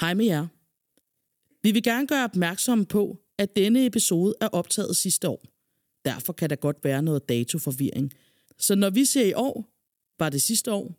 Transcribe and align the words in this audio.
Hej 0.00 0.14
med 0.14 0.24
jer. 0.24 0.46
Vi 1.62 1.70
vil 1.72 1.82
gerne 1.82 2.06
gøre 2.06 2.24
opmærksom 2.24 2.86
på, 2.86 3.18
at 3.38 3.56
denne 3.56 3.86
episode 3.86 4.34
er 4.40 4.48
optaget 4.48 4.96
sidste 4.96 5.28
år. 5.28 5.44
Derfor 6.04 6.32
kan 6.32 6.50
der 6.50 6.56
godt 6.56 6.76
være 6.84 7.02
noget 7.02 7.28
datoforvirring. 7.28 8.12
Så 8.58 8.74
når 8.74 8.90
vi 8.90 9.04
ser 9.04 9.26
i 9.26 9.32
år, 9.32 9.68
var 10.18 10.28
det 10.28 10.42
sidste 10.42 10.72
år, 10.72 10.94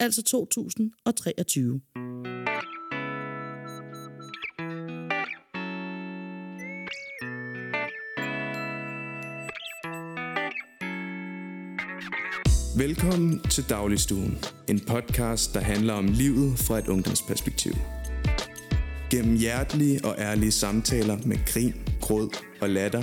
altså 0.00 0.22
2023. 0.22 1.80
Velkommen 12.76 13.40
til 13.40 13.64
Dagligstuen, 13.68 14.38
en 14.68 14.80
podcast, 14.80 15.54
der 15.54 15.60
handler 15.60 15.94
om 15.94 16.06
livet 16.06 16.58
fra 16.58 16.78
et 16.78 16.88
ungdomsperspektiv. 16.88 17.72
Gennem 19.10 19.36
hjertelige 19.36 20.04
og 20.04 20.14
ærlige 20.18 20.50
samtaler 20.52 21.18
med 21.24 21.36
grin, 21.46 21.74
gråd 22.00 22.36
og 22.60 22.70
latter, 22.70 23.02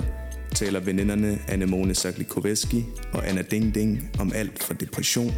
taler 0.54 0.80
veninderne 0.80 1.38
Anemone 1.48 1.94
Saklikoveski 1.94 2.84
og 3.12 3.28
Anna 3.28 3.42
Ding 3.42 3.74
Ding 3.74 4.10
om 4.20 4.32
alt 4.34 4.62
fra 4.62 4.74
depression, 4.74 5.32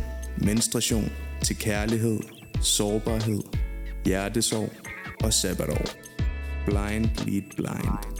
menstruation 0.45 1.12
til 1.42 1.56
kærlighed, 1.56 2.20
sårbarhed, 2.62 3.42
hjertesorg 4.04 4.73
og 5.24 5.32
sabbatår. 5.32 5.84
Blind 6.66 7.06
lead 7.26 7.42
blind. 7.56 8.18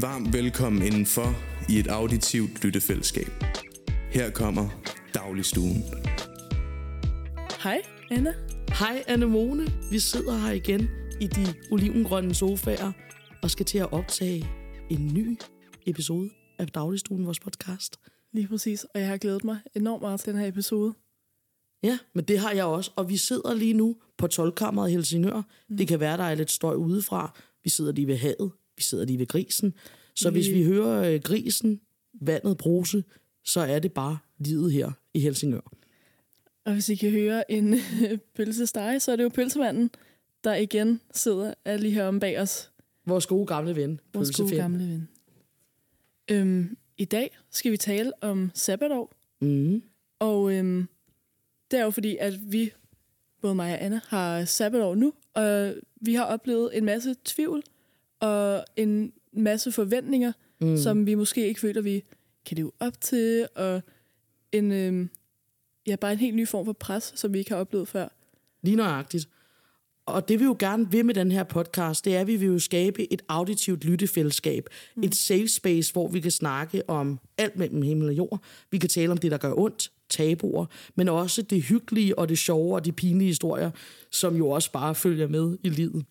Varmt 0.00 0.32
velkommen 0.32 0.82
indenfor 0.82 1.34
i 1.68 1.78
et 1.78 1.86
auditivt 1.86 2.64
lyttefællesskab. 2.64 3.44
Her 4.10 4.30
kommer 4.30 4.68
Dagligstuen. 5.14 5.84
Hej, 7.64 7.82
Anna. 8.10 8.34
Hej 8.78 9.04
Anemone, 9.08 9.66
vi 9.90 9.98
sidder 9.98 10.38
her 10.38 10.52
igen 10.52 10.88
i 11.20 11.26
de 11.26 11.54
olivengrønne 11.70 12.34
sofaer 12.34 12.92
og 13.42 13.50
skal 13.50 13.66
til 13.66 13.78
at 13.78 13.92
optage 13.92 14.46
en 14.90 15.14
ny 15.14 15.38
episode 15.86 16.30
af 16.58 16.66
Dagligstuen, 16.68 17.26
vores 17.26 17.40
podcast. 17.40 18.00
Lige 18.32 18.48
præcis, 18.48 18.84
og 18.84 19.00
jeg 19.00 19.08
har 19.08 19.16
glædet 19.16 19.44
mig 19.44 19.58
enormt 19.76 20.02
meget 20.02 20.20
til 20.20 20.32
den 20.32 20.40
her 20.40 20.48
episode. 20.48 20.94
Ja, 21.82 21.98
men 22.14 22.24
det 22.24 22.38
har 22.38 22.50
jeg 22.52 22.64
også, 22.64 22.90
og 22.96 23.08
vi 23.08 23.16
sidder 23.16 23.54
lige 23.54 23.74
nu 23.74 23.96
på 24.18 24.26
12 24.26 24.54
i 24.88 24.92
Helsingør. 24.92 25.42
Mm. 25.68 25.76
Det 25.76 25.88
kan 25.88 26.00
være, 26.00 26.16
der 26.16 26.24
er 26.24 26.34
lidt 26.34 26.50
støj 26.50 26.74
udefra. 26.74 27.38
Vi 27.64 27.70
sidder 27.70 27.92
lige 27.92 28.06
ved 28.06 28.16
havet, 28.16 28.50
vi 28.76 28.82
sidder 28.82 29.04
lige 29.04 29.18
ved 29.18 29.26
grisen. 29.26 29.74
Så 30.14 30.30
Vi- 30.30 30.34
hvis 30.34 30.50
vi 30.50 30.64
hører 30.64 31.12
øh, 31.14 31.20
grisen, 31.20 31.80
vandet 32.20 32.56
bruse, 32.56 33.04
så 33.44 33.60
er 33.60 33.78
det 33.78 33.92
bare 33.92 34.18
livet 34.38 34.72
her 34.72 34.92
i 35.14 35.20
Helsingør. 35.20 35.70
Og 36.64 36.72
hvis 36.72 36.88
I 36.88 36.94
kan 36.94 37.10
høre 37.10 37.50
en 37.50 37.74
pølsesteg, 38.36 39.02
så 39.02 39.12
er 39.12 39.16
det 39.16 39.24
jo 39.24 39.28
pølsemanden, 39.28 39.90
der 40.44 40.54
igen 40.54 41.00
sidder 41.14 41.54
er 41.64 41.76
lige 41.76 41.92
her 41.92 42.04
om 42.04 42.20
bag 42.20 42.40
os. 42.40 42.70
Vores 43.06 43.26
gode 43.26 43.46
gamle 43.46 43.76
ven, 43.76 44.00
Vores 44.14 44.36
gode 44.36 44.56
gamle 44.56 44.88
ven. 44.88 45.08
Øhm, 46.30 46.76
I 46.98 47.04
dag 47.04 47.36
skal 47.50 47.72
vi 47.72 47.76
tale 47.76 48.12
om 48.20 48.50
sabbatår. 48.54 49.12
Mm. 49.40 49.82
Og 50.18 50.52
øhm, 50.52 50.88
det 51.70 51.78
er 51.78 51.84
jo 51.84 51.90
fordi, 51.90 52.16
at 52.16 52.52
vi, 52.52 52.72
både 53.40 53.54
mig 53.54 53.72
og 53.72 53.84
Anna, 53.84 54.00
har 54.08 54.44
sabbatår 54.44 54.94
nu. 54.94 55.12
Og 55.34 55.74
vi 56.00 56.14
har 56.14 56.24
oplevet 56.24 56.76
en 56.76 56.84
masse 56.84 57.16
tvivl 57.24 57.62
og 58.20 58.64
en 58.76 59.12
masse 59.32 59.72
forventninger, 59.72 60.32
mm. 60.60 60.76
som 60.76 61.06
vi 61.06 61.14
måske 61.14 61.46
ikke 61.48 61.60
føler, 61.60 61.82
vi 61.82 62.04
kan 62.46 62.56
leve 62.56 62.72
op 62.80 63.00
til. 63.00 63.48
Og 63.54 63.82
en, 64.52 64.72
øhm, 64.72 65.10
ja, 65.86 65.96
bare 65.96 66.12
en 66.12 66.18
helt 66.18 66.36
ny 66.36 66.48
form 66.48 66.64
for 66.64 66.72
pres, 66.72 67.12
som 67.16 67.32
vi 67.32 67.38
ikke 67.38 67.50
har 67.50 67.58
oplevet 67.58 67.88
før. 67.88 68.08
Lige 68.62 68.76
nøjagtigt. 68.76 69.28
Og 70.06 70.28
det 70.28 70.40
vi 70.40 70.44
jo 70.44 70.56
gerne 70.58 70.90
vil 70.90 71.06
med 71.06 71.14
den 71.14 71.30
her 71.30 71.44
podcast, 71.44 72.04
det 72.04 72.16
er, 72.16 72.20
at 72.20 72.26
vi 72.26 72.36
vil 72.36 72.48
jo 72.48 72.58
skabe 72.58 73.12
et 73.12 73.22
auditivt 73.28 73.84
lyttefællesskab. 73.84 74.68
Mm. 74.94 75.02
Et 75.02 75.14
safe 75.14 75.48
space, 75.48 75.92
hvor 75.92 76.08
vi 76.08 76.20
kan 76.20 76.30
snakke 76.30 76.90
om 76.90 77.18
alt 77.38 77.56
mellem 77.56 77.82
himmel 77.82 78.08
og 78.08 78.14
jord. 78.14 78.40
Vi 78.70 78.78
kan 78.78 78.88
tale 78.88 79.12
om 79.12 79.18
det, 79.18 79.30
der 79.30 79.36
gør 79.36 79.52
ondt, 79.56 79.92
tabuer, 80.08 80.66
men 80.94 81.08
også 81.08 81.42
det 81.42 81.62
hyggelige 81.62 82.18
og 82.18 82.28
det 82.28 82.38
sjove 82.38 82.74
og 82.74 82.84
de 82.84 82.92
pinlige 82.92 83.28
historier, 83.28 83.70
som 84.10 84.36
jo 84.36 84.50
også 84.50 84.72
bare 84.72 84.94
følger 84.94 85.28
med 85.28 85.58
i 85.62 85.68
livet. 85.68 86.04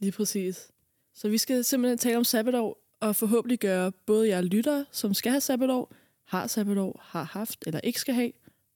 Lige 0.00 0.12
præcis. 0.12 0.68
Så 1.14 1.28
vi 1.28 1.38
skal 1.38 1.64
simpelthen 1.64 1.98
tale 1.98 2.16
om 2.16 2.24
sabbatår, 2.24 2.78
og 3.00 3.16
forhåbentlig 3.16 3.58
gøre 3.58 3.92
både 4.06 4.28
jer 4.28 4.40
lyttere, 4.40 4.84
som 4.92 5.14
skal 5.14 5.32
have 5.32 5.40
sabbatår, 5.40 5.94
har 6.24 6.46
sabbatår, 6.46 7.00
har 7.04 7.22
haft 7.24 7.64
eller 7.66 7.80
ikke 7.80 8.00
skal 8.00 8.14
have, 8.14 8.32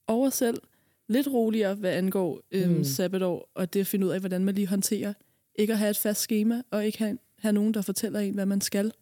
os 0.09 0.34
selv 0.34 0.62
lidt 1.09 1.28
roligere, 1.28 1.75
hvad 1.75 1.93
angår 1.93 2.41
øhm, 2.50 2.72
mm. 2.72 2.84
sabbatår, 2.84 3.50
og 3.55 3.72
det 3.72 3.81
at 3.81 3.87
finde 3.87 4.06
ud 4.06 4.11
af, 4.11 4.21
hvordan 4.21 4.44
man 4.44 4.55
lige 4.55 4.67
håndterer 4.67 5.12
ikke 5.55 5.72
at 5.72 5.78
have 5.78 5.91
et 5.91 5.97
fast 5.97 6.21
schema, 6.21 6.62
og 6.71 6.87
ikke 6.87 6.99
have, 6.99 7.19
have 7.39 7.53
nogen, 7.53 7.75
der 7.75 7.83
fortæller 7.83 8.21
en, 8.21 8.34
hvad 8.34 8.47
man 8.47 8.61
skal, 8.61 8.93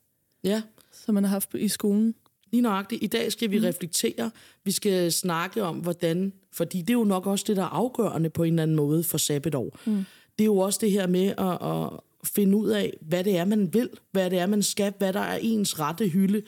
Ja, 0.45 0.63
som 0.93 1.15
man 1.15 1.25
har 1.25 1.31
haft 1.31 1.55
i 1.55 1.69
skolen. 1.69 2.15
Lige 2.53 2.61
nøjagtigt. 2.61 3.03
I 3.03 3.07
dag 3.07 3.33
skal 3.33 3.51
vi 3.51 3.59
mm. 3.59 3.65
reflektere. 3.65 4.31
Vi 4.65 4.71
skal 4.71 5.13
snakke 5.13 5.63
om, 5.63 5.79
hvordan... 5.79 6.33
Fordi 6.53 6.81
det 6.81 6.91
er 6.91 6.99
jo 6.99 7.05
nok 7.05 7.27
også 7.27 7.45
det, 7.49 7.57
der 7.57 7.63
er 7.63 7.67
afgørende 7.67 8.31
på 8.31 8.43
en 8.43 8.53
eller 8.53 8.63
anden 8.63 8.77
måde 8.77 9.05
for 9.05 9.19
sabbatår. 9.19 9.79
Mm. 9.87 10.05
Det 10.39 10.45
er 10.45 10.47
jo 10.47 10.59
også 10.59 10.79
det 10.83 10.91
her 10.91 11.07
med 11.07 11.27
at, 11.27 11.69
at 11.71 12.01
finde 12.29 12.57
ud 12.57 12.69
af, 12.69 12.93
hvad 13.01 13.25
det 13.25 13.37
er, 13.37 13.45
man 13.45 13.75
vil, 13.75 13.91
hvad 14.13 14.31
det 14.31 14.39
er, 14.39 14.47
man 14.47 14.63
skal, 14.63 14.93
hvad 14.99 15.13
der 15.13 15.21
er 15.21 15.39
ens 15.43 15.81
rette 15.81 16.09
hylde, 16.09 16.43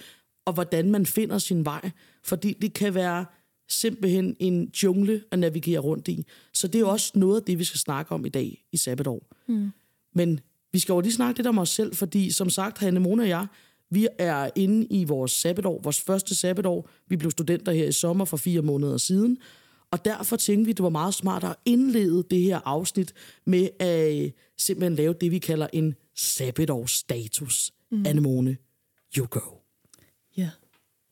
og 0.44 0.52
hvordan 0.52 0.90
man 0.90 1.06
finder 1.06 1.38
sin 1.38 1.64
vej. 1.64 1.90
Fordi 2.24 2.52
det 2.52 2.72
kan 2.72 2.94
være 2.94 3.24
simpelthen 3.68 4.36
en 4.38 4.70
jungle 4.82 5.22
at 5.30 5.38
navigere 5.38 5.78
rundt 5.78 6.08
i. 6.08 6.26
Så 6.52 6.68
det 6.68 6.80
er 6.80 6.84
også 6.84 7.12
noget 7.14 7.36
af 7.36 7.42
det, 7.42 7.58
vi 7.58 7.64
skal 7.64 7.80
snakke 7.80 8.12
om 8.12 8.26
i 8.26 8.28
dag 8.28 8.64
i 8.72 8.76
sabbatår. 8.76 9.22
Mm. 9.48 9.70
Men 10.14 10.40
vi 10.72 10.78
skal 10.78 10.92
jo 10.92 11.00
lige 11.00 11.12
snakke 11.12 11.38
lidt 11.38 11.46
om 11.46 11.58
os 11.58 11.68
selv, 11.68 11.94
fordi 11.94 12.30
som 12.30 12.50
sagt, 12.50 12.78
Hanne 12.78 13.00
Mona 13.00 13.22
og 13.22 13.28
jeg, 13.28 13.46
vi 13.90 14.08
er 14.18 14.50
inde 14.54 14.86
i 14.90 15.04
vores 15.04 15.32
sabbatår, 15.32 15.80
vores 15.82 16.00
første 16.00 16.34
sabbatår. 16.34 16.90
Vi 17.08 17.16
blev 17.16 17.30
studenter 17.30 17.72
her 17.72 17.86
i 17.86 17.92
sommer 17.92 18.24
for 18.24 18.36
fire 18.36 18.62
måneder 18.62 18.96
siden. 18.96 19.38
Og 19.90 20.04
derfor 20.04 20.36
tænkte 20.36 20.66
vi, 20.66 20.72
det 20.72 20.82
var 20.82 20.88
meget 20.88 21.14
smart 21.14 21.44
at 21.44 21.56
indlede 21.64 22.24
det 22.30 22.40
her 22.40 22.60
afsnit 22.64 23.14
med 23.44 23.68
at 23.78 24.24
øh, 24.24 24.30
simpelthen 24.58 24.94
lave 24.94 25.14
det, 25.20 25.30
vi 25.30 25.38
kalder 25.38 25.66
en 25.72 25.94
sabbatårsstatus. 26.14 27.72
Mm. 27.90 28.06
Anemone, 28.06 28.56
you 29.16 29.26
go. 29.30 29.40
Ja. 30.36 30.50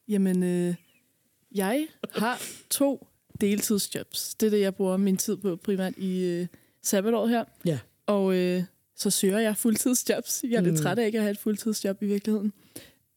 Jamen, 0.08 0.42
øh, 0.42 0.74
jeg 1.54 1.86
har 2.14 2.42
to 2.70 3.06
deltidsjobs. 3.40 4.34
Det 4.34 4.46
er 4.46 4.50
det, 4.50 4.60
jeg 4.60 4.74
bruger 4.74 4.96
min 4.96 5.16
tid 5.16 5.36
på 5.36 5.56
primært 5.56 5.94
i 5.96 6.24
øh, 6.24 6.46
sabbatår 6.82 7.26
her. 7.26 7.44
Ja. 7.64 7.78
Og 8.06 8.36
øh, 8.36 8.62
så 8.96 9.10
søger 9.10 9.38
jeg 9.38 9.56
fuldtidsjobs. 9.56 10.44
Jeg 10.48 10.56
er 10.56 10.60
lidt 10.60 10.78
træt 10.78 10.98
af 10.98 11.06
ikke 11.06 11.18
at 11.18 11.22
have 11.22 11.30
et 11.30 11.38
fuldtidsjob 11.38 12.02
i 12.02 12.06
virkeligheden. 12.06 12.52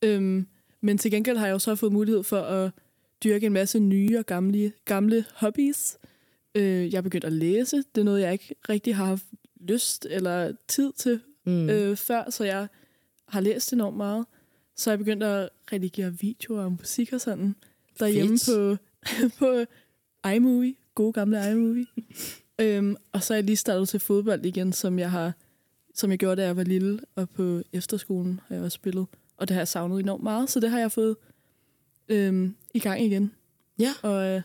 Øhm, 0.02 0.48
men 0.82 0.98
til 0.98 1.12
gengæld 1.12 1.38
har 1.38 1.46
jeg 1.46 1.54
jo 1.54 1.60
så 1.60 1.76
fået 1.76 1.92
mulighed 1.92 2.24
for 2.24 2.40
at 2.40 2.72
dyrke 3.24 3.46
en 3.46 3.54
masse 3.54 3.80
nye 3.80 4.20
og 4.20 4.26
gamle, 4.26 4.72
gamle 4.86 5.26
hobbies. 5.36 5.98
Øh, 6.56 6.92
jeg 6.92 6.98
er 6.98 7.02
begyndt 7.02 7.26
at 7.26 7.34
læse. 7.34 7.78
Det 7.78 8.02
er 8.02 8.04
noget, 8.04 8.22
jeg 8.22 8.34
ikke 8.34 8.56
rigtig 8.70 8.96
har 8.96 9.06
haft 9.06 9.26
lyst 9.60 10.08
eller 10.10 10.54
tid 10.68 10.94
til 10.94 11.20
mm. 11.46 11.70
øh, 11.70 11.98
før, 11.98 12.30
så 12.30 12.44
jeg 12.44 12.68
har 13.28 13.40
læst 13.40 13.74
enormt 13.74 13.98
meget. 13.98 14.26
Så 14.76 14.90
er 14.90 14.92
jeg 14.92 15.00
begyndt 15.00 15.24
at 15.24 15.50
redigere 15.74 16.14
videoer 16.20 16.64
og 16.64 16.72
musik 16.72 17.14
og 17.14 17.22
sådan 17.22 17.56
derhjemme 18.00 18.38
Fedt. 18.40 18.80
på, 19.40 19.40
på 19.40 19.66
iMovie. 20.30 20.76
Gode 20.96 21.14
gamle 21.14 21.52
iMovie. 21.52 21.86
øhm, 22.62 22.96
og 23.12 23.24
så 23.24 23.34
er 23.34 23.38
jeg 23.38 23.44
lige 23.46 23.56
startet 23.56 23.90
til 23.90 24.00
fodbold 24.00 24.46
igen, 24.46 24.74
som 24.74 25.00
jeg 25.00 25.12
har 25.12 25.34
som 25.94 26.12
jeg 26.12 26.20
gjorde, 26.20 26.42
da 26.42 26.46
jeg 26.46 26.58
var 26.58 26.64
lille, 26.64 27.00
og 27.16 27.30
på 27.30 27.62
efterskolen 27.74 28.40
har 28.48 28.56
jeg 28.56 28.64
også 28.64 28.76
spillet. 28.76 29.06
Og 29.38 29.48
det 29.48 29.54
har 29.56 29.60
jeg 29.62 29.68
savnet 29.68 30.00
enormt 30.00 30.24
meget, 30.24 30.50
så 30.50 30.60
det 30.60 30.70
har 30.70 30.80
jeg 30.80 30.92
fået 30.92 31.16
øhm, 32.10 32.56
i 32.74 32.80
gang 32.80 33.02
igen. 33.02 33.32
Ja. 33.80 33.94
Og 34.04 34.26
øh, 34.28 34.42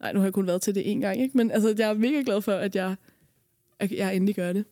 nej, 0.00 0.12
nu 0.12 0.18
har 0.18 0.26
jeg 0.26 0.32
kun 0.32 0.46
været 0.46 0.62
til 0.62 0.74
det 0.74 0.90
en 0.90 1.00
gang, 1.00 1.20
ikke? 1.20 1.36
men 1.36 1.50
altså, 1.50 1.74
jeg 1.78 1.90
er 1.90 1.94
mega 1.94 2.22
glad 2.26 2.42
for, 2.42 2.52
at 2.52 2.76
jeg, 2.76 2.96
at 3.78 3.92
jeg 3.92 4.16
endelig 4.16 4.34
gør 4.34 4.52
det. 4.52 4.64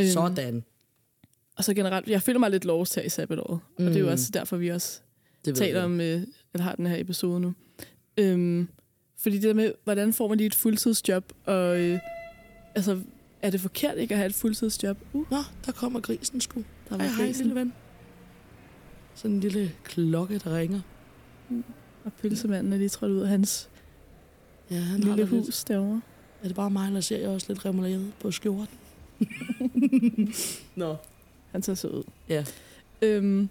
Øhm, 0.00 0.08
Sådan. 0.08 0.64
Og 1.56 1.64
så 1.64 1.74
generelt, 1.74 2.08
jeg 2.08 2.22
føler 2.22 2.38
mig 2.38 2.50
lidt 2.50 2.64
lost 2.64 2.94
her 2.94 3.02
i 3.02 3.08
sabbatåret, 3.08 3.60
mm. 3.78 3.84
og 3.86 3.90
det 3.90 3.96
er 3.96 4.00
jo 4.00 4.06
Mm. 4.06 4.12
også 4.12 4.30
derfor, 4.34 4.56
vi 4.56 4.68
også 4.68 5.00
Det 5.44 5.54
taler 5.56 5.82
om, 5.82 6.00
øh, 6.00 6.22
eller 6.54 6.62
har 6.62 6.74
den 6.74 6.86
her 6.86 7.00
episode 7.00 7.40
nu. 7.40 7.54
Øhm, 8.16 8.68
fordi 9.18 9.36
det 9.36 9.42
der 9.42 9.54
med, 9.54 9.72
hvordan 9.84 10.12
får 10.12 10.28
man 10.28 10.36
lige 10.36 10.46
et 10.46 10.54
fuldtidsjob, 10.54 11.32
og 11.46 11.80
øh, 11.80 11.98
altså, 12.74 13.00
er 13.42 13.50
det 13.50 13.60
forkert 13.60 13.98
ikke 13.98 14.14
at 14.14 14.18
have 14.18 14.26
et 14.26 14.34
fuldtidsjob? 14.34 14.96
Uh, 15.12 15.30
Nå, 15.30 15.36
der 15.66 15.72
kommer 15.72 16.00
grisen 16.00 16.40
sgu. 16.40 16.60
der 16.88 16.96
Hej, 16.96 17.06
var 17.06 17.14
hej, 17.14 17.26
grisen. 17.26 17.46
lille 17.46 17.60
ven. 17.60 17.72
Sådan 19.14 19.34
en 19.34 19.40
lille 19.40 19.72
klokke, 19.84 20.38
der 20.38 20.56
ringer. 20.56 20.80
Og 22.04 22.12
pølsemanden 22.12 22.72
er 22.72 22.76
lige 22.76 22.88
trådt 22.88 23.12
ud 23.12 23.20
af 23.20 23.28
hans 23.28 23.68
Ja, 24.70 24.76
han 24.76 25.00
lille 25.00 25.12
da 25.12 25.16
lidt- 25.16 25.30
hus 25.30 25.64
derovre. 25.64 26.00
Er 26.42 26.46
det 26.46 26.56
bare 26.56 26.70
mig, 26.70 26.86
eller 26.86 27.00
ser 27.00 27.18
jeg 27.18 27.28
også 27.28 27.46
lidt 27.48 27.64
remoulade 27.66 28.12
på 28.20 28.30
skjorten? 28.30 28.78
Nå. 30.76 30.96
Han 31.52 31.62
ser 31.62 31.74
så 31.74 31.88
ud. 31.88 32.02
Ja. 32.28 32.44
Øhm, 33.02 33.48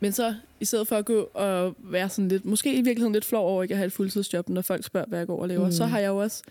men 0.00 0.12
så, 0.12 0.34
i 0.64 0.66
stedet 0.66 0.88
for 0.88 0.96
at 0.96 1.04
gå 1.04 1.30
og 1.34 1.74
være 1.78 2.08
sådan 2.08 2.28
lidt, 2.28 2.44
måske 2.44 2.72
i 2.72 2.82
virkeligheden 2.82 3.12
lidt 3.12 3.24
flov 3.24 3.46
over 3.48 3.62
ikke 3.62 3.72
at 3.74 3.78
have 3.78 3.86
et 3.86 3.92
fuldtidsjob, 3.92 4.48
når 4.48 4.62
folk 4.62 4.84
spørger, 4.84 5.06
hvad 5.06 5.18
jeg 5.18 5.26
går 5.26 5.42
og 5.42 5.48
laver, 5.48 5.64
Mm. 5.66 5.72
så 5.72 5.84
har 5.86 5.98
jeg 5.98 6.08
jo 6.08 6.16
også 6.16 6.42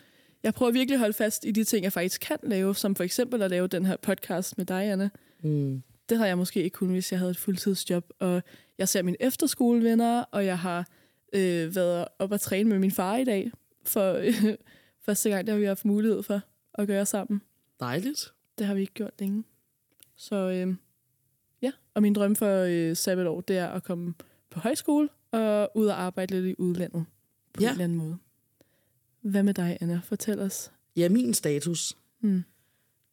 jeg 0.44 0.54
prøver 0.54 0.71
virkelig 0.71 0.94
at 0.95 1.00
holde 1.00 1.13
fast 1.13 1.45
i 1.45 1.51
de 1.51 1.63
ting, 1.63 1.83
jeg 1.83 1.94
faktisk 1.94 2.21
kan 2.21 2.38
lave, 2.44 2.75
som 2.75 2.95
for 2.95 3.04
eksempel 3.04 3.42
at 3.42 3.50
lave 3.50 3.68
den 3.68 3.86
her 3.86 3.95
podcast 3.98 4.57
med 4.57 4.65
dig, 4.65 4.83
Anna. 4.92 5.10
Mm. 5.44 5.83
Det 6.10 6.18
har 6.18 6.25
jeg 6.25 6.38
måske 6.38 6.63
ikke 6.63 6.75
kun, 6.75 6.89
hvis 6.89 7.12
jeg 7.12 7.19
havde 7.19 7.31
et 7.31 7.38
fuldtidsjob. 7.38 8.06
Og 8.19 8.42
jeg 8.77 8.89
ser 8.89 9.01
mine 9.01 9.18
efterskolevenner, 9.19 10.21
og 10.31 10.45
jeg 10.45 10.59
har 10.59 10.88
øh, 11.33 11.75
været 11.75 12.06
op 12.19 12.31
og 12.31 12.42
træne 12.42 12.69
med 12.69 12.80
min 12.80 12.92
far 12.92 13.18
i 13.18 13.24
dag. 13.24 13.51
For 13.86 14.13
øh, 14.13 14.33
første 15.06 15.30
gang, 15.30 15.48
det 15.48 15.51
har 15.54 15.59
vi 15.59 15.66
haft 15.66 15.86
mulighed 15.86 16.24
for 16.24 16.42
at 16.74 16.88
gøre 16.88 17.06
sammen. 17.06 17.42
Dejligt. 17.80 18.33
Det 18.57 18.66
har 18.68 18.74
vi 18.74 18.81
ikke 18.81 18.94
gjort 18.94 19.13
længe. 19.19 19.44
Så 20.16 20.36
øh, 20.36 20.75
ja, 21.63 21.71
og 21.94 22.01
min 22.01 22.13
drøm 22.13 22.36
for 22.36 22.63
øh, 22.69 22.95
sabbatår, 22.95 23.42
det 23.42 23.57
er 23.57 23.68
at 23.68 23.83
komme 23.83 24.13
på 24.50 24.60
højskole 24.60 25.10
og 25.31 25.71
ud 25.75 25.86
og 25.86 26.01
arbejde 26.01 26.33
lidt 26.36 26.45
i 26.45 26.62
udlandet 26.62 27.06
på 27.54 27.62
Ja. 27.62 27.68
en 27.68 27.71
eller 27.71 27.83
anden 27.83 27.98
måde. 27.98 28.18
Hvad 29.21 29.44
med 29.44 29.54
dig, 29.54 29.77
Anna? 29.81 30.01
Fortæl 30.04 30.39
os. 30.39 30.71
Ja, 30.95 31.10
min 31.10 31.33
status. 31.33 31.98
Mm. 32.21 32.44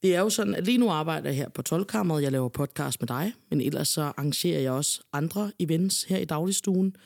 Det 0.03 0.15
er 0.17 0.21
jo 0.21 0.31
sådan, 0.31 0.55
at 0.55 0.65
lige 0.65 0.79
nu 0.79 0.89
arbejder 0.91 1.29
jeg 1.29 1.37
her 1.37 1.49
på 1.49 1.63
12 1.63 1.87
Jeg 1.95 2.33
laver 2.33 2.49
podcast 2.49 3.01
med 3.01 3.07
dig, 3.07 3.33
men 3.51 3.61
ellers 3.61 3.89
så 3.89 4.03
arrangerer 4.03 4.61
jeg 4.61 4.73
også 4.73 5.03
andre 5.13 5.53
events 5.59 6.05
her 6.05 6.19
i 6.19 6.25
dagligstuen. 6.25 6.97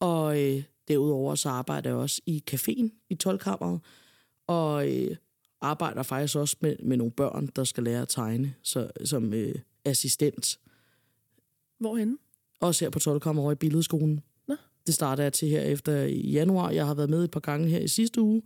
Og 0.00 0.40
øh, 0.42 0.62
derudover 0.88 1.34
så 1.34 1.48
arbejder 1.48 1.90
jeg 1.90 1.98
også 1.98 2.20
i 2.26 2.42
caféen 2.50 3.06
i 3.10 3.14
12 3.14 3.40
og 4.46 4.88
øh, 4.90 5.16
arbejder 5.60 6.02
faktisk 6.02 6.36
også 6.36 6.56
med, 6.60 6.76
med 6.82 6.96
nogle 6.96 7.12
børn, 7.12 7.46
der 7.56 7.64
skal 7.64 7.84
lære 7.84 8.02
at 8.02 8.08
tegne 8.08 8.54
så, 8.62 8.90
som 9.04 9.34
øh, 9.34 9.54
assistent. 9.84 10.58
Hvorhenne? 11.82 12.18
Også 12.60 12.84
her 12.84 12.90
på 12.90 12.98
12 12.98 13.22
over 13.26 13.52
i 13.52 13.54
billedskolen. 13.54 14.20
Nå. 14.48 14.56
Det 14.86 14.94
starter 14.94 15.22
jeg 15.22 15.32
til 15.32 15.48
her 15.48 15.60
efter 15.60 16.02
i 16.02 16.30
januar. 16.30 16.70
Jeg 16.70 16.86
har 16.86 16.94
været 16.94 17.10
med 17.10 17.24
et 17.24 17.30
par 17.30 17.40
gange 17.40 17.68
her 17.68 17.80
i 17.80 17.88
sidste 17.88 18.20
uge. 18.20 18.42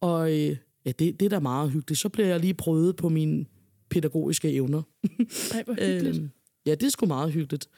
Og 0.00 0.32
øh, 0.32 0.56
ja, 0.84 0.92
det, 0.98 1.20
det 1.20 1.22
er 1.22 1.28
da 1.28 1.38
meget 1.38 1.70
hyggeligt. 1.70 2.00
Så 2.00 2.08
bliver 2.08 2.28
jeg 2.28 2.40
lige 2.40 2.54
prøvet 2.54 2.96
på 2.96 3.08
mine 3.08 3.46
pædagogiske 3.90 4.52
evner. 4.52 4.82
Ej, 5.54 5.62
hvor 5.62 5.74
hyggeligt. 5.74 6.16
Øhm, 6.16 6.30
ja, 6.66 6.74
det 6.74 6.82
er 6.82 6.90
sgu 6.90 7.06
meget 7.06 7.32
hyggeligt. 7.32 7.68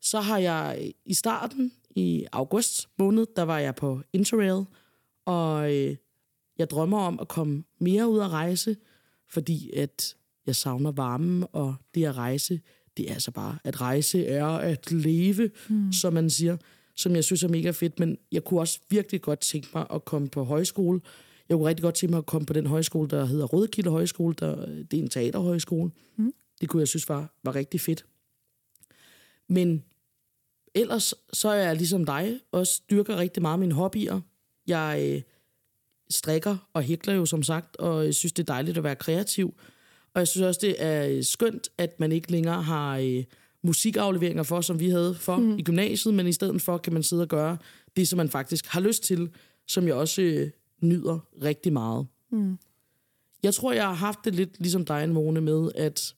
Så 0.00 0.20
har 0.20 0.38
jeg 0.38 0.92
i 1.04 1.14
starten, 1.14 1.72
i 1.90 2.26
august 2.32 2.88
måned, 2.98 3.26
der 3.36 3.42
var 3.42 3.58
jeg 3.58 3.74
på 3.74 4.00
Interrail, 4.12 4.64
og 5.24 5.74
øh, 5.74 5.96
jeg 6.58 6.70
drømmer 6.70 6.98
om 6.98 7.18
at 7.20 7.28
komme 7.28 7.64
mere 7.80 8.08
ud 8.08 8.20
at 8.20 8.30
rejse, 8.30 8.76
fordi 9.28 9.70
at 9.70 10.16
jeg 10.46 10.56
savner 10.56 10.92
varmen, 10.92 11.44
og 11.52 11.74
det 11.94 12.04
at 12.04 12.16
rejse, 12.16 12.60
det 12.96 13.10
er 13.10 13.14
altså 13.14 13.30
bare, 13.30 13.58
at 13.64 13.80
rejse 13.80 14.26
er 14.26 14.46
at 14.46 14.92
leve, 14.92 15.50
mm. 15.68 15.92
som 15.92 16.12
man 16.12 16.30
siger, 16.30 16.56
som 16.94 17.14
jeg 17.14 17.24
synes 17.24 17.42
er 17.42 17.48
mega 17.48 17.70
fedt, 17.70 18.00
men 18.00 18.18
jeg 18.32 18.44
kunne 18.44 18.60
også 18.60 18.80
virkelig 18.90 19.22
godt 19.22 19.40
tænke 19.40 19.68
mig 19.74 19.86
at 19.94 20.04
komme 20.04 20.28
på 20.28 20.44
højskole. 20.44 21.00
Jeg 21.48 21.56
kunne 21.56 21.68
rigtig 21.68 21.82
godt 21.82 21.94
tænke 21.94 22.10
mig 22.10 22.18
at 22.18 22.26
komme 22.26 22.46
på 22.46 22.52
den 22.52 22.66
højskole, 22.66 23.08
der 23.08 23.24
hedder 23.24 23.46
Rødkilde 23.46 23.90
Højskole, 23.90 24.34
der, 24.34 24.66
det 24.66 24.98
er 24.98 25.02
en 25.02 25.08
teaterhøjskole. 25.08 25.90
Mm. 26.16 26.32
Det 26.60 26.68
kunne 26.68 26.80
jeg 26.80 26.88
synes 26.88 27.08
var, 27.08 27.34
var 27.44 27.54
rigtig 27.54 27.80
fedt. 27.80 28.04
Men 29.48 29.84
ellers 30.74 31.14
så 31.32 31.48
er 31.48 31.66
jeg 31.66 31.76
ligesom 31.76 32.04
dig, 32.04 32.40
også 32.52 32.82
dyrker 32.90 33.16
rigtig 33.16 33.42
meget 33.42 33.58
mine 33.58 33.74
hobbyer. 33.74 34.20
Jeg 34.66 35.08
øh, 35.14 35.22
strikker 36.10 36.56
og 36.72 36.82
hækler 36.82 37.14
jo 37.14 37.26
som 37.26 37.42
sagt, 37.42 37.76
og 37.76 38.04
jeg 38.04 38.14
synes, 38.14 38.32
det 38.32 38.42
er 38.42 38.52
dejligt 38.52 38.78
at 38.78 38.84
være 38.84 38.96
kreativ. 38.96 39.54
Og 40.16 40.20
jeg 40.20 40.28
synes 40.28 40.44
også, 40.44 40.60
det 40.62 40.74
er 40.78 41.08
øh, 41.08 41.24
skønt, 41.24 41.68
at 41.78 42.00
man 42.00 42.12
ikke 42.12 42.30
længere 42.30 42.62
har 42.62 42.98
øh, 42.98 43.24
musikafleveringer 43.62 44.42
for, 44.42 44.60
som 44.60 44.80
vi 44.80 44.88
havde 44.88 45.14
for 45.14 45.36
mm. 45.36 45.58
i 45.58 45.62
gymnasiet, 45.62 46.14
men 46.14 46.26
i 46.26 46.32
stedet 46.32 46.62
for 46.62 46.78
kan 46.78 46.92
man 46.92 47.02
sidde 47.02 47.22
og 47.22 47.28
gøre 47.28 47.56
det, 47.96 48.08
som 48.08 48.16
man 48.16 48.28
faktisk 48.28 48.66
har 48.66 48.80
lyst 48.80 49.02
til, 49.02 49.30
som 49.66 49.86
jeg 49.86 49.94
også 49.94 50.22
øh, 50.22 50.50
nyder 50.80 51.18
rigtig 51.42 51.72
meget. 51.72 52.06
Mm. 52.32 52.58
Jeg 53.42 53.54
tror, 53.54 53.72
jeg 53.72 53.84
har 53.84 53.94
haft 53.94 54.18
det 54.24 54.34
lidt 54.34 54.50
ligesom 54.58 54.84
dig, 54.84 55.08
Mone, 55.08 55.40
med, 55.40 55.70
at 55.74 56.14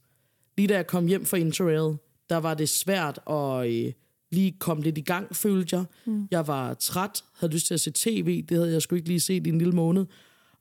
lige 0.56 0.68
da 0.68 0.74
jeg 0.74 0.86
kom 0.86 1.06
hjem 1.06 1.24
fra 1.24 1.36
Interrail, 1.36 1.96
der 2.30 2.36
var 2.36 2.54
det 2.54 2.68
svært 2.68 3.20
at 3.30 3.70
øh, 3.70 3.92
lige 4.30 4.56
komme 4.58 4.82
lidt 4.82 4.98
i 4.98 5.02
gang, 5.02 5.36
følte 5.36 5.76
jeg. 5.76 5.84
Mm. 6.06 6.28
Jeg 6.30 6.46
var 6.46 6.74
træt, 6.74 7.24
havde 7.34 7.52
lyst 7.52 7.66
til 7.66 7.74
at 7.74 7.80
se 7.80 7.90
tv, 7.90 8.42
det 8.48 8.56
havde 8.56 8.72
jeg 8.72 8.82
sgu 8.82 8.96
ikke 8.96 9.08
lige 9.08 9.20
set 9.20 9.46
i 9.46 9.50
en 9.50 9.58
lille 9.58 9.74
måned. 9.74 10.06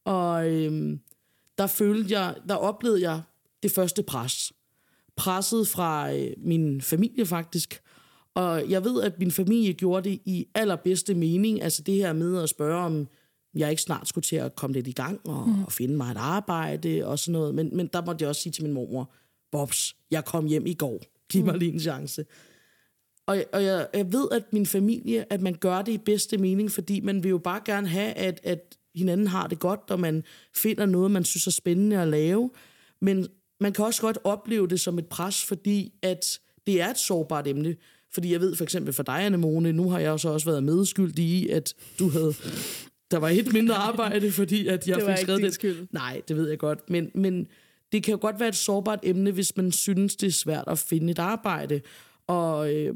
Og 0.06 0.50
øh, 0.52 0.98
der 1.58 1.68
følte 1.68 2.20
jeg, 2.20 2.36
der 2.50 2.56
oplevede 2.56 3.02
jeg 3.02 3.22
det 3.64 3.72
første 3.72 4.04
pres. 4.04 4.54
Presset 5.16 5.68
fra 5.68 6.14
øh, 6.14 6.32
min 6.38 6.82
familie 6.82 7.26
faktisk. 7.26 7.82
Og 8.36 8.70
jeg 8.70 8.84
ved, 8.84 9.02
at 9.02 9.20
min 9.20 9.32
familie 9.32 9.74
gjorde 9.74 10.10
det 10.10 10.20
i 10.26 10.48
allerbedste 10.56 11.16
mening. 11.16 11.62
Altså 11.62 11.82
det 11.82 11.96
her 11.96 12.14
med 12.14 12.44
at 12.44 12.50
spørge, 12.50 12.86
om 12.86 13.08
jeg 13.54 13.70
ikke 13.70 13.82
snart 13.82 14.08
skulle 14.08 14.24
til 14.24 14.36
at 14.36 14.56
komme 14.56 14.74
lidt 14.74 14.88
i 14.88 14.92
gang 14.92 15.20
og, 15.26 15.50
mm. 15.50 15.64
og 15.64 15.72
finde 15.72 15.96
mig 15.96 16.12
et 16.12 16.18
arbejde 16.18 17.06
og 17.06 17.20
sådan 17.20 17.32
noget. 17.32 17.56
Men, 17.56 17.78
men 17.78 17.88
der 17.88 18.06
måtte 18.06 18.24
jeg 18.24 18.30
også 18.30 18.42
sige 18.42 18.54
til 18.54 18.64
min 18.64 18.74
mormor, 18.74 19.12
Bobs, 19.52 19.96
jeg 20.12 20.26
kom 20.26 20.46
hjem 20.46 20.66
i 20.66 20.74
går. 20.74 21.02
Giv 21.30 21.46
mig 21.46 21.58
lige 21.58 21.74
en 21.74 21.80
chance. 21.80 22.26
Og, 23.26 23.44
og 23.54 23.64
jeg, 23.64 23.88
jeg 23.94 24.14
ved, 24.14 24.28
at 24.32 24.44
min 24.52 24.66
familie, 24.66 25.34
at 25.34 25.42
man 25.42 25.54
gør 25.54 25.82
det 25.82 25.92
i 25.92 25.98
bedste 25.98 26.38
mening, 26.38 26.72
fordi 26.72 27.00
man 27.00 27.24
vil 27.24 27.30
jo 27.30 27.38
bare 27.38 27.62
gerne 27.66 27.88
have, 27.88 28.14
at, 28.14 28.40
at 28.44 28.77
hinanden 28.98 29.28
har 29.28 29.48
det 29.48 29.60
godt, 29.60 29.80
og 29.90 30.00
man 30.00 30.24
finder 30.56 30.86
noget, 30.86 31.12
man 31.12 31.24
synes 31.26 31.48
er 31.48 31.52
spændende 31.52 32.02
at 32.02 32.08
lave. 32.08 32.50
Men 33.02 33.28
man 33.60 33.74
kan 33.74 33.86
også 33.86 34.02
godt 34.02 34.18
opleve 34.24 34.68
det 34.68 34.80
som 34.80 35.00
et 35.00 35.06
pres, 35.06 35.46
fordi 35.46 35.94
at 36.02 36.40
det 36.68 36.82
er 36.82 36.90
et 36.90 36.98
sårbart 36.98 37.48
emne. 37.48 37.76
Fordi 38.14 38.32
jeg 38.32 38.42
ved 38.42 38.56
for 38.56 38.64
eksempel 38.64 38.94
for 38.94 39.04
dig, 39.04 39.26
Annemone, 39.26 39.74
nu 39.74 39.90
har 39.90 40.00
jeg 40.00 40.20
så 40.20 40.30
også 40.30 40.46
været 40.50 40.64
medskyldig 40.64 41.26
i, 41.26 41.50
at 41.50 41.74
du 42.00 42.10
havde... 42.10 42.34
Der 43.12 43.18
var 43.18 43.30
et 43.30 43.54
mindre 43.54 43.76
arbejde, 43.76 44.32
fordi 44.32 44.68
at 44.68 44.88
jeg 44.88 44.96
Det 44.96 45.06
fik 45.06 45.18
skrevet 45.18 45.42
det. 45.42 45.54
skyld. 45.54 45.88
Nej, 45.92 46.22
det 46.28 46.36
ved 46.36 46.50
jeg 46.50 46.58
godt. 46.60 46.90
Men, 46.90 47.12
men 47.16 47.48
det 47.92 48.04
kan 48.04 48.12
jo 48.12 48.18
godt 48.22 48.40
være 48.40 48.50
et 48.50 48.56
sårbart 48.56 49.00
emne, 49.04 49.32
hvis 49.32 49.58
man 49.58 49.72
synes, 49.72 50.16
det 50.16 50.28
er 50.28 50.32
svært 50.32 50.64
at 50.68 50.80
finde 50.80 51.12
et 51.12 51.20
arbejde. 51.20 51.82
Og 52.28 52.74
øh, 52.76 52.96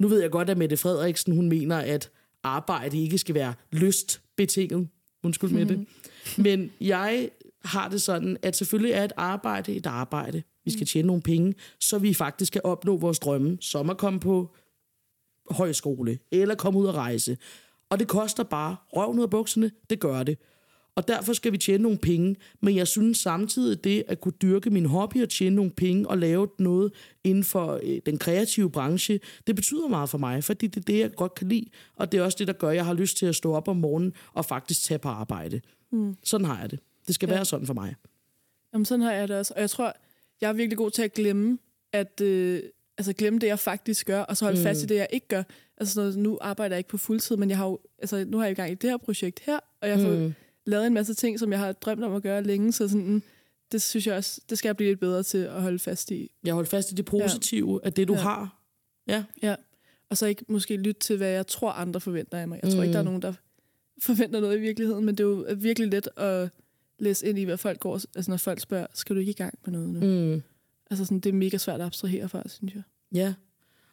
nu 0.00 0.08
ved 0.08 0.20
jeg 0.20 0.30
godt, 0.30 0.50
at 0.50 0.58
Mette 0.58 0.76
Frederiksen, 0.76 1.36
hun 1.36 1.48
mener, 1.48 1.76
at 1.76 2.10
arbejde 2.42 3.02
ikke 3.02 3.18
skal 3.18 3.34
være 3.34 3.54
lystbetinget. 3.72 4.88
Undskyld 5.26 5.50
med 5.50 5.66
det. 5.66 5.86
Men 6.38 6.70
jeg 6.80 7.30
har 7.64 7.88
det 7.88 8.02
sådan, 8.02 8.36
at 8.42 8.56
selvfølgelig 8.56 8.92
er 8.92 9.04
et 9.04 9.12
arbejde 9.16 9.74
et 9.74 9.86
arbejde. 9.86 10.42
Vi 10.64 10.70
skal 10.70 10.86
tjene 10.86 11.06
nogle 11.06 11.22
penge, 11.22 11.54
så 11.80 11.98
vi 11.98 12.14
faktisk 12.14 12.52
kan 12.52 12.62
opnå 12.64 12.96
vores 12.96 13.18
drømme, 13.18 13.58
som 13.60 13.90
at 13.90 13.98
komme 13.98 14.20
på 14.20 14.54
højskole, 15.50 16.18
eller 16.30 16.54
komme 16.54 16.78
ud 16.78 16.86
og 16.86 16.94
rejse. 16.94 17.38
Og 17.90 17.98
det 17.98 18.08
koster 18.08 18.42
bare 18.42 18.76
røven 18.92 19.18
ud 19.18 19.22
af 19.22 19.30
bukserne, 19.30 19.70
det 19.90 20.00
gør 20.00 20.22
det. 20.22 20.38
Og 20.96 21.08
derfor 21.08 21.32
skal 21.32 21.52
vi 21.52 21.58
tjene 21.58 21.82
nogle 21.82 21.98
penge. 21.98 22.36
Men 22.60 22.76
jeg 22.76 22.88
synes 22.88 23.18
samtidig, 23.18 23.84
det 23.84 24.04
at 24.08 24.20
kunne 24.20 24.32
dyrke 24.42 24.70
min 24.70 24.86
hobby 24.86 25.22
og 25.22 25.28
tjene 25.28 25.56
nogle 25.56 25.70
penge 25.70 26.08
og 26.08 26.18
lave 26.18 26.48
noget 26.58 26.92
inden 27.24 27.44
for 27.44 27.80
øh, 27.82 28.00
den 28.06 28.18
kreative 28.18 28.70
branche, 28.70 29.20
det 29.46 29.56
betyder 29.56 29.88
meget 29.88 30.10
for 30.10 30.18
mig, 30.18 30.44
fordi 30.44 30.66
det 30.66 30.80
er 30.80 30.84
det, 30.84 30.98
jeg 30.98 31.14
godt 31.14 31.34
kan 31.34 31.48
lide. 31.48 31.66
Og 31.96 32.12
det 32.12 32.18
er 32.18 32.24
også 32.24 32.36
det, 32.38 32.46
der 32.46 32.52
gør, 32.52 32.68
at 32.68 32.76
jeg 32.76 32.84
har 32.84 32.94
lyst 32.94 33.16
til 33.16 33.26
at 33.26 33.36
stå 33.36 33.54
op 33.54 33.68
om 33.68 33.76
morgenen 33.76 34.12
og 34.32 34.44
faktisk 34.44 34.82
tage 34.82 34.98
på 34.98 35.08
arbejde. 35.08 35.60
Mm. 35.92 36.16
Sådan 36.24 36.46
har 36.46 36.60
jeg 36.60 36.70
det. 36.70 36.80
Det 37.06 37.14
skal 37.14 37.28
ja. 37.28 37.34
være 37.34 37.44
sådan 37.44 37.66
for 37.66 37.74
mig. 37.74 37.94
Jamen, 38.72 38.84
sådan 38.84 39.02
har 39.02 39.12
jeg 39.12 39.28
det 39.28 39.36
også. 39.36 39.54
Og 39.54 39.60
jeg 39.60 39.70
tror, 39.70 39.96
jeg 40.40 40.48
er 40.48 40.52
virkelig 40.52 40.78
god 40.78 40.90
til 40.90 41.02
at 41.02 41.12
glemme, 41.12 41.58
at 41.92 42.20
øh, 42.20 42.62
altså 42.98 43.12
glemme 43.12 43.38
det, 43.38 43.46
jeg 43.46 43.58
faktisk 43.58 44.06
gør, 44.06 44.20
og 44.20 44.36
så 44.36 44.44
holde 44.44 44.58
mm. 44.58 44.64
fast 44.64 44.82
i 44.82 44.86
det, 44.86 44.94
jeg 44.94 45.08
ikke 45.12 45.28
gør. 45.28 45.42
Altså 45.76 45.94
sådan 45.94 46.08
noget, 46.08 46.18
nu 46.18 46.38
arbejder 46.40 46.74
jeg 46.74 46.78
ikke 46.78 46.90
på 46.90 46.98
fuldtid, 46.98 47.36
men 47.36 47.50
jeg 47.50 47.58
har 47.58 47.66
jo, 47.66 47.78
altså, 47.98 48.24
nu 48.28 48.38
har 48.38 48.44
jeg 48.44 48.52
i 48.52 48.54
gang 48.54 48.70
i 48.70 48.74
det 48.74 48.90
her 48.90 48.96
projekt 48.96 49.40
her, 49.46 49.58
og 49.80 49.88
jeg 49.88 50.00
fået 50.00 50.20
Mm. 50.20 50.34
Lavet 50.66 50.86
en 50.86 50.94
masse 50.94 51.14
ting, 51.14 51.38
som 51.38 51.52
jeg 51.52 51.58
har 51.60 51.72
drømt 51.72 52.04
om 52.04 52.14
at 52.14 52.22
gøre 52.22 52.42
længe, 52.42 52.72
så 52.72 52.88
sådan, 52.88 53.22
det 53.72 53.82
synes 53.82 54.06
jeg 54.06 54.16
også, 54.16 54.40
det 54.50 54.58
skal 54.58 54.68
jeg 54.68 54.76
blive 54.76 54.90
lidt 54.90 55.00
bedre 55.00 55.22
til 55.22 55.38
at 55.38 55.62
holde 55.62 55.78
fast 55.78 56.10
i. 56.10 56.30
Jeg 56.44 56.54
holder 56.54 56.68
fast 56.70 56.92
i 56.92 56.94
det 56.94 57.04
positive 57.04 57.80
ja. 57.82 57.86
af 57.86 57.92
det, 57.92 58.08
du 58.08 58.12
Ja. 58.14 58.20
har. 58.20 58.62
Ja. 59.08 59.24
Ja. 59.42 59.54
Og 60.10 60.16
så 60.16 60.26
ikke 60.26 60.44
måske 60.48 60.76
lytte 60.76 61.00
til, 61.00 61.16
hvad 61.16 61.28
jeg 61.30 61.46
tror, 61.46 61.70
andre 61.70 62.00
forventer 62.00 62.38
af 62.38 62.48
mig. 62.48 62.60
Jeg 62.62 62.70
tror 62.70 62.76
Mm. 62.78 62.82
ikke, 62.82 62.92
der 62.92 62.98
er 62.98 63.02
nogen, 63.04 63.22
der 63.22 63.32
forventer 64.02 64.40
noget 64.40 64.56
i 64.56 64.60
virkeligheden, 64.60 65.04
men 65.04 65.14
det 65.14 65.24
er 65.24 65.28
jo 65.28 65.46
virkelig 65.56 65.88
let 65.88 66.08
at 66.16 66.50
læse 66.98 67.26
ind 67.26 67.38
i, 67.38 67.42
hvad 67.44 67.56
folk 67.56 67.80
går, 67.80 67.94
altså 68.16 68.30
når 68.30 68.36
folk 68.36 68.60
spørger, 68.60 68.86
skal 68.94 69.16
du 69.16 69.20
ikke 69.20 69.30
i 69.30 69.34
gang 69.34 69.58
med 69.64 69.72
noget 69.72 69.88
nu? 69.88 70.00
Mm. 70.00 70.32
Mm. 70.34 70.42
Altså 70.90 71.04
sådan, 71.04 71.20
det 71.20 71.28
er 71.28 71.34
mega 71.34 71.56
svært 71.58 71.80
at 71.80 71.86
abstrahere 71.86 72.28
fra, 72.28 72.42
synes 72.48 72.74
jeg. 72.74 72.82
Ja. 73.14 73.34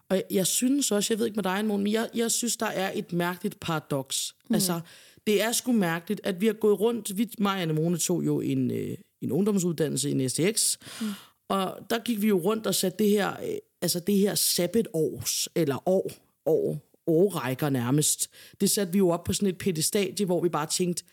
Og 0.09 0.15
jeg, 0.15 0.23
jeg 0.31 0.47
synes 0.47 0.91
også, 0.91 1.13
jeg 1.13 1.19
ved 1.19 1.25
ikke 1.25 1.35
med 1.35 1.43
dig, 1.43 1.65
Morten, 1.65 1.83
men 1.83 1.93
jeg, 1.93 2.09
jeg 2.15 2.31
synes, 2.31 2.57
der 2.57 2.65
er 2.65 2.91
et 2.95 3.13
mærkeligt 3.13 3.59
paradoks. 3.59 4.35
Mm. 4.49 4.53
Altså, 4.53 4.79
det 5.27 5.43
er 5.43 5.51
sgu 5.51 5.71
mærkeligt, 5.71 6.21
at 6.23 6.41
vi 6.41 6.45
har 6.45 6.53
gået 6.53 6.79
rundt, 6.79 7.17
vi, 7.17 7.29
mig 7.37 7.53
og 7.53 7.61
Annemone 7.61 7.97
tog 7.97 8.25
jo 8.25 8.41
en, 8.41 8.71
øh, 8.71 8.97
en 9.21 9.31
ungdomsuddannelse 9.31 10.09
i 10.09 10.11
en 10.11 10.29
STX, 10.29 10.77
mm. 11.01 11.07
og 11.49 11.77
der 11.89 11.99
gik 11.99 12.21
vi 12.21 12.27
jo 12.27 12.37
rundt 12.37 12.67
og 12.67 12.75
satte 12.75 13.03
det 13.03 13.09
her, 13.09 13.31
øh, 13.31 13.55
altså 13.81 13.99
det 13.99 14.17
her 14.17 14.35
sabbatårs, 14.35 15.49
eller 15.55 15.89
år, 15.89 16.11
år, 16.45 16.93
årrækker 17.07 17.69
nærmest, 17.69 18.29
det 18.61 18.69
satte 18.69 18.93
vi 18.93 18.97
jo 18.97 19.09
op 19.09 19.23
på 19.23 19.33
sådan 19.33 19.49
et 19.49 19.57
pedestadie, 19.57 20.25
hvor 20.25 20.41
vi 20.41 20.49
bare 20.49 20.67
tænkte, 20.67 21.03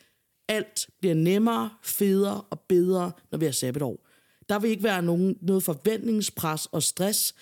alt 0.48 0.88
bliver 1.00 1.14
nemmere, 1.14 1.70
federe 1.82 2.40
og 2.50 2.60
bedre, 2.60 3.12
når 3.30 3.38
vi 3.38 3.44
har 3.44 3.52
sabbatår. 3.52 4.06
Der 4.48 4.58
vil 4.58 4.70
ikke 4.70 4.82
være 4.82 5.02
nogen, 5.02 5.36
noget 5.40 5.62
forventningspres 5.62 6.66
og 6.66 6.82
stress. 6.82 7.34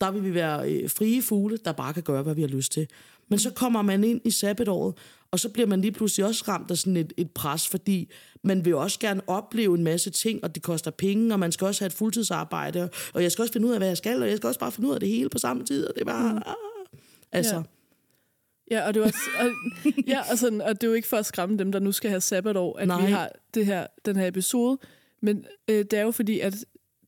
Der 0.00 0.10
vil 0.10 0.24
vi 0.24 0.34
være 0.34 0.72
øh, 0.72 0.90
frie 0.90 1.22
fugle, 1.22 1.56
der 1.56 1.72
bare 1.72 1.94
kan 1.94 2.02
gøre, 2.02 2.22
hvad 2.22 2.34
vi 2.34 2.40
har 2.40 2.48
lyst 2.48 2.72
til. 2.72 2.88
Men 3.28 3.38
så 3.38 3.50
kommer 3.50 3.82
man 3.82 4.04
ind 4.04 4.20
i 4.24 4.30
sabbatåret, 4.30 4.94
Og 5.34 5.40
så 5.40 5.48
bliver 5.48 5.66
man 5.66 5.80
lige 5.80 5.92
pludselig 5.92 6.26
også 6.26 6.44
ramt 6.48 6.70
af 6.70 6.78
sådan 6.78 6.96
et, 6.96 7.12
et 7.16 7.30
pres, 7.30 7.68
fordi 7.68 8.10
man 8.42 8.64
vil 8.64 8.74
også 8.74 8.98
gerne 8.98 9.20
opleve 9.26 9.78
en 9.78 9.84
masse 9.84 10.10
ting, 10.10 10.44
og 10.44 10.54
det 10.54 10.62
koster 10.62 10.90
penge, 10.90 11.34
og 11.34 11.40
man 11.40 11.52
skal 11.52 11.66
også 11.66 11.80
have 11.80 11.86
et 11.86 11.92
fuldtidsarbejde, 11.92 12.90
og 13.14 13.22
jeg 13.22 13.32
skal 13.32 13.42
også 13.42 13.52
finde 13.52 13.66
ud 13.66 13.72
af, 13.72 13.78
hvad 13.78 13.88
jeg 13.88 13.96
skal, 13.96 14.22
og 14.22 14.28
jeg 14.28 14.36
skal 14.36 14.46
også 14.46 14.60
bare 14.60 14.72
finde 14.72 14.88
ud 14.88 14.94
af 14.94 15.00
det 15.00 15.08
hele 15.08 15.28
på 15.28 15.38
samme 15.38 15.64
tid, 15.64 15.86
og 15.86 15.94
det 15.94 16.00
er 16.00 16.04
bare... 16.04 16.32
Mm. 16.34 16.42
Altså, 17.32 17.54
Ja. 17.54 17.62
Ja, 18.70 18.86
og 18.86 18.94
det, 18.94 19.02
var, 19.02 19.12
og, 19.40 19.50
ja, 20.06 20.20
og, 20.30 20.38
sådan, 20.38 20.60
og 20.60 20.80
det 20.80 20.86
er 20.86 20.88
jo 20.88 20.94
ikke 20.94 21.08
for 21.08 21.16
at 21.16 21.26
skræmme 21.26 21.58
dem, 21.58 21.72
der 21.72 21.78
nu 21.78 21.92
skal 21.92 22.10
have 22.10 22.20
sabbatår, 22.20 22.78
at 22.78 22.88
Nej. 22.88 23.06
vi 23.06 23.12
har 23.12 23.30
det 23.54 23.66
her, 23.66 23.86
den 24.04 24.16
her 24.16 24.26
episode. 24.26 24.78
Men 25.22 25.44
øh, 25.68 25.78
det 25.78 25.92
er 25.92 26.02
jo 26.02 26.10
fordi, 26.10 26.40
at 26.40 26.54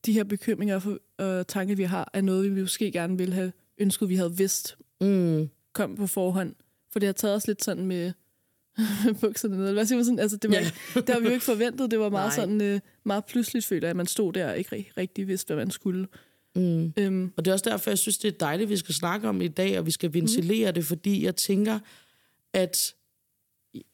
de 0.06 0.12
her 0.12 0.24
bekymringer 0.24 0.98
og 1.18 1.24
øh, 1.26 1.44
tanker, 1.44 1.74
vi 1.74 1.82
har, 1.82 2.10
er 2.12 2.20
noget, 2.20 2.56
vi 2.56 2.60
måske 2.60 2.92
gerne 2.92 3.18
ville 3.18 3.34
have 3.34 3.52
ønsket, 3.78 4.08
vi 4.08 4.16
havde 4.16 4.36
vidst 4.36 4.76
mm, 5.00 5.48
kom 5.72 5.96
på 5.96 6.06
forhånd. 6.06 6.54
For 6.96 7.00
det 7.00 7.06
har 7.06 7.12
taget 7.12 7.34
os 7.36 7.46
lidt 7.46 7.64
sådan 7.64 7.86
med 7.86 8.12
bukserne 9.20 9.56
ned. 9.56 9.72
Hvad 9.72 9.86
siger 9.86 9.96
man 9.96 10.04
sådan? 10.04 10.18
Altså, 10.18 10.36
det, 10.36 10.50
var, 10.50 10.56
Ja. 10.56 10.70
det 11.00 11.08
har 11.08 11.20
vi 11.20 11.26
jo 11.26 11.32
ikke 11.32 11.44
forventet. 11.44 11.90
Det 11.90 11.98
var 11.98 12.08
meget 12.08 12.26
Nej. 12.28 12.34
sådan 12.36 12.60
øh, 12.60 12.80
meget 13.04 13.24
pludseligt 13.24 13.66
føler 13.66 13.86
jeg, 13.86 13.90
at 13.90 13.96
man 13.96 14.06
stod 14.06 14.32
der 14.32 14.50
og 14.50 14.58
ikke 14.58 14.76
ri- 14.76 14.92
rigtig 14.96 15.28
vidste, 15.28 15.54
hvad 15.54 15.64
man 15.64 15.70
skulle. 15.70 16.08
mm. 16.54 16.92
Øhm, 16.96 17.32
Og 17.36 17.44
det 17.44 17.50
er 17.50 17.52
også 17.54 17.70
derfor, 17.70 17.90
jeg 17.90 17.98
synes, 17.98 18.18
det 18.18 18.34
er 18.34 18.38
dejligt, 18.38 18.66
at 18.66 18.70
vi 18.70 18.76
skal 18.76 18.94
snakke 18.94 19.28
om 19.28 19.40
i 19.40 19.48
dag, 19.48 19.78
og 19.78 19.86
vi 19.86 19.90
skal 19.90 20.14
ventilere 20.14 20.70
mm. 20.70 20.74
det, 20.74 20.84
fordi 20.84 21.24
jeg 21.24 21.36
tænker, 21.36 21.78
at, 22.54 22.94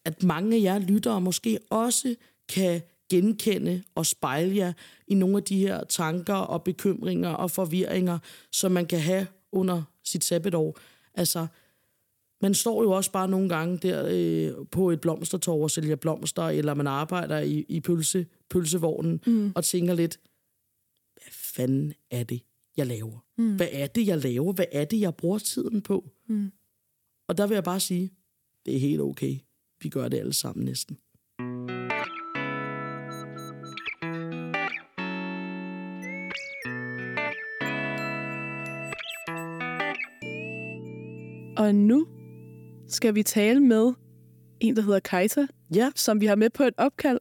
at 0.04 0.22
mange 0.22 0.56
af 0.56 0.60
jer 0.62 0.78
lyttere 0.78 1.20
måske 1.20 1.58
også 1.70 2.14
kan 2.48 2.82
genkende 3.10 3.82
og 3.94 4.06
spejle 4.06 4.56
jer 4.56 4.72
i 5.08 5.14
nogle 5.14 5.36
af 5.36 5.42
de 5.42 5.58
her 5.58 5.84
tanker 5.84 6.34
og 6.34 6.62
bekymringer 6.64 7.30
og 7.30 7.50
forvirringer, 7.50 8.18
som 8.52 8.72
man 8.72 8.86
kan 8.86 9.00
have 9.00 9.26
under 9.52 9.82
sit 10.04 10.24
sabbatår. 10.24 10.78
Altså, 11.14 11.46
man 12.42 12.54
står 12.54 12.82
jo 12.82 12.90
også 12.90 13.12
bare 13.12 13.28
nogle 13.28 13.48
gange 13.48 13.78
der 13.78 14.06
øh, 14.10 14.66
på 14.70 14.90
et 14.90 15.00
blomstertorv 15.00 15.62
og 15.62 15.70
sælger 15.70 15.96
blomster, 15.96 16.42
eller 16.42 16.74
man 16.74 16.86
arbejder 16.86 17.38
i, 17.38 17.64
i 17.68 17.80
pølse, 17.80 18.26
pølsevognen 18.50 19.20
mm. 19.26 19.52
og 19.54 19.64
tænker 19.64 19.94
lidt, 19.94 20.20
hvad 21.14 21.32
fanden 21.32 21.92
er 22.10 22.24
det, 22.24 22.42
jeg 22.76 22.86
laver? 22.86 23.24
Mm. 23.38 23.56
Hvad 23.56 23.68
er 23.72 23.86
det, 23.86 24.06
jeg 24.06 24.18
laver? 24.18 24.52
Hvad 24.52 24.64
er 24.72 24.84
det, 24.84 25.00
jeg 25.00 25.14
bruger 25.14 25.38
tiden 25.38 25.82
på? 25.82 26.10
Mm. 26.28 26.52
Og 27.28 27.38
der 27.38 27.46
vil 27.46 27.54
jeg 27.54 27.64
bare 27.64 27.80
sige, 27.80 28.10
det 28.66 28.74
er 28.76 28.80
helt 28.80 29.00
okay. 29.00 29.38
Vi 29.82 29.88
gør 29.88 30.08
det 30.08 30.18
alle 30.18 30.32
sammen 30.32 30.64
næsten. 30.64 30.98
og 41.62 41.74
nu 41.74 42.06
skal 42.92 43.14
vi 43.14 43.22
tale 43.22 43.60
med 43.60 43.92
en, 44.60 44.76
der 44.76 44.82
hedder 44.82 45.00
Kajsa, 45.00 45.46
Ja, 45.74 45.90
som 45.96 46.20
vi 46.20 46.26
har 46.26 46.34
med 46.36 46.50
på 46.50 46.62
et 46.62 46.74
opkald 46.76 47.18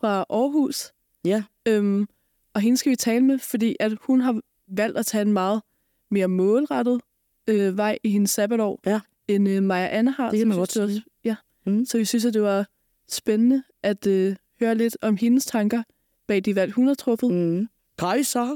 fra 0.00 0.24
Aarhus. 0.30 0.92
ja. 1.24 1.42
Øhm, 1.68 2.08
og 2.54 2.60
hende 2.60 2.76
skal 2.76 2.90
vi 2.90 2.96
tale 2.96 3.24
med, 3.24 3.38
fordi 3.38 3.76
at 3.80 3.92
hun 4.00 4.20
har 4.20 4.40
valgt 4.68 4.98
at 4.98 5.06
tage 5.06 5.22
en 5.22 5.32
meget 5.32 5.62
mere 6.10 6.28
målrettet 6.28 7.00
øh, 7.46 7.76
vej 7.76 7.98
i 8.04 8.10
hendes 8.10 8.30
sabbatår, 8.30 8.80
Ja. 8.86 9.00
end 9.28 9.48
øh, 9.48 9.62
Maja 9.62 9.88
Anne 9.98 10.10
har. 10.10 10.30
Det 10.30 10.38
kan 10.38 10.48
man 10.48 10.58
godt 10.58 10.70
synes, 10.72 10.94
var- 10.94 11.00
Ja. 11.24 11.36
Mm. 11.66 11.84
Så 11.86 11.98
vi 11.98 12.04
synes, 12.04 12.24
at 12.24 12.34
det 12.34 12.42
var 12.42 12.66
spændende 13.08 13.62
at 13.82 14.06
øh, 14.06 14.36
høre 14.60 14.74
lidt 14.74 14.96
om 15.02 15.16
hendes 15.16 15.44
tanker 15.46 15.82
bag 16.26 16.44
de 16.44 16.54
valg, 16.54 16.72
hun 16.72 16.86
har 16.86 16.94
truffet. 16.94 17.30
Mm. 17.34 17.68
Kajsa, 17.98 18.46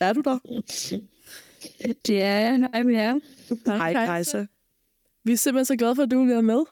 er 0.00 0.12
du 0.12 0.20
der? 0.20 0.38
Det 2.06 2.22
er 2.22 2.38
jeg. 2.38 2.68
Hej 2.72 2.82
med 2.82 2.94
jer. 2.94 3.18
Hej, 3.66 3.92
Kajsa. 3.92 4.44
Vi 5.24 5.32
er 5.32 5.36
simpelthen 5.36 5.64
så 5.64 5.76
glade 5.76 5.96
for, 5.96 6.02
at 6.02 6.10
du 6.10 6.18
vil 6.18 6.28
være 6.28 6.42
med. 6.42 6.64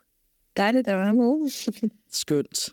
Dejligt 0.56 0.88
at 0.88 0.98
være 0.98 1.14
med. 1.14 1.50
Skønt. 2.10 2.68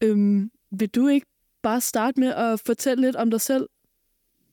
Øhm, 0.00 0.50
vil 0.70 0.88
du 0.88 1.08
ikke 1.08 1.26
bare 1.62 1.80
starte 1.80 2.20
med 2.20 2.34
at 2.34 2.60
fortælle 2.66 3.04
lidt 3.04 3.16
om 3.16 3.30
dig 3.30 3.40
selv 3.40 3.68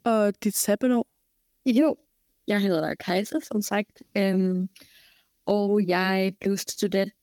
og 0.04 0.44
dit 0.44 0.56
sabbatår? 0.56 1.08
Jo, 1.66 1.96
jeg 2.48 2.62
hedder 2.62 2.96
Kajsa, 2.96 3.40
som 3.40 3.62
sagt. 3.62 4.02
Øhm, 4.18 4.70
og 5.46 5.88
jeg 5.88 6.34
blev 6.40 6.58
student 6.58 7.14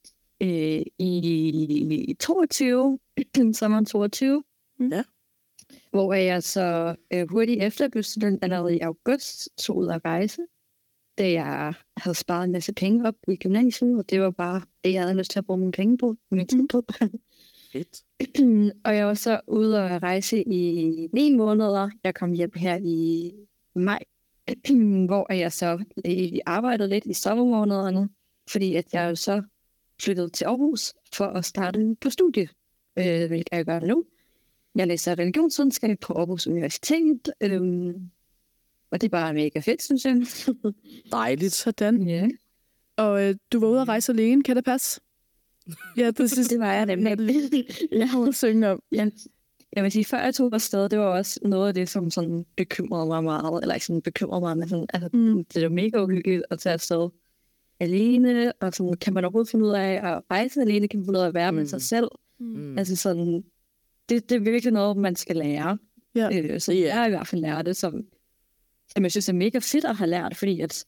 øh, 0.41 0.81
i 0.99 2.15
22, 2.19 2.99
sommeren 3.53 3.85
22. 3.85 4.43
Ja. 4.79 5.03
Hvor 5.91 6.13
jeg 6.13 6.43
så 6.43 6.95
øh, 7.13 7.29
hurtigt 7.29 7.63
efter 7.63 7.89
blev 7.89 8.03
student, 8.03 8.43
allerede 8.43 8.77
i 8.77 8.79
august, 8.79 9.49
tog 9.57 9.77
ud 9.77 9.89
at 9.89 10.01
rejse. 10.05 10.41
Da 11.21 11.31
jeg 11.31 11.73
havde 11.97 12.15
sparet 12.15 12.43
en 12.43 12.51
masse 12.51 12.73
penge 12.73 13.07
op 13.07 13.15
i 13.27 13.35
gymnasiet, 13.35 13.97
og 13.97 14.09
det 14.09 14.21
var 14.21 14.31
bare 14.31 14.61
det, 14.83 14.93
jeg 14.93 15.01
havde 15.01 15.17
lyst 15.17 15.31
til 15.31 15.39
at 15.39 15.45
bruge 15.45 15.59
mine 15.59 15.71
penge 15.71 15.97
på. 15.97 16.15
Min 16.31 16.47
tid 16.47 16.67
på. 16.67 16.83
Fedt. 17.71 18.03
og 18.85 18.95
jeg 18.95 19.07
var 19.07 19.13
så 19.13 19.39
ude 19.47 19.83
og 19.83 20.03
rejse 20.03 20.43
i 20.43 21.07
ni 21.13 21.35
måneder. 21.35 21.89
Jeg 22.03 22.15
kom 22.15 22.31
hjem 22.31 22.51
her 22.55 22.79
i 22.83 23.31
maj, 23.75 23.99
hvor 25.07 25.33
jeg 25.33 25.51
så 25.51 25.83
arbejdede 26.45 26.89
lidt 26.89 27.05
i 27.05 27.13
sommermånederne, 27.13 28.09
fordi 28.49 28.75
at 28.75 28.93
jeg 28.93 29.09
jo 29.09 29.15
så 29.15 29.43
flyttede 30.01 30.29
til 30.29 30.45
Aarhus 30.45 30.93
for 31.13 31.25
at 31.25 31.45
starte 31.45 31.95
på 32.01 32.09
studie, 32.09 32.49
øh, 32.99 33.27
hvilket 33.27 33.49
jeg 33.51 33.65
gør 33.65 33.79
nu. 33.79 34.05
Jeg 34.75 34.87
læser 34.87 35.19
religionsvidenskab 35.19 35.99
på 35.99 36.13
Aarhus 36.13 36.47
Universitet, 36.47 37.31
øh, 37.41 37.93
og 38.91 39.01
det 39.01 39.07
er 39.07 39.09
bare 39.09 39.33
mega 39.33 39.59
fedt, 39.59 39.83
synes 39.83 40.05
jeg. 40.05 40.21
Dejligt. 41.11 41.53
Sådan. 41.53 42.07
ja, 42.07 42.27
Og 42.97 43.23
øh, 43.29 43.35
du 43.53 43.59
var 43.59 43.67
ude 43.67 43.81
at 43.81 43.87
rejse 43.87 44.11
alene, 44.11 44.43
kan 44.43 44.55
det 44.55 44.65
passe? 44.65 45.01
Ja, 45.97 46.11
præcis. 46.17 46.47
det 46.51 46.59
var 46.59 46.73
jeg 46.73 46.85
nemlig. 46.85 47.35
jeg 47.91 48.09
vil 48.25 48.33
synge 48.33 48.69
om. 48.69 48.81
Ja, 48.91 49.07
jeg 49.73 49.83
vil 49.83 49.91
sige, 49.91 50.05
før 50.05 50.17
jeg 50.23 50.35
tog 50.35 50.53
afsted, 50.53 50.89
det 50.89 50.99
var 50.99 51.05
også 51.05 51.39
noget 51.43 51.67
af 51.67 51.73
det, 51.73 51.89
som 51.89 52.09
sådan 52.11 52.45
bekymrede 52.57 53.05
mig 53.07 53.23
meget, 53.23 53.61
eller 53.61 53.73
ikke 53.75 53.85
sådan 53.85 54.01
bekymrede 54.01 54.41
mig, 54.41 54.57
men 54.57 54.69
sådan, 54.69 54.85
altså, 54.93 55.09
Mm. 55.13 55.19
mm. 55.19 55.45
det 55.45 55.63
er 55.63 55.69
mega 55.69 56.03
uhyggeligt 56.03 56.43
at 56.49 56.59
tage 56.59 56.73
afsted 56.73 57.09
alene, 57.79 58.53
og 58.61 58.73
sådan, 58.73 58.93
kan 58.93 59.13
man 59.13 59.23
overhovedet 59.25 59.51
finde 59.51 59.65
ud 59.65 59.71
af 59.71 59.91
at 60.13 60.21
rejse 60.31 60.61
alene, 60.61 60.87
kan 60.87 60.99
man 60.99 61.05
finde 61.05 61.19
ud 61.19 61.23
af 61.23 61.27
at 61.27 61.33
være 61.33 61.51
mm. 61.51 61.57
med 61.57 61.65
sig 61.65 61.81
selv. 61.81 62.07
Mm. 62.39 62.77
Altså 62.77 62.95
sådan, 62.95 63.43
det, 64.09 64.29
det 64.29 64.35
er 64.35 64.39
virkelig 64.39 64.73
noget, 64.73 64.97
man 64.97 65.15
skal 65.15 65.35
lære. 65.35 65.77
Ja. 66.15 66.39
Øh, 66.41 66.59
så 66.61 66.73
Ja. 66.73 66.79
jeg 66.87 66.93
har 66.95 67.05
i 67.05 67.09
hvert 67.09 67.27
fald 67.27 67.41
lært 67.41 67.65
det, 67.65 67.77
som, 67.77 68.03
som 68.95 69.03
jeg 69.03 69.11
synes 69.11 69.29
er 69.29 69.33
mega 69.33 69.59
fedt 69.59 69.85
at 69.85 69.95
have 69.95 70.09
lært, 70.09 70.35
fordi 70.37 70.59
at, 70.61 70.85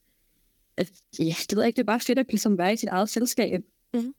at 0.76 0.92
ja, 1.18 1.34
det 1.50 1.56
ved 1.56 1.62
jeg 1.62 1.66
ikke, 1.66 1.76
det 1.76 1.82
er 1.82 1.86
bare 1.86 2.00
fedt 2.00 2.18
at 2.18 2.26
ligesom 2.28 2.58
være 2.58 2.72
i 2.72 2.76
sit 2.76 2.88
eget 2.88 3.08
selskab. 3.08 3.60
Mhm. 3.94 4.14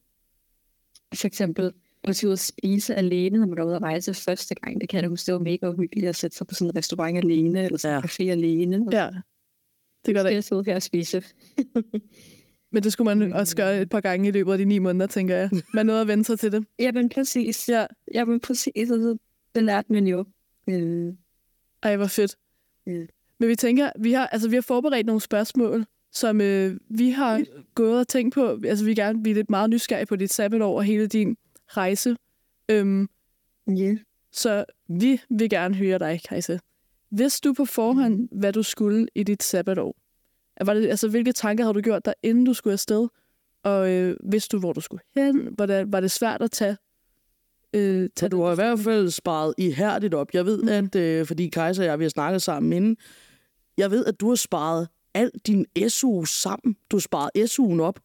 For 1.15 1.27
eksempel, 1.27 1.71
at 2.03 2.23
ud 2.23 2.31
og 2.31 2.39
spise 2.39 2.95
alene, 2.95 3.37
når 3.39 3.47
man 3.47 3.57
er 3.57 3.63
ude 3.63 3.75
at 3.75 3.81
rejse 3.81 4.13
første 4.13 4.55
gang. 4.55 4.81
Det 4.81 4.89
kan 4.89 5.01
jeg 5.01 5.09
huske, 5.09 5.25
det 5.25 5.33
var 5.33 5.39
mega 5.39 5.69
uhyggeligt 5.69 6.07
at 6.09 6.15
sætte 6.15 6.37
sig 6.37 6.47
på 6.47 6.55
sådan 6.55 6.69
en 6.71 6.75
restaurant 6.77 7.17
alene, 7.17 7.63
eller 7.63 7.77
sådan 7.77 7.97
en 7.97 8.01
Ja. 8.03 8.07
café 8.07 8.29
alene. 8.31 8.87
Ja, 8.91 9.09
det 10.05 10.13
gør 10.15 10.23
det 10.23 10.25
Det 10.25 10.29
ikke. 10.29 10.37
er 10.37 10.41
så 10.41 10.61
her 10.65 10.75
at 10.75 10.83
spise. 10.83 11.23
Men 12.71 12.83
det 12.83 12.93
skulle 12.93 13.15
man 13.15 13.33
også 13.33 13.55
gøre 13.55 13.81
et 13.81 13.89
par 13.89 14.01
gange 14.01 14.27
i 14.27 14.31
løbet 14.31 14.51
af 14.51 14.57
de 14.57 14.65
ni 14.65 14.79
måneder, 14.79 15.07
tænker 15.07 15.35
jeg. 15.35 15.49
Man 15.73 15.85
nåede 15.85 16.01
at 16.01 16.07
vende 16.07 16.23
sig 16.23 16.39
til 16.39 16.51
det. 16.51 16.65
Jamen 16.79 17.09
præcis. 17.09 17.69
Ja, 17.69 17.85
Jamen 18.13 18.39
præcis. 18.39 18.71
Altså, 18.75 19.17
det 19.55 19.63
lærte 19.63 19.93
man 19.93 20.07
jo. 20.07 20.25
Øh, 20.69 21.13
ej, 21.83 21.95
hvor 21.97 22.05
fedt. 22.07 22.35
Mm. 22.87 23.07
Men 23.39 23.49
vi 23.49 23.55
tænker, 23.55 23.89
vi 23.99 24.11
har, 24.11 24.27
altså, 24.27 24.49
vi 24.49 24.55
har 24.55 24.61
forberedt 24.61 25.05
nogle 25.05 25.21
spørgsmål, 25.21 25.85
som 26.11 26.41
øh, 26.41 26.77
vi 26.89 27.09
har 27.09 27.43
gået 27.75 27.99
og 27.99 28.07
tænkt 28.07 28.33
på. 28.33 28.59
Altså, 28.65 28.85
vi 28.85 28.91
er 28.91 28.95
gerne 28.95 29.23
vi 29.23 29.31
er 29.31 29.35
lidt 29.35 29.49
meget 29.49 29.69
nysgerrige 29.69 30.05
på 30.05 30.15
dit 30.15 30.33
sabbatår 30.33 30.77
og 30.77 30.83
hele 30.83 31.07
din 31.07 31.37
rejse. 31.67 32.15
Øhm, 32.69 33.09
yeah. 33.69 33.97
så 34.31 34.65
vi 34.89 35.21
vil 35.29 35.49
gerne 35.49 35.75
høre 35.75 35.99
dig, 35.99 36.21
Kajsa. 36.29 36.57
Vidste 37.11 37.49
du 37.49 37.53
på 37.53 37.65
forhånd, 37.65 38.29
hvad 38.31 38.53
du 38.53 38.63
skulle 38.63 39.07
i 39.15 39.23
dit 39.23 39.43
sabbatår? 39.43 39.95
Var 40.65 40.73
det, 40.73 40.87
altså, 40.87 41.09
hvilke 41.09 41.31
tanker 41.31 41.63
havde 41.63 41.73
du 41.73 41.81
gjort 41.81 42.05
dig, 42.05 42.13
inden 42.23 42.45
du 42.45 42.53
skulle 42.53 42.73
afsted? 42.73 43.07
Og 43.63 43.91
øh, 43.91 44.17
vidste 44.31 44.57
du, 44.57 44.59
hvor 44.59 44.73
du 44.73 44.81
skulle 44.81 45.01
hen? 45.15 45.55
Var 45.57 45.65
det, 45.65 45.91
var 45.91 45.99
det 45.99 46.11
svært 46.11 46.41
at 46.41 46.51
tage? 46.51 46.77
Øh, 47.73 48.09
tage 48.15 48.29
du 48.29 48.43
har 48.43 48.51
i 48.51 48.55
hvert 48.55 48.79
fald 48.79 49.09
sparet 49.09 49.53
ihærdigt 49.57 50.13
op. 50.13 50.33
Jeg 50.33 50.45
ved, 50.45 50.69
at, 50.69 50.95
øh, 50.95 51.25
fordi 51.25 51.49
Kajsa 51.49 51.81
og 51.81 51.85
jeg, 51.85 51.99
vi 51.99 52.03
har 52.03 52.09
snakket 52.09 52.41
sammen 52.41 52.73
inden, 52.73 52.97
jeg 53.77 53.91
ved, 53.91 54.05
at 54.05 54.19
du 54.19 54.27
har 54.29 54.35
sparet 54.35 54.87
al 55.13 55.31
din 55.47 55.65
SU 55.89 56.23
sammen. 56.25 56.75
Du 56.91 56.95
har 56.95 57.01
sparet 57.01 57.31
SU'en 57.37 57.81
op. 57.81 57.99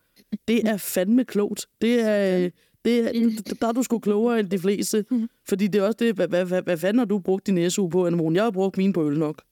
Det 0.49 0.69
er 0.69 0.77
fandme 0.77 1.25
klogt. 1.25 1.67
Det 1.81 2.00
er, 2.00 2.50
det 2.85 2.99
er, 2.99 3.12
der 3.61 3.69
er 3.69 3.73
du 3.73 3.83
sgu 3.83 3.99
klogere 3.99 4.41
end 4.41 4.50
de 4.50 4.59
fleste. 4.59 5.05
Fordi 5.49 5.67
det 5.67 5.79
er 5.79 5.83
også 5.87 5.97
det, 5.99 6.15
hvad, 6.15 6.29
hvad, 6.29 6.45
hvad, 6.45 6.62
hvad 6.62 6.79
fanden 6.79 6.99
har 6.99 7.05
du 7.05 7.19
brugt 7.19 7.47
din 7.47 7.71
SU 7.71 7.89
på, 7.89 8.07
Anne 8.07 8.35
Jeg 8.35 8.43
har 8.43 8.50
brugt 8.50 8.77
min 8.77 8.93
på 8.93 9.07
øl 9.09 9.19
nok. 9.19 9.43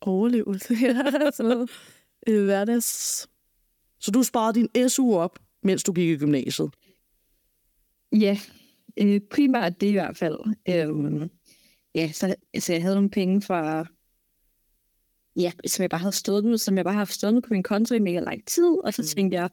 overlevelse. 0.00 0.76
sådan 1.36 1.50
noget. 1.50 1.70
Øh, 2.28 2.44
hverdags... 2.44 3.28
Så 4.00 4.10
du 4.10 4.22
sparede 4.22 4.60
din 4.60 4.88
SU 4.88 5.16
op, 5.16 5.38
mens 5.62 5.82
du 5.82 5.92
gik 5.92 6.08
i 6.08 6.16
gymnasiet. 6.16 6.70
Ja, 8.12 8.38
øh, 8.96 9.20
primært 9.30 9.80
det 9.80 9.86
i 9.86 9.92
hvert 9.92 10.16
fald. 10.16 10.38
Øh, 10.68 11.28
ja, 11.94 12.12
så 12.12 12.34
altså, 12.54 12.72
jeg 12.72 12.82
havde 12.82 12.94
nogle 12.94 13.10
penge 13.10 13.42
fra, 13.42 13.86
ja, 15.36 15.52
som 15.66 15.82
jeg 15.82 15.90
bare 15.90 16.00
havde 16.00 16.14
stået 16.14 16.60
som 16.60 16.76
jeg 16.76 16.84
bare 16.84 16.94
har 16.94 17.04
stående 17.04 17.42
på 17.42 17.48
min 17.50 17.62
konto 17.62 17.94
i 17.94 17.98
mega 17.98 18.20
lang 18.20 18.46
tid, 18.46 18.76
og 18.84 18.94
så 18.94 19.02
Mm. 19.02 19.06
tænkte 19.06 19.36
jeg, 19.36 19.50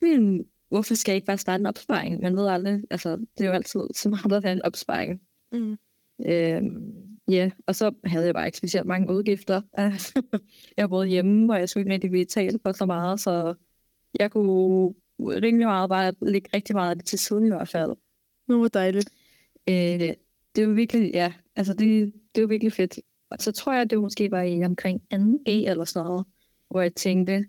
hmm, 0.00 0.40
hvorfor 0.68 0.94
skal 0.94 1.12
jeg 1.12 1.16
ikke 1.16 1.26
bare 1.26 1.38
starte 1.38 1.60
en 1.60 1.66
opsparing? 1.66 2.20
Man 2.22 2.36
ved 2.36 2.46
aldrig, 2.46 2.82
altså, 2.90 3.16
det 3.16 3.40
er 3.40 3.46
jo 3.46 3.52
altid 3.52 3.80
så 3.94 4.08
meget 4.08 4.32
at 4.32 4.42
have 4.44 4.52
en 4.52 4.62
opsparing. 4.62 5.20
Mm. 5.52 5.76
Øhm, 6.26 6.92
ja, 7.28 7.50
og 7.66 7.74
så 7.74 7.92
havde 8.04 8.26
jeg 8.26 8.34
bare 8.34 8.46
ikke 8.46 8.58
specielt 8.58 8.86
mange 8.86 9.14
udgifter. 9.14 9.62
jeg 10.76 10.88
boede 10.88 11.06
hjemme, 11.08 11.52
og 11.52 11.58
jeg 11.58 11.68
skulle 11.68 11.82
ikke 11.84 11.94
rigtig 11.94 12.10
betale 12.10 12.58
for 12.62 12.72
så 12.72 12.86
meget, 12.86 13.20
så 13.20 13.54
jeg 14.20 14.30
kunne 14.30 14.94
rimelig 15.20 15.66
meget 15.66 15.88
bare 15.88 16.12
lægge 16.22 16.48
rigtig 16.54 16.76
meget 16.76 16.90
af 16.90 16.96
det 16.96 17.04
til 17.04 17.18
siden 17.18 17.46
i 17.46 17.48
hvert 17.48 17.68
fald. 17.68 17.92
Nu 18.48 18.60
var 18.60 18.68
dejligt. 18.68 19.10
Øh, 19.68 20.14
det 20.56 20.68
var 20.68 20.74
virkelig, 20.74 21.10
ja, 21.14 21.32
altså 21.56 21.74
det, 21.74 22.12
det 22.34 22.42
var 22.42 22.48
virkelig 22.48 22.72
fedt. 22.72 22.98
Og 23.32 23.38
så 23.40 23.52
tror 23.52 23.72
jeg, 23.72 23.90
det 23.90 23.98
måske 24.00 24.30
var 24.30 24.42
i 24.42 24.64
omkring 24.64 25.02
2G 25.14 25.50
eller 25.50 25.84
sådan 25.84 26.06
noget, 26.06 26.26
hvor 26.70 26.80
jeg 26.80 26.94
tænkte, 26.94 27.44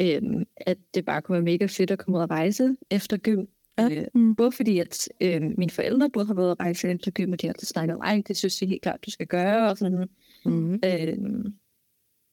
øh, 0.00 0.22
at 0.56 0.78
det 0.94 1.04
bare 1.04 1.22
kunne 1.22 1.32
være 1.34 1.42
mega 1.42 1.66
fedt 1.66 1.90
at 1.90 1.98
komme 1.98 2.18
ud 2.18 2.22
og 2.22 2.30
rejse 2.30 2.76
efter 2.90 3.16
gym. 3.16 3.44
Ja. 3.78 3.88
Øh, 3.90 4.06
Mm. 4.14 4.34
både 4.36 4.52
fordi, 4.52 4.78
at 4.78 5.08
øh, 5.20 5.42
mine 5.58 5.70
forældre 5.70 6.10
både 6.10 6.26
har 6.26 6.34
været 6.34 6.50
at 6.50 6.60
rejse 6.60 6.88
efter 6.90 7.10
gym, 7.10 7.32
og 7.32 7.40
de 7.40 7.46
har 7.46 7.52
altid 7.52 7.66
snakket 7.66 7.96
om, 7.96 8.22
det 8.22 8.36
synes 8.36 8.62
jeg 8.62 8.68
helt 8.68 8.82
klart, 8.82 9.06
du 9.06 9.10
skal 9.10 9.26
gøre, 9.26 9.70
og 9.70 9.78
sådan. 9.78 10.08
Mm-hmm. 10.44 10.80
Øh, 10.84 11.44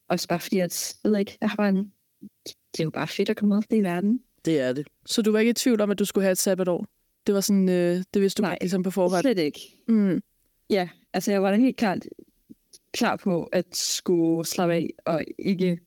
også 0.09 0.27
bare 0.27 0.39
fordi, 0.39 0.59
at, 0.59 0.95
jeg 1.03 1.11
ved 1.11 1.19
ikke, 1.19 1.37
jeg 1.41 1.49
har 1.49 1.55
bare 1.55 1.69
en, 1.69 1.91
det 2.71 2.79
er 2.79 2.83
jo 2.83 2.89
bare 2.89 3.07
fedt 3.07 3.29
at 3.29 3.37
komme 3.37 3.55
ud 3.55 3.61
i 3.71 3.81
verden. 3.81 4.19
Det 4.45 4.59
er 4.59 4.73
det. 4.73 4.87
Så 5.05 5.21
du 5.21 5.31
var 5.31 5.39
ikke 5.39 5.49
i 5.49 5.53
tvivl 5.53 5.81
om, 5.81 5.91
at 5.91 5.99
du 5.99 6.05
skulle 6.05 6.23
have 6.23 6.31
et 6.31 6.37
sabbatår? 6.37 6.85
Det 7.27 7.35
var 7.35 7.41
sådan, 7.41 7.69
øh, 7.69 8.03
det 8.13 8.21
vidste 8.21 8.37
du 8.37 8.41
Nej. 8.41 8.51
Nej. 8.51 8.57
ligesom 8.61 8.83
på 8.83 8.91
forhånd? 8.91 9.21
Slet 9.21 9.37
ikke. 9.37 9.59
Mm. 9.87 10.21
Ja, 10.69 10.89
altså 11.13 11.31
jeg 11.31 11.43
var 11.43 11.51
da 11.51 11.57
helt 11.57 11.77
klart 11.77 12.05
klar 12.97 13.15
på 13.15 13.43
at 13.43 13.75
skulle 13.75 14.45
slappe 14.45 14.73
af 14.75 14.89
og 15.05 15.23
ikke 15.39 15.79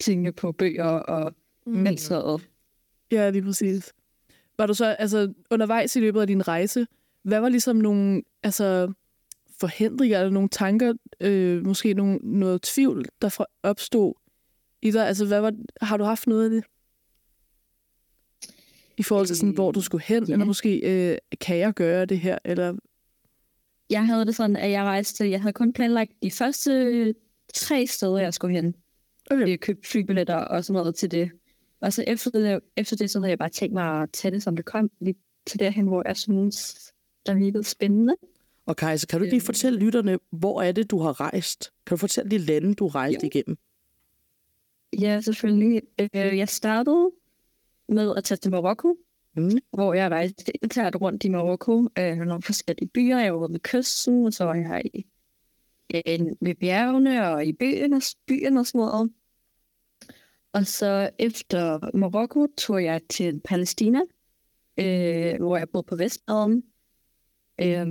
tænke 0.00 0.32
på 0.32 0.52
bøger 0.52 0.84
og 0.84 1.34
Mm. 1.66 1.72
noget. 1.72 2.48
Ja, 3.12 3.30
lige 3.30 3.42
præcis. 3.42 3.92
Var 4.58 4.66
du 4.66 4.74
så 4.74 4.86
altså, 4.86 5.32
undervejs 5.50 5.96
i 5.96 6.00
løbet 6.00 6.20
af 6.20 6.26
din 6.26 6.48
rejse, 6.48 6.86
hvad 7.22 7.40
var 7.40 7.48
ligesom 7.48 7.76
nogle 7.76 8.22
altså, 8.42 8.92
forhindringer 9.60 10.18
eller 10.18 10.30
nogle 10.30 10.48
tanker, 10.48 10.94
øh, 11.20 11.66
måske 11.66 11.94
nogle, 11.94 12.18
noget 12.22 12.62
tvivl, 12.62 13.04
der 13.22 13.28
fra- 13.28 13.46
opstod 13.62 14.14
i 14.82 14.90
dig? 14.90 15.06
Altså, 15.08 15.26
hvad 15.26 15.40
var, 15.40 15.52
har 15.80 15.96
du 15.96 16.04
haft 16.04 16.26
noget 16.26 16.44
af 16.44 16.50
det? 16.50 16.64
I 18.96 19.02
forhold 19.02 19.26
til 19.26 19.36
sådan, 19.36 19.54
hvor 19.54 19.72
du 19.72 19.80
skulle 19.80 20.04
hen, 20.04 20.24
ja. 20.24 20.32
eller 20.32 20.46
måske, 20.46 20.78
øh, 21.12 21.18
kan 21.40 21.56
jeg 21.58 21.74
gøre 21.74 22.04
det 22.04 22.20
her, 22.20 22.38
eller... 22.44 22.76
Jeg 23.90 24.06
havde 24.06 24.24
det 24.26 24.34
sådan, 24.36 24.56
at 24.56 24.70
jeg 24.70 24.84
rejste, 24.84 25.30
jeg 25.30 25.40
havde 25.42 25.52
kun 25.52 25.72
planlagt 25.72 26.10
de 26.22 26.30
første 26.30 27.14
tre 27.54 27.86
steder, 27.86 28.18
jeg 28.18 28.34
skulle 28.34 28.56
hen. 28.56 28.74
Okay. 29.30 29.48
Jeg 29.48 29.60
købte 29.60 29.88
flybilletter 29.88 30.34
og 30.36 30.64
sådan 30.64 30.80
noget 30.80 30.94
til 30.94 31.10
det. 31.10 31.30
Og 31.80 31.92
så 31.92 32.04
efter 32.06 32.30
det, 32.30 32.60
efter 32.76 32.96
det 32.96 33.10
så 33.10 33.18
havde 33.18 33.30
jeg 33.30 33.38
bare 33.38 33.48
tænkt 33.48 33.74
mig 33.74 34.02
at 34.02 34.10
tage 34.12 34.32
det, 34.32 34.42
som 34.42 34.56
det 34.56 34.64
kom, 34.64 34.90
lige 35.00 35.14
til 35.46 35.58
derhen, 35.60 35.86
hvor 35.86 36.02
jeg 36.06 36.16
synes, 36.16 36.92
der 37.26 37.34
virkede 37.34 37.64
spændende. 37.64 38.14
Og 38.66 38.76
Kajsa, 38.76 39.06
kan 39.06 39.18
du 39.18 39.24
lige 39.24 39.34
Øhm. 39.34 39.44
fortælle 39.44 39.78
lytterne, 39.78 40.18
hvor 40.30 40.62
er 40.62 40.72
det, 40.72 40.90
du 40.90 40.98
har 40.98 41.20
rejst? 41.20 41.72
Kan 41.86 41.96
du 41.96 42.00
fortælle 42.00 42.30
de 42.30 42.38
lande, 42.38 42.74
du 42.74 42.88
har 42.88 42.94
rejst 42.94 43.22
Jo. 43.22 43.26
igennem? 43.26 43.58
Ja, 45.00 45.20
selvfølgelig. 45.20 45.82
Øh, 46.00 46.08
jeg 46.38 46.48
startede 46.48 47.10
med 47.88 48.14
at 48.16 48.24
tage 48.24 48.38
til 48.38 48.50
Marokko, 48.50 48.96
Mm. 49.36 49.50
hvor 49.72 49.94
jeg 49.94 50.10
rejste 50.10 50.64
internt 50.64 50.96
rundt 50.96 51.24
i 51.24 51.28
Marokko, 51.28 51.88
øh, 51.98 52.16
nogle 52.16 52.42
forskellige 52.42 52.88
byer. 52.88 53.18
Jeg 53.18 53.40
var 53.40 53.48
ved 53.48 53.60
kysten, 53.60 54.26
og 54.26 54.32
så 54.32 54.44
var 54.44 54.54
jeg 54.54 54.82
i, 54.94 55.06
øh, 55.94 56.26
ved 56.40 56.54
bjergene 56.54 57.28
og 57.28 57.46
i 57.46 57.52
byerne, 57.52 58.00
byerne 58.26 58.60
og 58.60 58.66
sådan 58.66 58.78
noget. 58.78 59.10
Og 60.52 60.66
så 60.66 61.10
efter 61.18 61.96
Marokko 61.96 62.46
tog 62.58 62.84
jeg 62.84 63.00
til 63.10 63.40
Palæstina, 63.44 64.00
øh, 64.76 65.36
hvor 65.38 65.56
jeg 65.56 65.68
boede 65.68 65.86
på 65.86 65.96
Vestbredden. 65.96 66.62
Øh, 67.60 67.86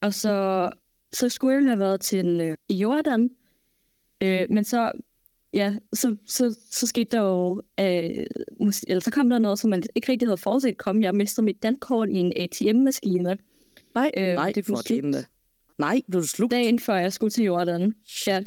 og 0.00 0.14
så, 0.14 0.70
så 1.12 1.28
skulle 1.28 1.54
jeg 1.54 1.64
have 1.64 1.78
været 1.78 2.00
til 2.00 2.40
øh, 2.40 2.80
Jordan, 2.80 3.30
øh, 4.20 4.46
men 4.50 4.64
så 4.64 4.92
ja, 5.54 5.74
så, 5.92 6.16
så, 6.26 6.58
så 6.70 6.86
skete 6.86 7.16
der 7.16 7.22
jo, 7.22 7.62
øh, 7.80 8.26
eller 8.88 9.00
så 9.00 9.10
kom 9.10 9.30
der 9.30 9.38
noget, 9.38 9.58
som 9.58 9.70
man 9.70 9.82
ikke 9.94 10.12
rigtig 10.12 10.28
havde 10.28 10.36
forudset 10.36 10.78
komme. 10.78 11.02
Jeg 11.02 11.14
mistede 11.14 11.44
mit 11.44 11.62
dankort 11.62 12.08
i 12.08 12.16
en 12.16 12.32
ATM-maskine. 12.36 13.38
Nej, 13.94 14.10
Øh, 14.16 14.34
nej, 14.34 14.52
det 14.52 14.66
for 14.66 14.82
da. 14.88 15.24
Nej, 15.78 16.00
blev 16.08 16.22
du 16.22 16.26
slugt? 16.26 16.50
Dagen 16.50 16.78
før 16.78 16.94
jeg 16.96 17.12
skulle 17.12 17.30
til 17.30 17.44
Jordan. 17.44 17.94
Ja, 18.26 18.42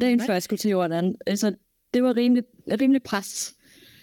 dagen 0.00 0.18
Nej. 0.18 0.26
før 0.26 0.32
jeg 0.32 0.42
skulle 0.42 0.58
til 0.58 0.70
Jordan. 0.70 1.14
Altså, 1.26 1.54
det 1.94 2.02
var 2.02 2.16
rimelig, 2.16 2.44
rimelig 2.80 3.02
pres. 3.02 3.54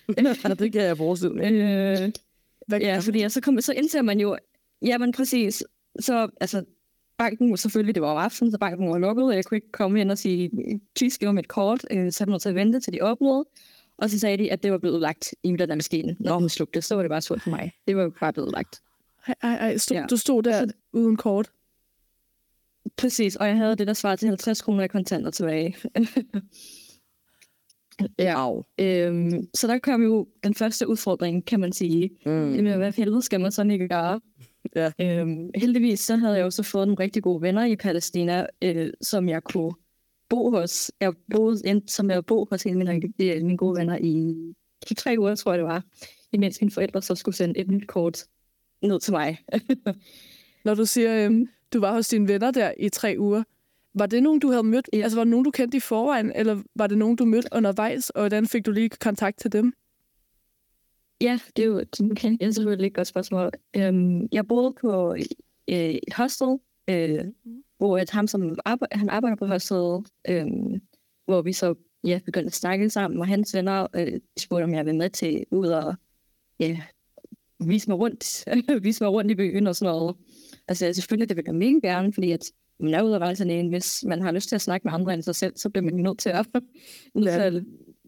Ja, 0.18 0.54
det 0.54 0.72
kan 0.72 0.82
jeg 0.82 0.98
forestille 0.98 1.36
mig. 1.36 1.52
Øh, 1.52 2.82
ja, 2.82 3.00
fordi 3.00 3.30
så, 3.30 3.42
kom, 3.42 3.62
så 3.62 3.74
indser 3.74 4.02
man 4.02 4.20
jo, 4.20 4.38
ja, 4.86 4.98
men 4.98 5.12
præcis, 5.12 5.64
så, 6.00 6.30
altså, 6.42 6.64
banken, 7.20 7.58
selvfølgelig, 7.58 7.96
det 7.96 8.02
var 8.04 8.10
om 8.12 8.18
aftenen, 8.18 8.52
så 8.52 8.58
banken 8.58 8.90
var 8.90 8.98
lukket, 8.98 9.26
og 9.26 9.36
jeg 9.36 9.46
kunne 9.46 9.58
ikke 9.58 9.72
komme 9.72 10.02
ind 10.02 10.12
og 10.12 10.18
sige, 10.18 10.52
please 10.96 11.20
give 11.20 11.34
mig 11.34 11.40
et 11.40 11.48
kort, 11.48 11.86
øh, 11.92 12.12
så 12.12 12.24
jeg 12.24 12.32
nødt 12.32 12.42
til 12.42 12.50
at 12.50 12.56
vente 12.56 12.80
til 12.80 12.94
de 12.94 13.04
åbnede. 13.06 13.46
Og 13.98 14.10
så 14.10 14.20
sagde 14.20 14.38
de, 14.38 14.52
at 14.52 14.64
det 14.64 14.72
var 14.72 14.78
blevet 14.78 15.02
lagt 15.02 15.34
i 15.44 15.56
den 15.56 15.70
maskine. 15.70 16.16
Når 16.20 16.40
den 16.40 16.50
slugte, 16.50 16.82
så 16.82 16.96
var 16.96 17.04
det 17.04 17.10
bare 17.10 17.22
surt 17.22 17.42
for 17.42 17.50
mig. 17.50 17.72
Det 17.88 17.96
var 17.96 18.04
jo 18.04 18.12
bare 18.20 18.34
blevet 18.34 18.52
lagt. 18.52 18.82
ej, 19.28 19.36
ej, 19.42 19.56
ej, 19.56 19.78
stod, 19.78 19.98
Ja. 19.98 20.06
du 20.10 20.18
stod 20.18 20.44
der 20.44 20.66
uden 20.94 21.16
kort. 21.18 21.52
Præcis, 22.98 23.36
og 23.36 23.48
jeg 23.48 23.58
havde 23.58 23.76
det, 23.76 23.88
der 23.88 23.94
svarede 23.94 24.22
til 24.22 24.28
50 24.28 24.62
kroner 24.62 24.84
i 24.84 24.88
kontanter 24.88 25.32
tilbage. 25.32 25.76
ja. 28.20 28.34
Au. 28.46 28.64
Øhm, 28.80 29.48
så 29.54 29.68
der 29.68 29.80
kom 29.80 30.04
jo 30.04 30.28
den 30.44 30.56
første 30.56 30.88
udfordring, 30.88 31.46
kan 31.46 31.60
man 31.60 31.74
sige. 31.74 32.10
Mm. 32.26 32.32
Med, 32.32 32.78
hvad 32.78 32.94
helvede 32.94 33.22
skal 33.22 33.42
man 33.42 33.52
sådan 33.52 33.72
ikke 33.72 33.88
gøre? 33.88 34.20
Ja. 34.76 34.92
Øhm, 35.02 35.50
heldigvis 35.56 36.00
så 36.00 36.16
havde 36.16 36.36
jeg 36.36 36.44
jo 36.44 36.52
så 36.52 36.64
fået 36.64 36.88
nogle 36.88 37.04
rigtig 37.04 37.24
gode 37.24 37.42
venner 37.42 37.66
i 37.66 37.76
Palæstina, 37.76 38.46
øh, 38.62 38.90
som 39.02 39.30
jeg 39.30 39.44
kunne 39.44 39.72
bo 40.30 40.52
hos. 40.52 40.92
Jeg 41.02 41.14
boede, 41.32 41.82
som 41.88 42.10
jeg 42.10 42.26
bo 42.26 42.48
hos 42.52 42.66
en 42.66 42.82
af 42.82 42.88
mine, 42.88 43.12
øh, 43.22 43.44
mine 43.44 43.58
gode 43.58 43.80
venner 43.80 43.98
i 44.02 44.36
i 44.92 44.94
tre 44.94 45.16
uger, 45.20 45.36
tror 45.36 45.52
jeg 45.52 45.60
det 45.60 45.68
var. 45.68 45.84
Imens 46.32 46.62
mine 46.62 46.72
forældre 46.72 47.02
så 47.02 47.16
skulle 47.16 47.36
sende 47.36 47.60
et 47.60 47.72
nyt 47.72 47.88
kort 47.88 48.26
ned 48.82 49.00
til 49.00 49.14
mig. 49.14 49.38
Når 50.66 50.76
du 50.76 50.86
siger, 50.86 51.26
øhm, 51.26 51.48
du 51.74 51.80
var 51.80 51.94
hos 51.94 52.08
dine 52.08 52.28
venner 52.28 52.52
der 52.52 52.74
i 52.80 52.90
tre 52.90 53.16
uger, 53.20 53.44
var 53.94 54.06
det 54.06 54.24
nogen, 54.24 54.40
du 54.40 54.50
havde 54.50 54.64
mødt? 54.64 54.90
Ja. 54.94 54.98
Altså, 54.98 55.18
var 55.18 55.24
det 55.24 55.32
nogen, 55.32 55.44
du 55.44 55.52
kendte 55.52 55.78
i 55.78 55.80
forvejen, 55.80 56.32
eller 56.36 56.62
var 56.76 56.88
det 56.88 56.98
nogen, 56.98 57.16
du 57.16 57.26
mødte 57.26 57.50
undervejs, 57.52 58.10
og 58.10 58.22
hvordan 58.22 58.48
fik 58.48 58.66
du 58.66 58.72
lige 58.72 58.90
kontakt 58.90 59.40
til 59.40 59.52
dem? 59.52 59.74
Ja, 61.22 61.40
det 61.56 61.64
er 61.64 61.68
jo 61.68 61.80
det 61.80 62.18
kan 62.18 62.38
jeg 62.40 62.54
selvfølgelig 62.54 62.88
et 62.88 62.94
godt 62.94 63.08
spørgsmål. 63.08 63.52
Øhm, 63.76 64.28
jeg 64.32 64.48
boede 64.48 64.74
på 64.82 65.16
øh, 65.70 65.76
et 65.78 66.14
hostel, 66.14 66.58
øh, 66.90 67.26
hvor 67.78 67.98
at 67.98 68.10
ham, 68.10 68.28
som 68.28 68.60
arbejder, 68.66 68.98
han 68.98 69.10
arbejder 69.10 69.36
på 69.36 69.46
hostel, 69.46 70.12
øh, 70.30 70.48
hvor 71.26 71.42
vi 71.42 71.54
så 71.54 71.76
ja, 72.04 72.20
begyndte 72.26 72.48
at 72.48 72.54
snakke 72.54 72.90
sammen, 72.90 73.20
og 73.20 73.28
hans 73.28 73.56
venner 73.56 73.88
øh, 73.96 74.20
spurgte, 74.38 74.64
om 74.64 74.74
jeg 74.74 74.86
ville 74.86 74.98
med 74.98 75.10
til 75.10 75.46
ud 75.52 75.68
og 75.68 75.96
ja, 76.60 76.82
vise 77.60 77.90
mig 77.90 78.00
rundt, 78.00 78.46
vise 78.84 79.04
mig 79.04 79.12
rundt 79.12 79.32
i 79.32 79.36
byen 79.36 79.68
og 79.68 79.76
sådan 79.76 79.94
noget. 79.94 80.16
Altså 80.68 80.94
selvfølgelig, 80.94 81.30
det 81.30 81.38
vil 81.38 81.44
jeg 81.48 81.56
mega 81.56 81.88
gerne, 81.88 82.14
fordi 82.14 82.32
at 82.32 82.52
man 82.80 82.94
er 82.94 83.04
ude 83.04 83.16
at 83.16 83.22
rejse 83.22 83.44
alene, 83.44 83.70
hvis 83.70 84.04
man 84.08 84.22
har 84.22 84.32
lyst 84.32 84.50
til 84.50 84.56
at 84.56 84.62
snakke 84.62 84.88
med 84.88 84.94
andre 84.94 85.14
end 85.14 85.24
sig 85.24 85.36
selv, 85.36 85.58
så 85.58 85.70
bliver 85.70 85.84
man 85.84 85.94
nødt 85.94 86.20
til 86.20 86.30
at, 86.30 86.46
til 87.16 87.28
at 87.40 87.64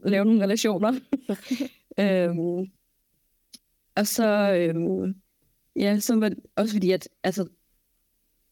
lave 0.05 0.25
nogle 0.25 0.43
relationer. 0.43 0.93
øhm, 1.99 2.71
og 3.95 4.07
så, 4.07 4.53
øhm, 4.53 5.15
ja, 5.75 5.99
så 5.99 6.15
var 6.15 6.29
det 6.29 6.37
også 6.55 6.75
fordi, 6.75 6.91
at 6.91 7.09
altså, 7.23 7.45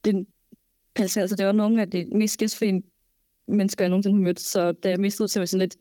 den, 0.06 0.28
altså, 0.96 1.20
altså, 1.22 1.36
det 1.36 1.46
var 1.46 1.52
nogle 1.52 1.82
af 1.82 1.92
de 1.92 2.06
mest 2.12 2.38
gæstfri 2.38 2.82
mennesker, 3.48 3.84
jeg 3.84 3.90
nogensinde 3.90 4.18
har 4.18 4.24
mødt, 4.24 4.40
så 4.40 4.72
da 4.72 4.90
jeg 4.90 5.00
mistede, 5.00 5.28
så 5.28 5.40
var 5.40 5.42
jeg 5.42 5.50
sådan 5.50 5.60
lidt, 5.60 5.76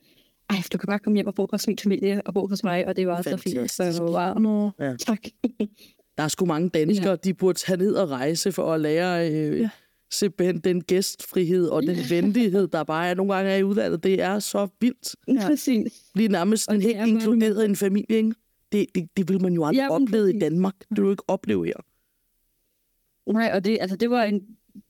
ej, 0.51 0.57
du 0.73 0.79
kan 0.79 0.87
bare 0.87 0.99
komme 0.99 1.16
hjem 1.16 1.27
og 1.27 1.35
bo 1.35 1.49
hos 1.51 1.66
min 1.66 1.79
familie 1.79 2.23
og 2.27 2.35
bo 2.35 2.47
hos 2.49 2.64
mig, 2.64 2.87
og 2.87 2.97
det 2.97 3.07
var 3.07 3.23
så 3.23 3.37
fint. 3.37 3.71
Så 3.71 3.85
jeg 3.85 3.94
var 3.99 4.12
bare, 4.12 4.40
Nå, 4.40 4.71
tak. 4.99 5.21
Der 6.16 6.25
er 6.25 6.29
sgu 6.29 6.44
mange 6.44 6.68
danskere, 6.68 7.11
ja. 7.11 7.16
de 7.16 7.35
burde 7.35 7.59
tage 7.59 7.77
ned 7.77 7.94
og 7.94 8.11
rejse 8.11 8.53
for 8.53 8.75
at 8.75 8.81
lære 8.81 9.31
øh, 9.31 9.35
Ja. 9.35 9.57
ja. 9.57 9.71
simpelthen 10.11 10.59
den 10.59 10.85
gæstfrihed 10.85 11.68
og 11.68 11.83
den 11.83 11.97
venlighed, 12.11 12.68
der 12.68 12.85
bare 12.85 13.09
er 13.09 13.14
nogle 13.14 13.35
gange 13.35 13.51
er 13.51 13.57
i 13.57 13.64
udlandet. 13.64 14.03
Det 14.03 14.23
er 14.23 14.38
så 14.38 14.68
vildt. 14.81 15.16
Ja. 15.29 15.47
Præcis. 15.47 15.92
Blive 16.14 16.29
nærmest 16.29 16.71
en 16.71 16.83
helt 16.83 16.97
er 16.97 17.05
inkluderet 17.05 17.64
en 17.64 17.77
familie, 17.77 18.16
ikke? 18.16 18.35
Det, 18.73 18.87
det, 18.95 19.09
det 19.17 19.29
vil 19.29 19.43
man 19.43 19.53
jo 19.53 19.65
aldrig 19.65 19.83
Ja, 19.83 19.89
men 19.99 20.03
opleve 20.03 20.35
i. 20.35 20.39
Danmark. 20.39 20.75
Det 20.79 20.89
vil 20.91 21.05
du 21.05 21.11
ikke 21.11 21.23
opleve 21.29 21.67
her. 21.67 21.75
Nej, 23.33 23.51
og 23.55 23.65
det, 23.65 23.79
altså, 23.81 23.97
det 23.97 24.11
var 24.11 24.23
en 24.23 24.43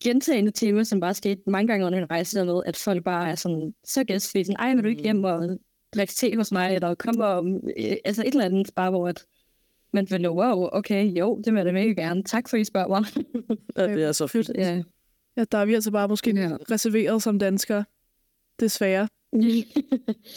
gentagende 0.02 0.50
tema, 0.50 0.84
som 0.84 1.00
bare 1.00 1.14
skete 1.14 1.42
mange 1.46 1.68
gange 1.68 1.86
under 1.86 1.98
en 1.98 2.10
rejse 2.10 2.38
dernede, 2.38 2.62
at 2.66 2.76
folk 2.76 3.04
bare 3.04 3.30
er 3.30 3.34
sådan, 3.34 3.74
så 3.84 4.04
gæstfri, 4.04 4.44
sådan, 4.44 4.56
ej, 4.58 4.74
vil 4.74 4.84
du 4.84 4.88
ikke 4.88 5.02
hjem 5.02 5.24
og 5.24 5.58
drikke 5.94 6.12
te 6.12 6.36
hos 6.36 6.52
mig, 6.52 6.74
eller 6.74 6.94
komme 6.94 7.24
og, 7.26 7.46
øh, 7.78 7.96
altså 8.04 8.22
et 8.22 8.28
eller 8.32 8.44
andet, 8.44 8.70
bare 8.76 8.90
hvor 8.90 9.08
at 9.08 9.24
man 9.92 10.06
føler, 10.08 10.30
wow, 10.30 10.68
okay, 10.72 11.04
jo, 11.18 11.36
det 11.44 11.52
vil 11.52 11.58
jeg 11.58 11.66
da 11.66 11.72
mega 11.72 11.92
gerne. 12.02 12.22
Tak 12.22 12.48
for, 12.48 12.56
at 12.56 12.60
I 12.60 12.64
spørger 12.64 12.88
mig. 12.88 13.04
Ja, 13.76 13.94
det 13.94 14.02
er 14.04 14.12
så 14.12 14.26
fedt. 14.26 14.50
ja. 14.54 14.82
ja, 15.36 15.44
der 15.52 15.58
er 15.58 15.64
vi 15.64 15.74
altså 15.74 15.90
bare 15.90 16.08
måske 16.08 16.30
Ja. 16.36 16.56
reserveret 16.70 17.22
som 17.22 17.38
danskere. 17.38 17.84
Desværre. 18.60 19.08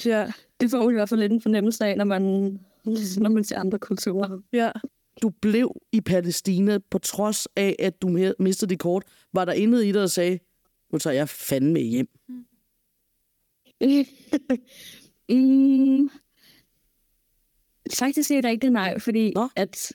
Ja, 0.05 0.31
det 0.59 0.69
får 0.71 0.79
man 0.79 0.89
i 0.89 0.93
hvert 0.93 1.09
fald 1.09 1.19
lidt 1.19 1.31
en 1.31 1.41
fornemmelse 1.41 1.85
af, 1.85 1.97
når 1.97 2.05
man 2.05 2.59
når 3.21 3.29
man 3.29 3.43
ser 3.43 3.59
andre 3.59 3.79
kulturer. 3.79 4.39
Ja. 4.53 4.71
Du 5.21 5.29
blev 5.29 5.71
i 5.91 6.01
Palæstina, 6.01 6.79
på 6.91 6.97
trods 6.97 7.47
af, 7.55 7.75
at 7.79 8.01
du 8.01 8.07
mi- 8.07 8.33
mistede 8.39 8.69
dit 8.69 8.79
kort. 8.79 9.03
Var 9.33 9.45
der 9.45 9.53
intet 9.53 9.83
i 9.83 9.87
dig, 9.87 9.93
der 9.93 10.07
sagde, 10.07 10.39
nu 10.91 10.97
tager 10.99 11.13
jeg 11.13 11.29
fandme 11.29 11.79
hjem? 11.79 12.07
mm, 15.29 16.09
faktisk 17.97 18.31
er 18.31 18.41
det 18.41 18.49
ikke 18.51 18.61
det 18.65 18.71
nej, 18.71 18.99
fordi 18.99 19.31
Nå. 19.35 19.49
at, 19.55 19.93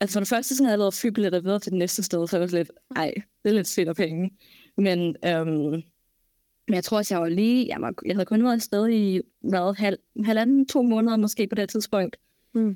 at 0.00 0.10
for 0.10 0.20
det 0.20 0.28
første 0.28 0.56
så 0.56 0.62
havde 0.62 0.72
jeg 0.72 0.78
lavet 0.78 0.94
flybilletter 0.94 1.40
videre 1.40 1.58
til 1.58 1.72
det 1.72 1.78
næste 1.78 2.02
sted, 2.02 2.26
så 2.28 2.36
jeg 2.36 2.40
var 2.50 2.56
lidt, 2.56 2.70
ej, 2.96 3.12
det 3.44 3.50
er 3.50 3.54
lidt 3.54 3.68
fedt 3.68 3.88
af 3.88 3.96
penge. 3.96 4.30
Men, 4.76 5.16
øhm, 5.24 5.82
men 6.68 6.74
jeg 6.74 6.84
tror 6.84 6.96
også, 6.96 7.14
jeg 7.14 7.22
var 7.22 7.28
lige, 7.28 7.68
jeg, 7.68 7.80
var, 7.80 7.94
jeg 8.06 8.14
havde 8.14 8.26
kun 8.26 8.44
været 8.44 8.54
afsted 8.54 8.88
i 8.88 9.20
hvad, 9.40 9.76
halv, 9.78 9.98
halvanden, 10.24 10.66
to 10.66 10.82
måneder 10.82 11.16
måske 11.16 11.46
på 11.46 11.54
det 11.54 11.68
tidspunkt. 11.68 12.16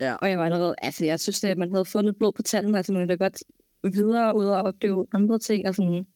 Ja. 0.01 0.15
Og 0.15 0.31
jeg 0.31 0.39
var 0.39 0.45
allerede, 0.45 0.75
altså 0.79 1.05
jeg 1.05 1.21
synes, 1.21 1.45
at 1.45 1.59
man 1.59 1.71
havde 1.73 1.85
fundet 1.85 2.17
blod 2.17 2.33
på 2.33 2.43
tanden, 2.43 2.75
altså 2.75 2.93
man 2.93 3.01
ville 3.01 3.17
godt 3.17 3.43
videre 3.83 4.37
ud 4.37 4.45
og 4.45 4.63
opleve 4.63 5.07
andre 5.13 5.39
ting, 5.39 5.69
og 5.69 5.75
sådan, 5.75 6.07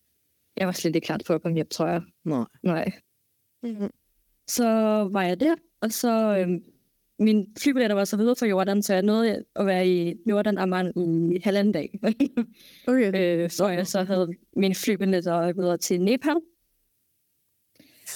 jeg 0.57 0.67
var 0.67 0.73
slet 0.73 0.97
ikke 0.97 1.07
klar 1.07 1.19
for 1.27 1.35
at 1.35 1.43
komme 1.43 1.55
hjem, 1.55 1.69
tror 1.71 1.87
jeg. 1.87 2.03
Nej. 2.25 2.45
Nej. 2.63 2.93
Mhm. 3.63 3.91
Så 4.47 4.65
var 5.13 5.23
jeg 5.23 5.41
der, 5.41 5.55
og 5.81 5.93
så 5.93 6.39
øhm, 6.39 6.63
min 7.19 7.47
flybilletter 7.59 7.95
var 7.95 8.05
så 8.05 8.17
videre 8.17 8.37
fra 8.39 8.47
Jordan, 8.47 8.83
så 8.83 8.95
jeg 8.95 9.03
nåede 9.03 9.45
at 9.57 9.67
være 9.67 9.89
i 9.89 10.15
Jordan 10.27 10.59
Amman 10.59 10.93
i 10.97 11.41
halvanden 11.45 11.73
dag. 11.73 11.99
Okay. 12.89 13.15
øh, 13.45 13.51
så 13.51 13.69
jeg 13.69 13.87
så 13.87 14.03
havde 14.03 14.29
mine 14.57 14.75
flybilletter 14.75 15.53
videre 15.53 15.79
til 15.79 16.01
Nepal, 16.01 16.37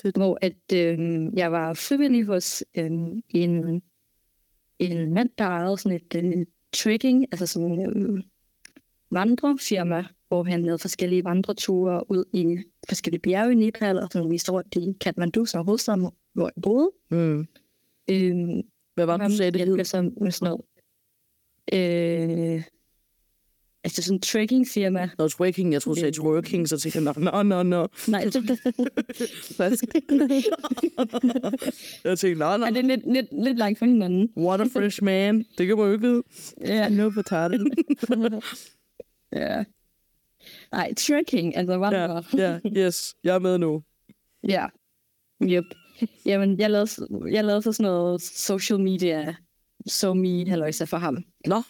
Fedt. 0.02 0.16
hvor 0.16 0.38
at, 0.40 0.72
øh, 0.74 0.98
jeg 1.34 1.52
var 1.52 1.74
frivillig 1.74 2.24
hos 2.24 2.64
øh, 2.74 2.90
en, 3.28 3.82
en 4.78 5.14
mand, 5.14 5.30
der 5.38 5.44
ejede 5.44 5.78
sådan 5.78 5.96
et 5.96 6.14
øh, 6.24 6.46
trekking, 6.72 7.26
altså 7.32 7.46
sådan 7.46 7.70
en 7.70 8.02
øh, 8.16 8.22
vandrefirma, 9.10 10.04
hvor 10.28 10.44
han 10.44 10.62
lavede 10.62 10.78
forskellige 10.78 11.24
vandreture 11.24 12.10
ud 12.10 12.24
i 12.32 12.58
forskellige 12.88 13.20
bjerge 13.20 13.52
i 13.52 13.54
Nepal, 13.54 13.98
og 13.98 14.08
sådan 14.12 14.30
viste 14.30 14.52
rundt 14.52 14.76
i 14.76 14.96
Kathmandu, 15.00 15.44
som 15.44 15.64
hovedstaden, 15.64 16.10
hvor 16.32 16.50
jeg 16.56 16.62
boede. 16.62 16.90
Mm. 17.10 17.46
Øh, 18.10 18.62
Hvad 18.94 19.06
var 19.06 19.16
det, 19.16 19.30
du 19.30 19.36
sagde, 19.36 19.58
det 19.58 19.86
så 19.86 20.02
med 20.20 20.30
sådan 20.30 20.50
noget. 20.50 20.64
Øh, 21.72 22.62
altså 23.86 24.02
sådan 24.02 24.16
en 24.16 24.20
trekking-firma. 24.20 25.10
Nå, 25.18 25.28
twerking, 25.28 25.72
jeg 25.72 25.82
troede, 25.82 25.96
du 25.96 26.00
sagde 26.00 26.12
twerking, 26.16 26.68
så 26.68 26.78
tænkte 26.78 26.98
jeg, 26.98 27.14
nå, 27.16 27.42
nå, 27.42 27.62
nå. 27.62 27.88
Nej, 28.08 28.24
det, 28.32 28.34
Jeg 32.04 32.18
tænkte, 32.18 32.38
nå, 32.38 32.56
nå. 32.56 32.64
er 32.66 32.70
det 32.70 32.84
lidt, 32.84 33.12
lidt, 33.12 33.26
lidt 33.44 33.58
langt 33.58 33.78
fra 33.78 33.86
hinanden. 33.86 34.28
What 34.36 34.60
a 34.60 34.64
fresh 34.64 35.02
man. 35.02 35.44
Det 35.58 35.66
kan 35.66 35.76
man 35.76 35.86
jo 35.86 35.92
ikke 35.92 36.06
vide. 36.06 36.22
Ja. 36.60 36.88
No 36.88 37.10
potato. 37.10 37.56
ja. 39.32 39.64
Nej, 40.72 40.94
trekking, 40.94 41.56
altså 41.56 41.72
Ja, 41.72 41.78
vandre. 41.78 42.24
ja, 42.36 42.58
yes. 42.76 43.14
Jeg 43.24 43.34
er 43.34 43.38
med 43.38 43.58
nu. 43.58 43.82
Ja. 44.48 44.66
Yep. 45.42 45.64
Jamen, 46.26 46.60
jeg 46.60 46.70
lavede, 46.70 46.90
jeg 47.30 47.44
lavede 47.44 47.62
så 47.62 47.72
sådan 47.72 47.84
noget 47.92 48.22
social 48.22 48.80
media, 48.80 49.34
so 49.86 50.14
me, 50.14 50.48
halløjsa 50.50 50.84
for 50.84 50.96
ham. 50.96 51.24
Nå, 51.46 51.62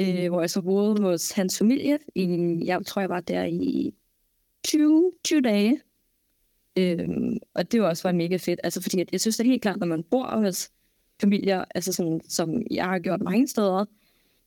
Øh, 0.00 0.28
hvor 0.28 0.40
jeg 0.40 0.50
så 0.50 0.62
boede 0.62 1.02
hos 1.02 1.30
hans 1.30 1.58
familie. 1.58 1.98
I, 2.14 2.56
jeg 2.64 2.86
tror, 2.86 3.00
jeg 3.00 3.08
var 3.08 3.20
der 3.20 3.44
i 3.44 3.94
20, 4.64 5.12
20 5.24 5.40
dage. 5.40 5.80
Øhm, 6.78 7.36
og 7.54 7.72
det 7.72 7.82
var 7.82 7.88
også 7.88 8.08
var 8.08 8.12
mega 8.12 8.36
fedt. 8.36 8.60
Altså, 8.64 8.82
fordi 8.82 9.00
at 9.00 9.08
jeg 9.12 9.20
synes 9.20 9.36
det 9.36 9.44
er 9.44 9.50
helt 9.50 9.62
klart, 9.62 9.80
når 9.80 9.86
man 9.86 10.02
bor 10.10 10.26
hos 10.26 10.70
familier, 11.20 11.64
altså 11.74 11.92
sådan, 11.92 12.20
som 12.28 12.62
jeg 12.70 12.84
har 12.84 12.98
gjort 12.98 13.20
mange 13.20 13.48
steder, 13.48 13.84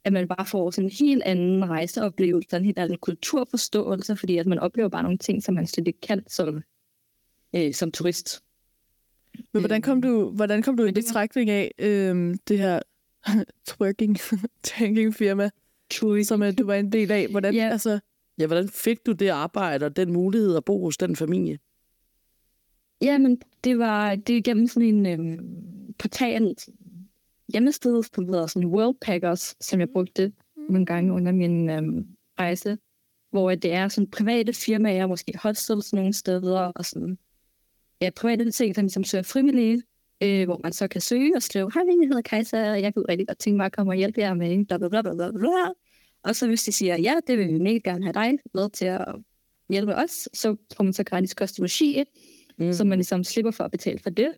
at 0.04 0.14
man 0.14 0.28
bare 0.28 0.46
får 0.46 0.72
sådan 0.72 0.86
en 0.86 0.92
helt 1.00 1.24
anden 1.24 1.70
rejseoplevelse, 1.70 2.58
en 2.58 2.66
helt 2.66 2.80
anden 2.80 2.98
kulturforståelse, 2.98 4.16
fordi 4.16 4.38
at 4.38 4.48
man 4.48 4.60
oplever 4.60 4.90
bare 4.90 5.04
nogle 5.04 5.18
ting, 5.18 5.44
som 5.44 5.56
man 5.56 5.68
slet 5.68 5.88
ikke 5.88 6.02
kan 6.02 6.24
som, 6.28 6.62
øh, 7.56 7.74
som 7.74 7.92
turist. 7.92 8.44
Men 9.54 9.62
hvordan 9.62 9.82
kom 9.82 10.02
du, 10.02 10.30
hvordan 10.30 10.62
kom 10.62 10.78
du 10.78 10.86
i 10.86 10.92
betragtning 10.92 11.50
af 11.50 11.72
øhm, 11.80 12.38
det 12.38 12.60
her 12.60 12.80
twerking, 13.68 14.18
twerking 14.64 15.16
firma, 15.16 15.50
som 16.24 16.44
øh, 16.44 16.58
du 16.58 16.66
var 16.66 16.76
en 16.76 16.92
del 16.92 17.12
af? 17.12 17.28
Hvordan, 17.28 17.54
Ja. 17.54 17.70
altså, 17.70 18.00
ja, 18.38 18.48
hvordan 18.48 18.70
fik 18.70 19.06
du 19.06 19.12
det 19.12 19.30
arbejde 19.30 19.86
og 19.86 19.96
den 19.96 20.14
mulighed 20.14 20.56
at 20.56 20.66
bo 20.66 20.84
hos 20.84 20.98
den 20.98 21.16
familie? 21.16 21.60
Jamen, 23.02 23.42
det 23.64 23.80
var 23.80 24.16
det 24.16 24.38
er 24.38 24.42
gennem 24.42 24.68
sådan 24.68 24.90
en 24.90 25.06
øhm, 25.06 25.94
portal 26.00 26.56
hjemmested, 27.54 28.04
som 28.04 28.26
hedder 28.26 28.48
sådan 28.48 28.70
Worldpackers, 28.70 29.56
som 29.62 29.80
jeg 29.80 29.90
brugte 29.90 30.34
nogle 30.70 30.86
gange 30.86 31.14
under 31.14 31.32
min 31.32 31.70
øhm, 31.70 32.08
rejse, 32.40 32.78
hvor 33.32 33.56
det 33.56 33.74
er 33.74 33.88
sådan 33.88 34.10
private 34.12 34.54
firmaer, 34.54 35.08
måske 35.08 35.34
hostels 35.44 35.94
nogle 35.94 36.14
steder, 36.14 36.60
og 36.60 36.86
sådan 36.86 37.18
ja, 38.02 38.10
private 38.16 38.52
ting, 38.52 38.76
som 38.76 38.84
ligesom 38.84 39.04
søger 39.04 39.24
frivillige, 39.24 39.84
øh, 40.22 40.46
hvor 40.46 40.60
man 40.64 40.74
så 40.74 40.88
kan 40.88 41.02
søge 41.02 41.36
og 41.36 41.44
skrive, 41.44 41.72
hej, 41.74 41.84
jeg 41.88 42.08
hedder 42.08 42.22
Kajsa, 42.22 42.72
og 42.72 42.82
jeg 42.82 42.94
kunne 42.94 43.06
rigtig 43.10 43.28
godt 43.28 43.40
tænke 43.40 43.58
mig 43.58 43.66
at 43.66 43.72
komme 43.72 43.92
og 43.92 43.96
hjælpe 43.96 44.22
jer 44.22 44.34
med 44.34 44.66
bla 44.66 44.78
bla 44.78 44.88
bla 44.90 45.02
bla 45.02 45.14
bla 45.14 45.32
bla. 45.32 45.72
Og 46.24 46.36
så 46.36 46.48
hvis 46.48 46.64
de 46.64 46.72
siger, 46.72 46.98
ja, 46.98 47.16
det 47.28 47.38
vil 47.38 47.48
vi 47.48 47.60
mega 47.60 47.80
gerne 47.84 48.04
have 48.04 48.14
dig 48.14 48.38
med 48.54 48.70
til 48.70 48.86
at 48.86 49.16
hjælpe 49.70 49.96
os, 49.96 50.30
så 50.34 50.56
får 50.78 50.84
man 50.84 50.94
så 50.94 51.04
gratis 51.04 51.34
kost 51.34 51.60
og 51.60 51.64
logi, 51.64 52.04
mm. 52.58 52.74
så 52.74 52.84
man 52.84 52.98
ligesom 52.98 53.24
slipper 53.24 53.52
for 53.52 53.64
at 53.64 53.72
betale 53.72 54.00
for 54.00 54.10
det. 54.10 54.34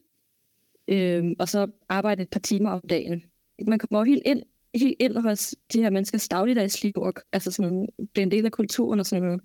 Øhm, 0.88 1.36
og 1.40 1.50
så 1.50 1.68
arbejde 1.90 2.24
et 2.24 2.30
par 2.30 2.40
timer 2.40 2.70
om 2.70 2.82
dagen. 2.90 3.24
Man 3.68 3.80
kommer 3.80 4.00
jo 4.00 4.04
helt 4.04 4.24
ind, 4.26 4.44
helt 4.76 4.96
ind 5.00 5.18
hos 5.18 5.56
de 5.74 5.82
her 5.82 5.90
menneskers 5.90 6.28
dagligdagsliv, 6.28 6.94
og 6.96 7.14
altså 7.32 7.52
sådan, 7.52 7.88
det 8.00 8.18
er 8.18 8.22
en 8.22 8.32
del 8.32 8.46
af 8.46 8.52
kulturen 8.52 9.00
og 9.00 9.06
sådan 9.06 9.24
noget. 9.24 9.42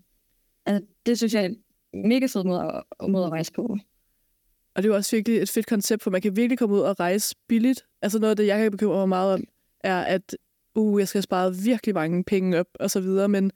Altså, 0.66 0.86
det 1.06 1.18
synes 1.18 1.34
jeg 1.34 1.44
er 1.44 1.48
en 1.92 2.08
mega 2.08 2.26
fed 2.26 2.44
måde 2.44 2.84
at, 3.00 3.10
måde 3.10 3.24
at 3.24 3.30
rejse 3.30 3.52
på. 3.52 3.76
Og 4.80 4.82
det 4.82 4.88
er 4.88 4.92
jo 4.92 4.96
også 4.96 5.16
virkelig 5.16 5.38
et 5.42 5.50
fedt 5.50 5.66
koncept, 5.66 6.02
for 6.02 6.10
man 6.10 6.20
kan 6.20 6.36
virkelig 6.36 6.58
komme 6.58 6.74
ud 6.74 6.80
og 6.80 7.00
rejse 7.00 7.34
billigt. 7.48 7.84
Altså 8.02 8.18
noget 8.18 8.30
af 8.30 8.36
det, 8.36 8.46
jeg 8.46 8.58
kan 8.58 8.70
bekymre 8.70 8.96
mig 8.96 9.08
meget 9.08 9.34
om, 9.34 9.44
er, 9.80 10.00
at 10.00 10.36
uh, 10.74 11.00
jeg 11.00 11.08
skal 11.08 11.18
have 11.18 11.22
sparet 11.22 11.64
virkelig 11.64 11.94
mange 11.94 12.24
penge 12.24 12.58
op, 12.58 12.66
og 12.80 12.90
så 12.90 13.00
videre, 13.00 13.28
men 13.28 13.50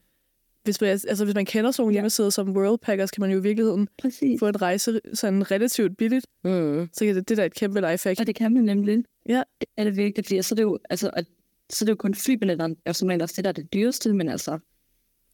hvis 0.64 0.80
man, 0.80 0.90
altså, 0.90 1.24
hvis 1.24 1.34
man 1.34 1.44
kender 1.46 1.70
sådan 1.70 1.82
nogle 1.82 1.92
Ja. 1.92 1.94
hjemmesider 1.96 2.30
som 2.30 2.56
Worldpackers, 2.56 3.10
kan 3.10 3.20
man 3.20 3.30
jo 3.30 3.38
i 3.38 3.42
virkeligheden 3.42 3.88
Præcis. 3.98 4.40
få 4.40 4.48
en 4.48 4.62
rejse 4.62 5.00
sådan 5.14 5.50
relativt 5.50 5.96
billigt. 5.96 6.26
Mm. 6.44 6.88
Så 6.92 7.04
det, 7.04 7.28
det 7.28 7.36
der 7.36 7.42
er 7.42 7.46
et 7.46 7.54
kæmpe 7.54 7.80
lifehack. 7.80 8.20
Og 8.20 8.26
det 8.26 8.34
kan 8.34 8.52
man 8.52 8.64
nemlig. 8.64 9.04
Ja. 9.28 9.42
Det 9.60 9.68
er 9.76 9.84
det 9.84 9.96
virkelig, 9.96 10.24
fordi 10.24 10.42
så 10.42 10.54
er 10.54 10.56
det 10.56 10.62
jo, 10.62 10.78
altså, 10.90 11.10
at, 11.12 11.26
så 11.70 11.84
er 11.84 11.86
det 11.86 11.90
jo 11.90 11.96
kun 11.96 12.14
flybilletterne, 12.14 12.76
og 12.86 12.96
som 12.96 13.10
også 13.20 13.34
det, 13.36 13.44
der 13.44 13.48
er 13.48 13.52
det 13.52 13.72
dyreste, 13.72 14.12
men 14.12 14.28
altså, 14.28 14.58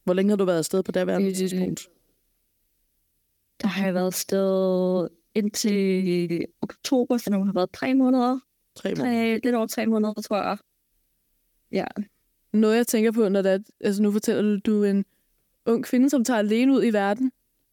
Hvor 0.03 0.13
længe 0.13 0.29
har 0.29 0.37
du 0.37 0.45
været 0.45 0.57
afsted 0.57 0.83
på 0.83 0.91
daværende 0.91 1.27
Øh, 1.29 1.35
tidspunkt? 1.35 1.87
der 3.61 3.67
har 3.67 3.85
jeg 3.85 3.93
været 3.93 4.13
sted 4.13 5.07
indtil 5.35 6.45
oktober, 6.61 7.17
så 7.17 7.29
nu 7.31 7.45
har 7.45 7.53
været 7.53 7.71
tre 7.71 7.93
måneder. 7.93 8.39
Tre 8.75 8.95
måneder. 8.95 9.15
Tre, 9.15 9.39
lidt 9.43 9.55
over 9.55 9.67
tre 9.67 9.85
måneder, 9.85 10.13
tror 10.13 10.37
jeg. 10.37 10.57
Ja. 11.71 11.85
Noget, 12.53 12.77
jeg 12.77 12.87
tænker 12.87 13.11
på, 13.11 13.29
når 13.29 13.41
det 13.41 13.51
er, 13.51 13.59
altså 13.81 14.01
nu 14.03 14.11
fortæller 14.11 14.41
du, 14.41 14.59
du 14.65 14.83
er 14.83 14.89
en 14.89 15.05
ung 15.65 15.85
kvinde, 15.85 16.09
som 16.09 16.23
tager 16.23 16.37
alene 16.39 16.73
ud 16.73 16.83
i 16.83 16.93
verden. 16.93 17.31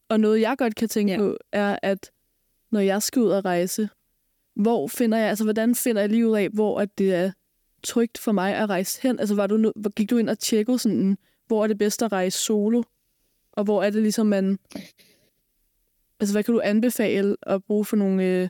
Og 0.09 0.19
noget, 0.19 0.41
jeg 0.41 0.55
godt 0.57 0.75
kan 0.75 0.89
tænke 0.89 1.13
Ja. 1.13 1.19
på, 1.19 1.37
er, 1.51 1.79
at 1.83 2.11
når 2.71 2.79
jeg 2.79 3.03
skal 3.03 3.21
ud 3.21 3.29
og 3.29 3.45
rejse, 3.45 3.89
hvor 4.55 4.87
finder 4.87 5.17
jeg, 5.17 5.29
altså 5.29 5.43
hvordan 5.43 5.75
finder 5.75 6.01
jeg 6.01 6.09
lige 6.09 6.27
ud 6.27 6.37
af, 6.37 6.49
hvor 6.49 6.79
at 6.79 6.97
det 6.97 7.13
er 7.13 7.31
trygt 7.83 8.17
for 8.17 8.31
mig 8.31 8.55
at 8.55 8.69
rejse 8.69 9.01
hen? 9.01 9.19
Altså 9.19 9.35
var 9.35 9.47
du, 9.47 9.71
gik 9.95 10.09
du 10.09 10.17
ind 10.17 10.29
og 10.29 10.39
tjekkede 10.39 10.79
sådan, 10.79 11.17
hvor 11.47 11.63
er 11.63 11.67
det 11.67 11.77
bedst 11.77 12.01
at 12.03 12.11
rejse 12.11 12.37
solo? 12.37 12.83
Og 13.51 13.63
hvor 13.63 13.83
er 13.83 13.89
det 13.89 14.01
ligesom, 14.01 14.27
man... 14.27 14.59
Altså, 16.19 16.33
hvad 16.35 16.43
kan 16.43 16.53
du 16.53 16.61
anbefale 16.63 17.35
at 17.41 17.63
bruge 17.63 17.85
for 17.85 17.95
nogle 17.95 18.25
øh, 18.25 18.49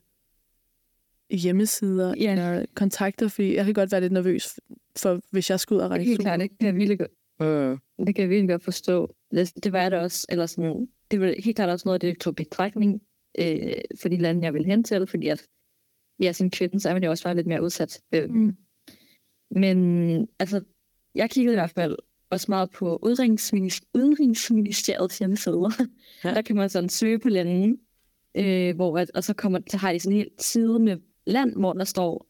hjemmesider 1.37 2.13
Ja. 2.17 2.31
eller 2.31 2.65
kontakter? 2.75 3.27
Fordi 3.27 3.55
jeg 3.55 3.65
kan 3.65 3.73
godt 3.73 3.91
være 3.91 4.01
lidt 4.01 4.13
nervøs 4.13 4.59
for, 4.97 5.19
hvis 5.31 5.49
jeg 5.49 5.59
skal 5.59 5.75
ud 5.75 5.79
og 5.81 5.89
rejse 5.89 6.03
Helt 6.05 6.17
solo. 6.17 6.23
klart, 6.23 6.39
det 6.39 6.49
kan 6.59 6.67
jeg 6.67 6.75
virkelig 6.75 6.99
godt, 6.99 7.11
Øh. 7.41 7.77
det 8.07 8.15
kan 8.15 8.21
jeg 8.21 8.29
virkelig 8.29 8.49
godt 8.49 8.63
forstå. 8.63 9.15
Det, 9.31 9.63
det 9.63 9.71
var 9.73 9.89
det 9.89 9.99
også, 9.99 10.25
eller 10.29 10.45
sådan, 10.45 10.87
det 11.11 11.21
var 11.21 11.33
helt 11.43 11.55
klart 11.55 11.69
også 11.69 11.87
noget, 11.87 12.01
det 12.01 12.19
tog 12.19 12.35
betragtning 12.35 13.01
øh, 13.39 13.73
for 14.01 14.09
de 14.09 14.17
lande, 14.17 14.43
jeg 14.45 14.53
ville 14.53 14.67
hen 14.67 14.83
til, 14.83 15.07
fordi 15.07 15.27
at 15.27 15.45
ja, 16.21 16.31
som 16.31 16.51
kvinde, 16.51 16.79
så 16.79 16.89
er 16.89 16.93
man 16.93 17.03
jo 17.03 17.09
også 17.09 17.23
bare 17.23 17.35
lidt 17.35 17.47
mere 17.47 17.63
udsat. 17.63 18.01
Øh, 18.13 18.29
Mm. 18.29 18.55
Men 19.51 20.27
altså, 20.39 20.63
jeg 21.15 21.29
kiggede 21.29 21.53
i 21.53 21.55
hvert 21.55 21.69
fald 21.71 21.97
også 22.29 22.45
meget 22.49 22.69
på 22.71 22.99
Udenrigsministeriet, 23.01 23.89
Udenrigsministeriets 23.93 25.17
hjemmeside. 25.17 25.69
Ja. 26.23 26.33
Der 26.33 26.41
kan 26.41 26.55
man 26.55 26.69
sådan 26.69 26.89
søge 26.89 27.19
på 27.19 27.29
lande, 27.29 27.77
øh, 28.35 28.75
hvor 28.75 28.97
at, 28.97 29.11
og 29.11 29.23
så, 29.23 29.33
kommer, 29.33 29.59
så 29.69 29.77
har 29.77 29.93
de 29.93 29.99
sådan 29.99 30.13
en 30.13 30.17
helt 30.17 30.43
side 30.43 30.79
med 30.79 30.97
land, 31.25 31.55
hvor 31.55 31.73
der 31.73 31.83
står, 31.83 32.25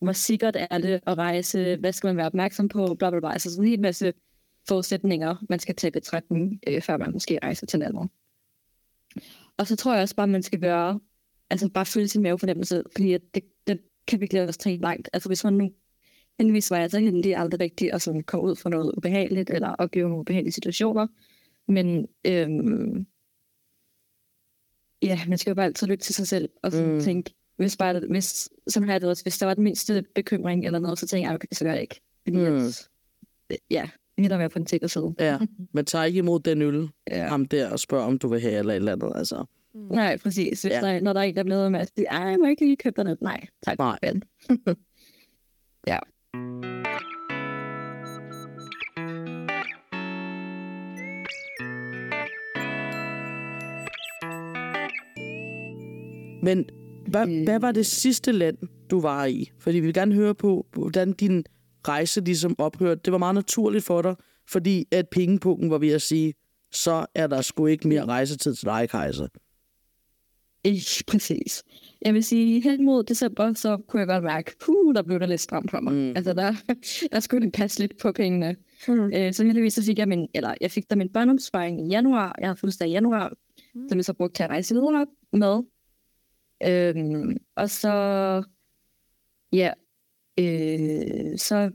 hvor 0.00 0.12
sikkert 0.12 0.56
er 0.70 0.78
det 0.78 1.00
at 1.06 1.18
rejse, 1.18 1.76
hvad 1.76 1.92
skal 1.92 2.08
man 2.08 2.16
være 2.16 2.26
opmærksom 2.26 2.68
på, 2.68 2.94
bla 2.98 3.10
bla 3.10 3.20
bla. 3.20 3.32
Altså 3.32 3.50
sådan 3.50 3.64
en 3.64 3.70
hel 3.70 3.80
masse 3.80 4.12
forudsætninger, 4.68 5.36
man 5.48 5.58
skal 5.58 5.76
tage 5.76 5.90
betragtning, 5.90 6.60
øh, 6.66 6.82
før 6.82 6.96
man 6.96 7.12
måske 7.12 7.38
rejser 7.42 7.66
til 7.66 7.78
landet. 7.78 8.08
Og 9.56 9.66
så 9.66 9.76
tror 9.76 9.92
jeg 9.94 10.02
også 10.02 10.16
bare, 10.16 10.26
man 10.26 10.42
skal 10.42 10.60
gøre, 10.60 11.00
altså 11.50 11.68
bare 11.68 11.86
følge 11.86 12.08
sin 12.08 12.22
mavefornemmelse, 12.22 12.82
fordi 12.92 13.12
at 13.12 13.22
det, 13.34 13.44
det 13.66 13.80
kan 14.06 14.20
virkelig 14.20 14.42
også 14.42 14.60
tage 14.60 14.76
langt. 14.76 15.08
Altså 15.12 15.28
hvis 15.28 15.44
man 15.44 15.52
nu 15.52 15.70
heldigvis 16.38 16.70
var 16.70 16.78
jeg 16.78 16.90
så 16.90 16.98
heldig 16.98 17.36
aldrig 17.36 17.60
rigtig 17.60 17.92
at 17.92 18.02
sådan 18.02 18.22
komme 18.22 18.46
ud 18.46 18.56
for 18.56 18.68
noget 18.70 18.92
ubehageligt, 18.96 19.50
eller 19.50 19.68
opleve 19.68 20.08
nogle 20.08 20.20
ubehagelige 20.20 20.52
situationer. 20.52 21.06
Men 21.68 22.08
øhm, 22.26 23.06
ja, 25.02 25.20
man 25.28 25.38
skal 25.38 25.50
jo 25.50 25.54
bare 25.54 25.66
altid 25.66 25.86
lytte 25.86 26.04
til 26.04 26.14
sig 26.14 26.26
selv, 26.28 26.48
og 26.62 26.72
sådan 26.72 26.88
Mm. 26.88 26.94
mm. 26.94 27.00
tænke, 27.00 27.34
hvis, 27.56 27.76
bare, 27.76 28.00
hvis, 28.10 28.48
som 28.68 28.88
jeg 28.88 29.00
det 29.00 29.08
også, 29.10 29.22
hvis 29.24 29.38
der 29.38 29.46
var 29.46 29.54
den 29.54 29.64
mindste 29.64 30.04
bekymring 30.14 30.66
eller 30.66 30.78
noget, 30.78 30.98
så 30.98 31.06
tænker 31.06 31.28
jeg, 31.28 31.34
okay, 31.34 31.48
så 31.52 31.64
gør 31.64 31.72
jeg 31.72 31.82
ikke. 31.82 32.00
Fordi 32.24 32.36
Mm. 32.38 32.52
mm. 32.52 32.56
at, 32.56 32.88
ja, 33.70 33.88
hellere 34.18 34.38
være 34.38 34.48
på 34.50 34.58
den 34.58 34.66
sikre 34.66 34.88
side. 34.88 35.14
Ja, 35.18 35.38
men 35.74 35.84
tager 35.84 36.04
ikke 36.04 36.18
imod 36.18 36.40
den 36.40 36.62
øl, 36.62 36.88
Ja. 37.10 37.26
ham 37.26 37.44
der, 37.44 37.70
og 37.70 37.78
spørger, 37.78 38.04
om 38.06 38.18
du 38.18 38.28
vil 38.28 38.40
have 38.40 38.58
eller 38.58 38.72
et 38.72 38.76
eller 38.76 38.92
andet. 38.92 39.12
Altså. 39.14 39.44
Nej, 39.74 40.16
præcis. 40.16 40.62
Hvis 40.62 40.72
Ja. 40.72 40.80
der, 40.80 41.00
når 41.00 41.12
der 41.12 41.20
er 41.20 41.24
en, 41.24 41.36
der 41.36 41.42
bliver 41.42 41.58
ved 41.62 41.70
med 41.70 41.80
at 41.80 41.90
sige, 41.96 42.06
ej, 42.06 42.18
jeg 42.18 42.38
må 42.38 42.46
ikke 42.46 42.64
lige 42.64 42.76
købe 42.76 43.04
noget. 43.04 43.20
Nej, 43.22 43.46
tak. 43.66 43.78
Nej. 43.78 43.98
Ja. 45.86 45.98
Men 56.42 56.68
hvad, 57.06 57.28
Øh. 57.28 57.44
hvad 57.44 57.60
var 57.60 57.72
det 57.72 57.86
sidste 57.86 58.32
land, 58.32 58.58
du 58.90 59.00
var 59.00 59.24
i? 59.24 59.50
Fordi 59.58 59.78
vi 59.78 59.86
vil 59.86 59.94
gerne 59.94 60.14
høre 60.14 60.34
på, 60.34 60.66
hvordan 60.72 61.12
din 61.12 61.44
rejse 61.88 62.20
ligesom 62.20 62.54
ophørte. 62.58 63.00
Det 63.04 63.12
var 63.12 63.18
meget 63.18 63.34
naturligt 63.34 63.84
for 63.84 64.02
dig, 64.02 64.14
fordi 64.48 64.84
at 64.90 65.08
pengepunkten 65.08 65.70
var 65.70 65.78
ved 65.78 65.90
at 65.92 66.02
sige, 66.02 66.34
så 66.72 67.06
er 67.14 67.26
der 67.26 67.40
sgu 67.42 67.66
ikke 67.66 67.88
mere 67.88 68.04
rejsetid 68.04 68.54
til 68.54 68.66
dig, 68.66 68.88
Kajsa. 68.90 69.26
Ikke 70.64 71.04
præcis. 71.06 71.62
Jeg 72.04 72.14
vil 72.14 72.24
sige, 72.24 72.62
hen 72.62 72.84
mod 72.84 73.04
december, 73.04 73.52
så 73.52 73.76
kunne 73.76 74.00
jeg 74.00 74.08
godt 74.08 74.24
mærke, 74.24 74.52
puh, 74.64 74.94
der 74.94 75.02
blev 75.02 75.20
der 75.20 75.26
lidt 75.26 75.40
stramt 75.40 75.70
for 75.70 75.80
mig. 75.80 75.92
Mm. 75.92 76.12
Altså, 76.16 76.32
der, 76.32 76.52
der 77.12 77.20
skulle 77.20 77.44
det 77.44 77.52
passe 77.52 77.80
lidt 77.80 77.98
på 78.02 78.12
pengene. 78.12 78.56
Mm. 78.88 79.12
Øh, 79.14 79.32
så 79.32 79.44
heldigvis 79.44 79.74
så 79.74 79.84
fik 79.84 79.98
jeg 79.98 80.08
min, 80.08 80.28
eller 80.34 80.54
jeg 80.60 80.70
fik 80.70 80.90
da 80.90 80.94
min 80.94 81.08
børneomsparing 81.08 81.86
i 81.86 81.88
januar. 81.88 82.34
Jeg 82.38 82.48
havde 82.48 82.56
fødselsdag 82.56 82.88
i 82.88 82.90
januar, 82.90 83.32
mm. 83.74 83.88
som 83.88 83.98
jeg 83.98 84.04
så 84.04 84.12
brugte 84.12 84.34
til 84.34 84.42
at 84.42 84.50
rejse 84.50 84.74
videre 84.74 85.06
med. 85.32 85.62
Øhm, 86.66 87.36
og 87.56 87.70
så, 87.70 87.92
ja, 89.52 89.72
øh, 90.38 91.38
så 91.38 91.70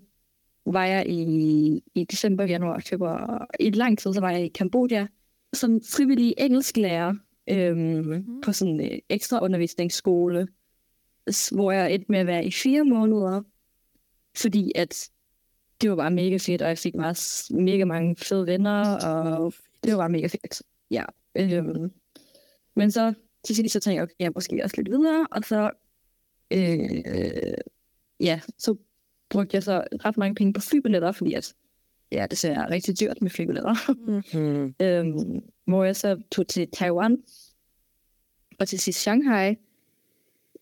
var 0.65 0.85
jeg 0.85 1.09
i, 1.09 1.83
i 1.95 2.03
december, 2.03 2.43
januar, 2.43 2.79
februar, 2.79 3.47
i 3.59 3.69
lang 3.69 3.97
tid, 3.97 4.13
så 4.13 4.19
var 4.19 4.31
jeg 4.31 4.45
i 4.45 4.47
Kambodja 4.47 5.07
som 5.53 5.81
frivillig 5.81 6.33
engelsklærer 6.37 7.13
øhm, 7.51 8.05
mm. 8.05 8.41
på 8.41 8.51
sådan 8.53 8.79
en 8.79 8.91
øh, 8.91 8.99
ekstra 9.09 9.43
undervisningsskole, 9.43 10.47
hvor 11.51 11.71
jeg 11.71 11.93
endte 11.93 12.11
med 12.11 12.19
at 12.19 12.27
være 12.27 12.45
i 12.45 12.51
fire 12.51 12.83
måneder, 12.83 13.41
fordi 14.37 14.71
at 14.75 15.09
det 15.81 15.89
var 15.89 15.95
bare 15.95 16.11
mega 16.11 16.37
fedt, 16.37 16.61
og 16.61 16.67
jeg 16.67 16.77
fik 16.77 16.93
s- 17.15 17.51
mega 17.51 17.85
mange 17.85 18.15
fede 18.15 18.45
venner, 18.47 18.97
og 19.07 19.53
det 19.83 19.91
var 19.91 19.97
bare 19.97 20.09
mega 20.09 20.27
fedt. 20.27 20.61
Ja. 20.91 21.03
Øhm, 21.35 21.91
men 22.75 22.91
så 22.91 23.13
til 23.43 23.55
sidst 23.55 23.73
så 23.73 23.79
tænkte 23.79 23.95
jeg, 23.95 24.03
okay, 24.03 24.13
jeg 24.19 24.31
måske 24.35 24.61
også 24.63 24.75
lidt 24.77 24.89
videre, 24.91 25.27
og 25.31 25.43
så, 25.43 25.71
øh, 26.51 27.53
ja, 28.19 28.41
så 28.57 28.75
brugte 29.29 29.55
jeg 29.55 29.63
så 29.63 29.83
ret 30.05 30.17
mange 30.17 30.35
penge 30.35 30.53
på 30.53 30.61
flybilletter, 30.61 31.11
fordi 31.11 31.33
at, 31.33 31.53
ja, 32.11 32.27
det 32.29 32.37
ser 32.37 32.69
rigtig 32.69 32.99
dyrt 32.99 33.21
med 33.21 33.29
flybilletter. 33.29 33.93
Hmm. 33.93 34.75
øhm, 34.85 35.41
hvor 35.65 35.83
jeg 35.83 35.95
så 35.95 36.21
tog 36.31 36.47
til 36.47 36.67
Taiwan, 36.73 37.17
og 38.59 38.67
til 38.67 38.79
sidst 38.79 38.99
Shanghai, 38.99 39.55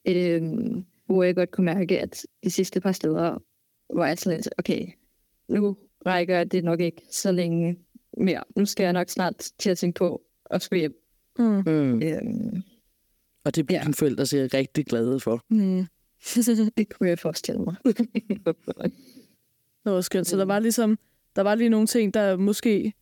øhm, 0.07 0.86
hvor 1.05 1.23
jeg 1.23 1.36
godt 1.36 1.51
kunne 1.51 1.65
mærke, 1.65 1.99
at 1.99 2.25
de 2.43 2.49
sidste 2.49 2.81
par 2.81 2.91
steder 2.91 3.43
var 3.93 4.07
jeg 4.07 4.17
sådan 4.17 4.38
lidt, 4.38 4.49
okay, 4.57 4.88
nu 5.49 5.77
rækker 6.05 6.43
det 6.43 6.63
nok 6.63 6.79
ikke 6.79 7.01
så 7.12 7.31
længe 7.31 7.79
mere. 8.17 8.43
Nu 8.55 8.65
skal 8.65 8.83
jeg 8.83 8.93
nok 8.93 9.10
snart 9.10 9.51
til 9.60 9.69
at 9.69 9.77
tænke 9.77 9.97
på 9.97 10.21
at 10.51 10.62
skulle 10.62 10.79
hjem. 10.79 11.03
Mm. 11.39 11.63
Mm. 11.65 12.01
Øhm, 12.03 12.63
Og 13.45 13.55
det 13.55 13.65
bliver 13.65 13.79
Ja. 13.79 13.83
dine 13.83 13.93
forældre 13.93 14.25
siger 14.25 14.53
rigtig 14.53 14.86
glade 14.86 15.19
for. 15.19 15.45
Mm. 15.49 15.86
det 16.77 16.93
kunne 16.93 17.10
jeg 17.10 17.19
forestille 17.19 17.62
mig. 17.62 17.75
Det 19.83 19.93
var 19.93 20.01
skønt. 20.01 20.27
Så 20.27 20.38
der 20.38 20.45
var 20.45 20.60
ligesom, 20.60 20.97
der 21.38 21.43
var 21.43 21.56
lige 21.56 21.69
nogle 21.69 21.88
ting, 21.88 22.13
der 22.13 22.38
måske 22.38 22.93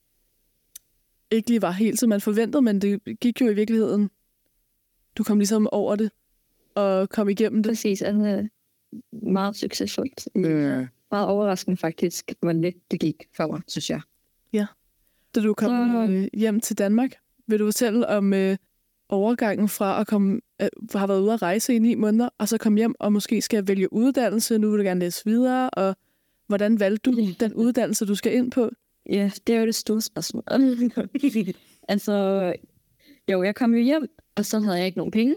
ikke 1.31 1.49
lige 1.49 1.61
var 1.61 1.71
helt, 1.71 1.99
som 1.99 2.09
man 2.09 2.21
forventede, 2.21 2.61
men 2.61 2.81
det 2.81 3.19
gik 3.19 3.41
jo 3.41 3.49
i 3.49 3.53
virkeligheden. 3.53 4.09
Du 5.17 5.23
kom 5.23 5.37
ligesom 5.37 5.67
over 5.71 5.95
det, 5.95 6.11
og 6.75 7.09
kom 7.09 7.29
igennem 7.29 7.63
det. 7.63 7.69
Præcis, 7.69 8.01
altså 8.01 8.47
meget 9.11 9.55
succesfuldt. 9.55 10.27
Mm. 10.35 10.87
Meget 11.11 11.27
overraskende 11.27 11.77
faktisk, 11.77 12.33
hvor 12.39 12.51
lidt 12.51 12.91
det 12.91 12.99
gik 12.99 13.23
for 13.37 13.47
mig, 13.47 13.61
synes 13.67 13.89
jeg. 13.89 14.01
Da 15.35 15.41
du 15.41 15.53
kom 15.53 15.69
Så- 15.91 16.11
øh, 16.13 16.27
hjem 16.33 16.59
til 16.59 16.77
Danmark, 16.77 17.11
vil 17.47 17.59
du 17.59 17.65
fortælle 17.67 18.07
om 18.07 18.33
øh, 18.33 18.57
overgangen 19.09 19.69
fra 19.69 20.01
at 20.01 20.07
komme, 20.07 20.41
øh, 20.61 20.67
har 20.95 21.07
været 21.07 21.21
ude 21.21 21.33
at 21.33 21.41
rejse 21.41 21.75
i 21.75 21.79
ni 21.79 21.95
måneder, 21.95 22.29
og 22.37 22.47
så 22.47 22.57
komme 22.57 22.77
hjem 22.77 22.95
og 22.99 23.13
måske 23.13 23.41
skal 23.41 23.67
vælge 23.67 23.93
uddannelse, 23.93 24.57
nu 24.57 24.69
vil 24.69 24.79
du 24.79 24.83
gerne 24.83 24.99
læse 24.99 25.25
videre, 25.25 25.69
og 25.69 25.95
hvordan 26.47 26.79
valgte 26.79 27.11
du 27.11 27.31
den 27.39 27.53
uddannelse, 27.53 28.05
du 28.05 28.15
skal 28.15 28.33
ind 28.35 28.51
på? 28.51 28.69
Ja, 29.09 29.31
det 29.47 29.55
er 29.55 29.59
jo 29.59 29.65
det 29.65 29.75
store 29.75 30.01
spørgsmål. 30.01 30.43
altså, 31.89 32.53
jo, 33.31 33.43
jeg 33.43 33.55
kom 33.55 33.73
jo 33.75 33.81
hjem, 33.83 34.07
og 34.35 34.45
så 34.45 34.59
havde 34.59 34.77
jeg 34.77 34.85
ikke 34.85 34.97
nogen 34.97 35.11
penge. 35.11 35.35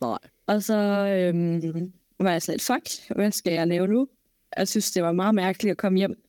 Nej. 0.00 0.18
Og 0.46 0.62
så 0.62 0.74
øhm, 1.06 1.92
var 2.20 2.30
jeg 2.32 2.42
sådan 2.42 2.54
lidt, 2.54 2.62
fuck, 2.62 3.16
hvad 3.16 3.30
skal 3.30 3.52
jeg 3.52 3.66
lave 3.66 3.88
nu? 3.88 4.08
Jeg 4.56 4.68
synes, 4.68 4.90
det 4.92 5.02
var 5.02 5.12
meget 5.12 5.34
mærkeligt 5.34 5.70
at 5.70 5.76
komme 5.76 5.98
hjem 5.98 6.22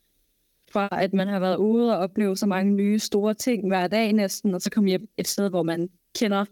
fra, 0.72 0.90
at 0.92 1.14
man 1.14 1.28
har 1.28 1.40
været 1.40 1.56
ude 1.58 1.94
og 1.94 1.98
opleve 2.00 2.38
så 2.38 2.46
mange 2.46 2.74
nye 2.74 3.00
store 3.00 3.34
ting 3.34 3.68
hver 3.68 3.88
dag 3.88 4.14
næsten, 4.14 4.54
og 4.56 4.62
så 4.62 4.70
komme 4.72 4.90
hjem 4.90 5.10
et 5.18 5.28
sted, 5.28 5.50
hvor 5.50 5.64
man 5.64 5.90
kender 6.20 6.46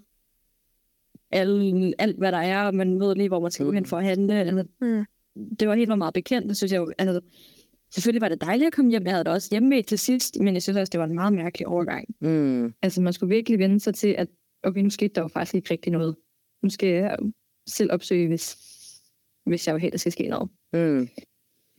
alle, 1.32 1.94
alt, 2.00 2.18
hvad 2.18 2.32
der 2.32 2.38
er, 2.38 2.64
og 2.64 2.76
man 2.76 3.00
ved 3.00 3.16
lige, 3.16 3.28
hvor 3.28 3.40
man 3.40 3.52
skal 3.52 3.66
gå 3.66 3.72
hen 3.72 3.86
for 3.86 3.98
at 3.98 4.04
handle. 4.06 4.34
Altså, 4.34 4.66
Mm. 4.82 5.06
det 5.60 5.68
var 5.68 5.76
helt 5.76 5.98
meget 5.98 6.14
bekendt, 6.14 6.50
det 6.50 6.58
synes 6.58 6.72
jeg 6.72 6.80
jo. 6.80 6.92
Altså, 6.98 7.22
selvfølgelig 7.92 8.22
var 8.22 8.30
det 8.30 8.42
dejligt 8.42 8.68
at 8.68 8.74
komme 8.74 8.92
hjem. 8.92 9.04
Jeg 9.04 9.12
havde 9.12 9.24
det 9.24 9.34
også 9.34 9.48
hjemme 9.52 9.82
til 9.82 10.00
sidst, 10.00 10.40
men 10.40 10.54
jeg 10.54 10.64
synes 10.64 10.78
også, 10.78 10.92
det 10.92 11.00
var 11.00 11.06
en 11.06 11.16
meget 11.16 11.34
mærkelig 11.34 11.68
overgang. 11.68 12.06
Mm. 12.22 12.74
Altså, 12.82 13.02
man 13.02 13.14
skulle 13.14 13.36
virkelig 13.36 13.60
vende 13.60 13.80
sig 13.80 13.96
til, 13.96 14.08
at 14.18 14.28
okay, 14.64 14.82
nu 14.82 14.90
skete 14.90 15.14
der 15.16 15.22
jo 15.22 15.28
faktisk 15.28 15.56
ikke 15.56 15.72
rigtig 15.72 15.92
noget. 15.92 16.16
Nu 16.64 16.70
skal 16.70 16.90
jeg 16.90 17.18
selv 17.68 17.92
opsøge, 17.92 18.28
hvis, 18.28 18.58
hvis 19.46 19.68
jeg 19.68 19.74
var 19.74 19.80
helt, 19.80 19.92
der 19.92 19.98
skal 19.98 20.12
ske 20.12 20.28
noget. 20.28 20.50
Mm. 20.74 21.10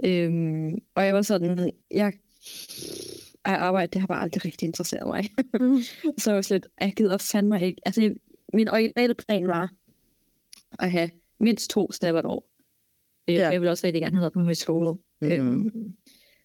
Øhm, 0.05 0.75
og 0.94 1.07
jeg 1.07 1.14
var 1.14 1.23
sådan, 1.23 1.73
jeg, 1.90 2.12
at 3.44 3.55
arbejde, 3.55 3.90
det 3.92 4.01
har 4.01 4.07
bare 4.07 4.23
aldrig 4.23 4.44
rigtig 4.44 4.66
interesseret 4.66 5.07
mig. 5.07 5.29
Mm. 5.61 5.79
så 6.18 6.31
jeg 6.31 6.35
var 6.37 6.42
slet, 6.42 6.66
jeg 6.81 6.92
gider 6.96 7.18
fandme 7.18 7.62
ikke. 7.66 7.81
Altså, 7.87 8.03
jeg- 8.03 8.14
min 8.55 8.68
originale 8.68 9.14
plan 9.14 9.49
var 9.49 9.70
at 10.79 10.90
have 10.90 11.11
mindst 11.40 11.70
to 11.70 11.92
sabbatår. 11.92 12.49
Ja. 13.29 13.33
Ja. 13.33 13.49
Jeg 13.49 13.61
ville 13.61 13.70
også 13.70 13.87
rigtig 13.87 14.03
gerne 14.03 14.16
have 14.16 14.20
været 14.20 14.33
på 14.33 14.40
højskole. 14.40 14.99
Mm. 15.20 15.28
Øhm, 15.30 15.94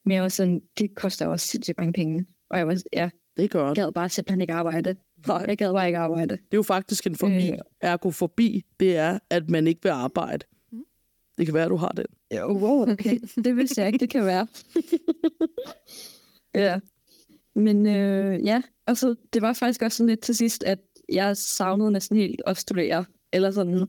men 0.05 0.15
jeg 0.15 0.21
var 0.21 0.29
sådan, 0.29 0.61
det 0.79 0.95
koster 0.95 1.27
også 1.27 1.47
sindssygt 1.47 1.77
mange 1.77 1.93
penge. 1.93 2.25
Og 2.49 2.57
jeg 2.57 2.67
var, 2.67 2.81
jeg 2.93 3.11
Det 3.37 3.43
er 3.43 3.47
godt. 3.47 3.75
gad 3.75 3.91
bare 3.91 4.09
simpelthen 4.09 4.41
ikke 4.41 4.53
arbejde. 4.53 4.95
Jeg 5.27 5.57
gad 5.57 5.73
bare 5.73 5.87
ikke 5.87 5.97
arbejde. 5.97 6.31
Det 6.35 6.41
er 6.53 6.57
jo 6.57 6.63
faktisk 6.63 7.07
en 7.07 7.15
forbi. 7.15 7.51
Øh. 7.51 7.57
Ergo 7.81 8.11
forbi, 8.11 8.65
det 8.79 8.97
er, 8.97 9.19
at 9.29 9.49
man 9.49 9.67
ikke 9.67 9.83
vil 9.83 9.89
arbejde. 9.89 10.45
Det 11.37 11.45
kan 11.45 11.53
være, 11.53 11.63
at 11.63 11.69
du 11.69 11.75
har 11.75 11.89
den. 11.89 12.05
Jo, 12.37 12.57
wow, 12.57 12.91
okay. 12.91 13.19
Det 13.35 13.55
vidste 13.55 13.81
jeg 13.81 13.87
ikke, 13.87 13.99
det 13.99 14.09
kan 14.09 14.25
være. 14.25 14.47
ja. 16.65 16.79
Men 17.55 17.85
øh, 17.85 18.45
ja, 18.45 18.61
altså, 18.87 19.15
det 19.33 19.41
var 19.41 19.53
faktisk 19.53 19.81
også 19.81 19.97
sådan 19.97 20.09
lidt 20.09 20.21
til 20.21 20.35
sidst, 20.35 20.63
at 20.63 20.79
jeg 21.09 21.37
savnede 21.37 21.91
næsten 21.91 22.17
helt 22.17 22.41
at 22.45 22.57
studere. 22.57 23.05
Eller 23.33 23.51
sådan, 23.51 23.87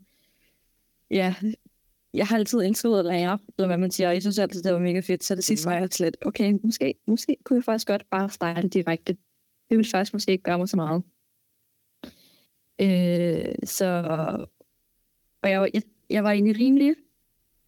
ja, 1.11 1.35
jeg 2.17 2.27
har 2.27 2.37
altid 2.37 2.59
elsket 2.59 2.99
at 2.99 3.05
lære, 3.05 3.39
eller 3.59 3.67
hvad 3.67 3.79
man 3.79 3.91
siger. 3.91 4.11
Jeg 4.11 4.23
synes 4.23 4.39
altid, 4.39 4.63
det 4.63 4.73
var 4.73 4.79
mega 4.79 5.01
fedt. 5.01 5.25
Så 5.25 5.35
det 5.35 5.45
sidste 5.45 5.67
var 5.67 5.79
jeg 5.79 5.89
slet, 5.91 6.17
okay, 6.23 6.53
måske, 6.63 6.95
måske 7.07 7.37
kunne 7.45 7.57
jeg 7.57 7.65
faktisk 7.65 7.87
godt 7.87 8.11
bare 8.11 8.31
starte 8.31 8.69
direkte. 8.69 9.13
Det 9.71 9.77
ville 9.77 9.91
faktisk 9.91 10.13
måske 10.13 10.33
ikke 10.33 10.45
gøre 10.45 10.59
mig 10.59 10.69
så 10.69 10.77
meget. 10.77 11.03
Øh, 12.81 13.55
så, 13.65 13.87
og 15.43 15.51
jeg, 15.51 15.61
var- 15.61 15.71
jeg, 15.75 15.83
jeg 16.11 16.25
var 16.25 16.31
egentlig 16.31 16.59
rimelig 16.61 16.95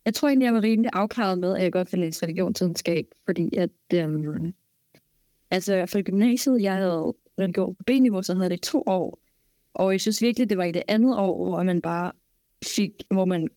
jeg 0.05 0.15
tror 0.15 0.29
egentlig, 0.29 0.47
jeg 0.47 0.55
var 0.55 0.63
rimelig 0.63 0.91
afklaret 0.93 1.39
med, 1.39 1.57
at 1.57 1.63
jeg 1.63 1.73
godt 1.73 1.93
ville 1.93 2.07
læse 2.07 2.23
religionsvidenskab, 2.27 3.07
fordi 3.25 3.57
at, 3.57 3.71
øhm, 3.95 4.55
altså 5.51 5.87
for 5.87 6.03
gymnasiet, 6.03 6.63
jeg 6.63 6.75
havde 6.75 7.15
religion 7.39 7.75
på 7.75 7.83
B-niveau, 7.87 8.23
så 8.23 8.35
havde 8.35 8.51
det 8.51 8.57
i 8.57 8.71
to 8.71 8.83
år, 8.87 9.19
og 9.75 9.93
jeg 9.93 10.01
synes 10.01 10.23
virkelig, 10.23 10.51
det 10.51 10.59
var 10.59 10.65
i 10.65 10.73
det 10.73 10.83
andet 10.89 11.19
år, 11.19 11.49
hvor 11.51 11.63
man 11.63 11.83
bare 11.83 12.13
fik, 12.65 12.91
hvor 13.11 13.25
man 13.25 13.49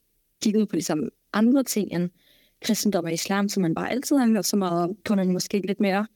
kiggede 0.41 0.65
på 0.65 0.75
de 0.75 0.81
samme 0.81 1.09
andre 1.33 1.63
ting 1.63 1.93
end 1.93 2.09
kristendom 2.61 3.05
og 3.05 3.13
islam, 3.13 3.49
som 3.49 3.61
man 3.61 3.75
bare 3.75 3.91
altid 3.91 4.17
har 4.17 4.27
hørt 4.27 4.45
så 4.45 4.57
meget 4.57 4.83
om, 4.83 4.95
kun 5.05 5.33
måske 5.33 5.61
lidt 5.65 5.79
mere, 5.79 6.07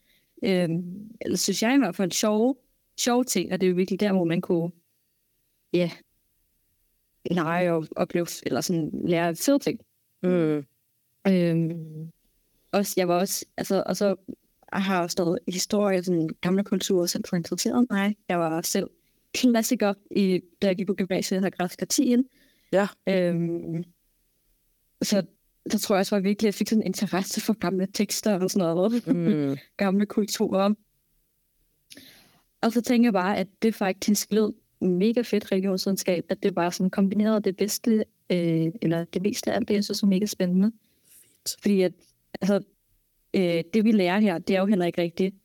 øhm, 0.43 1.09
eller 1.21 1.37
synes 1.37 1.61
jeg 1.61 1.75
i 1.75 1.77
hvert 1.77 1.95
fald, 1.95 2.11
sjove, 2.11 2.55
sjove 2.99 3.23
ting, 3.23 3.53
og 3.53 3.61
det 3.61 3.67
er 3.67 3.69
jo 3.69 3.75
virkelig 3.75 3.99
der, 3.99 4.13
hvor 4.13 4.23
man 4.23 4.41
kunne, 4.41 4.71
ja, 5.73 5.91
lege 7.31 7.73
og 7.73 7.87
opleve, 7.95 8.27
eller 8.45 8.61
sådan 8.61 8.91
lære 9.07 9.35
fede 9.35 9.59
ting. 9.59 9.79
Mm. 10.23 10.65
Øhm, 11.27 12.11
også, 12.71 12.93
jeg 12.97 13.07
var 13.07 13.19
også, 13.19 13.45
altså, 13.57 13.83
og 13.85 13.97
så 13.97 14.15
jeg 14.73 14.83
har 14.83 15.01
også 15.01 15.15
noget 15.19 15.39
historie, 15.47 16.03
sådan 16.03 16.29
gamle 16.41 16.63
kulturer, 16.63 17.05
som 17.05 17.23
har 17.29 17.37
interesseret 17.37 17.87
mig. 17.89 18.15
Jeg 18.29 18.39
var 18.39 18.61
selv 18.61 18.89
klassiker, 19.33 19.93
i, 20.11 20.41
da 20.61 20.67
jeg 20.67 20.75
gik 20.75 20.87
på 20.87 20.93
gymnasiet, 20.93 21.41
her 21.41 21.49
græsk 21.49 21.81
latien. 21.81 22.25
Ja. 22.71 22.87
Øhm, 23.09 23.83
så 25.01 25.23
der 25.71 25.77
tror 25.77 25.95
jeg 25.95 25.99
også 25.99 26.15
var 26.15 26.21
virkelig, 26.21 26.47
at 26.47 26.53
jeg 26.53 26.53
fik 26.53 26.69
sådan 26.69 26.81
en 26.81 26.87
interesse 26.87 27.41
for 27.41 27.53
gamle 27.53 27.87
tekster 27.93 28.39
og 28.39 28.51
sådan 28.51 28.75
noget. 28.75 29.07
Mm. 29.07 29.57
gamle 29.77 30.05
kulturer. 30.05 30.73
Og 32.61 32.71
så 32.71 32.81
tænker 32.81 33.07
jeg 33.07 33.13
bare, 33.13 33.37
at 33.37 33.47
det 33.61 33.75
faktisk 33.75 34.31
lød 34.31 34.53
mega 34.81 35.21
fedt 35.21 35.51
religionsvidenskab, 35.51 36.25
at 36.29 36.43
det 36.43 36.55
bare 36.55 36.71
sådan 36.71 36.89
kombinerede 36.89 37.39
det 37.39 37.57
bedste, 37.57 38.05
øh, 38.29 38.67
eller 38.81 39.05
det 39.05 39.21
meste 39.21 39.53
af 39.53 39.65
det, 39.65 39.73
jeg 39.73 39.83
synes 39.83 40.03
er 40.03 40.07
mega 40.07 40.25
spændende. 40.25 40.71
Fedt. 41.47 41.61
Fordi 41.61 41.81
at, 41.81 41.93
altså, 42.41 42.61
øh, 43.33 43.63
det 43.73 43.83
vi 43.83 43.91
lærer 43.91 44.19
her, 44.19 44.37
det 44.37 44.55
er 44.55 44.59
jo 44.59 44.65
heller 44.65 44.85
ikke 44.85 45.01
rigtigt. 45.01 45.35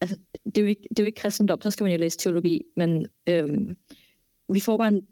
Altså, 0.00 0.16
det 0.44 0.58
er 0.58 0.62
jo 0.62 0.68
ikke, 0.68 0.82
det 0.88 0.98
er 0.98 1.02
jo 1.02 1.06
ikke 1.06 1.20
kristendom, 1.20 1.60
så 1.60 1.70
skal 1.70 1.84
man 1.84 1.92
jo 1.92 1.98
læse 1.98 2.18
teologi, 2.18 2.62
men 2.76 3.06
øh, 3.26 3.74
vi 4.48 4.60
får 4.60 4.76
bare 4.76 4.88
en, 4.88 5.06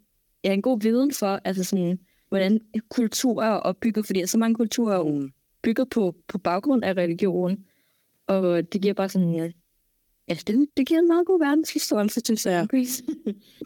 ja, 0.45 0.53
en 0.53 0.63
god 0.63 0.81
viden 0.81 1.13
for, 1.13 1.41
altså 1.45 1.65
sådan, 1.65 1.99
hvordan 2.33 2.61
kulturer 2.89 3.47
er 3.47 3.57
opbygget, 3.57 4.07
fordi 4.07 4.27
så 4.27 4.39
mange 4.39 4.55
kulturer 4.55 4.99
er 4.99 5.29
bygget 5.63 5.91
på, 5.91 6.15
på 6.29 6.39
baggrund 6.39 6.85
af 6.85 6.95
religion, 6.95 7.65
og 8.27 8.73
det 8.73 8.83
giver 8.83 8.95
bare 8.95 9.09
sådan, 9.09 9.35
ja, 9.35 9.51
ja 10.29 10.35
det, 10.47 10.69
det 10.77 10.87
giver 10.87 11.01
en 11.01 11.09
meget 11.09 11.27
god 11.27 11.39
verdensforståelse, 11.39 12.21
synes 12.25 12.47
jeg. 12.47 12.69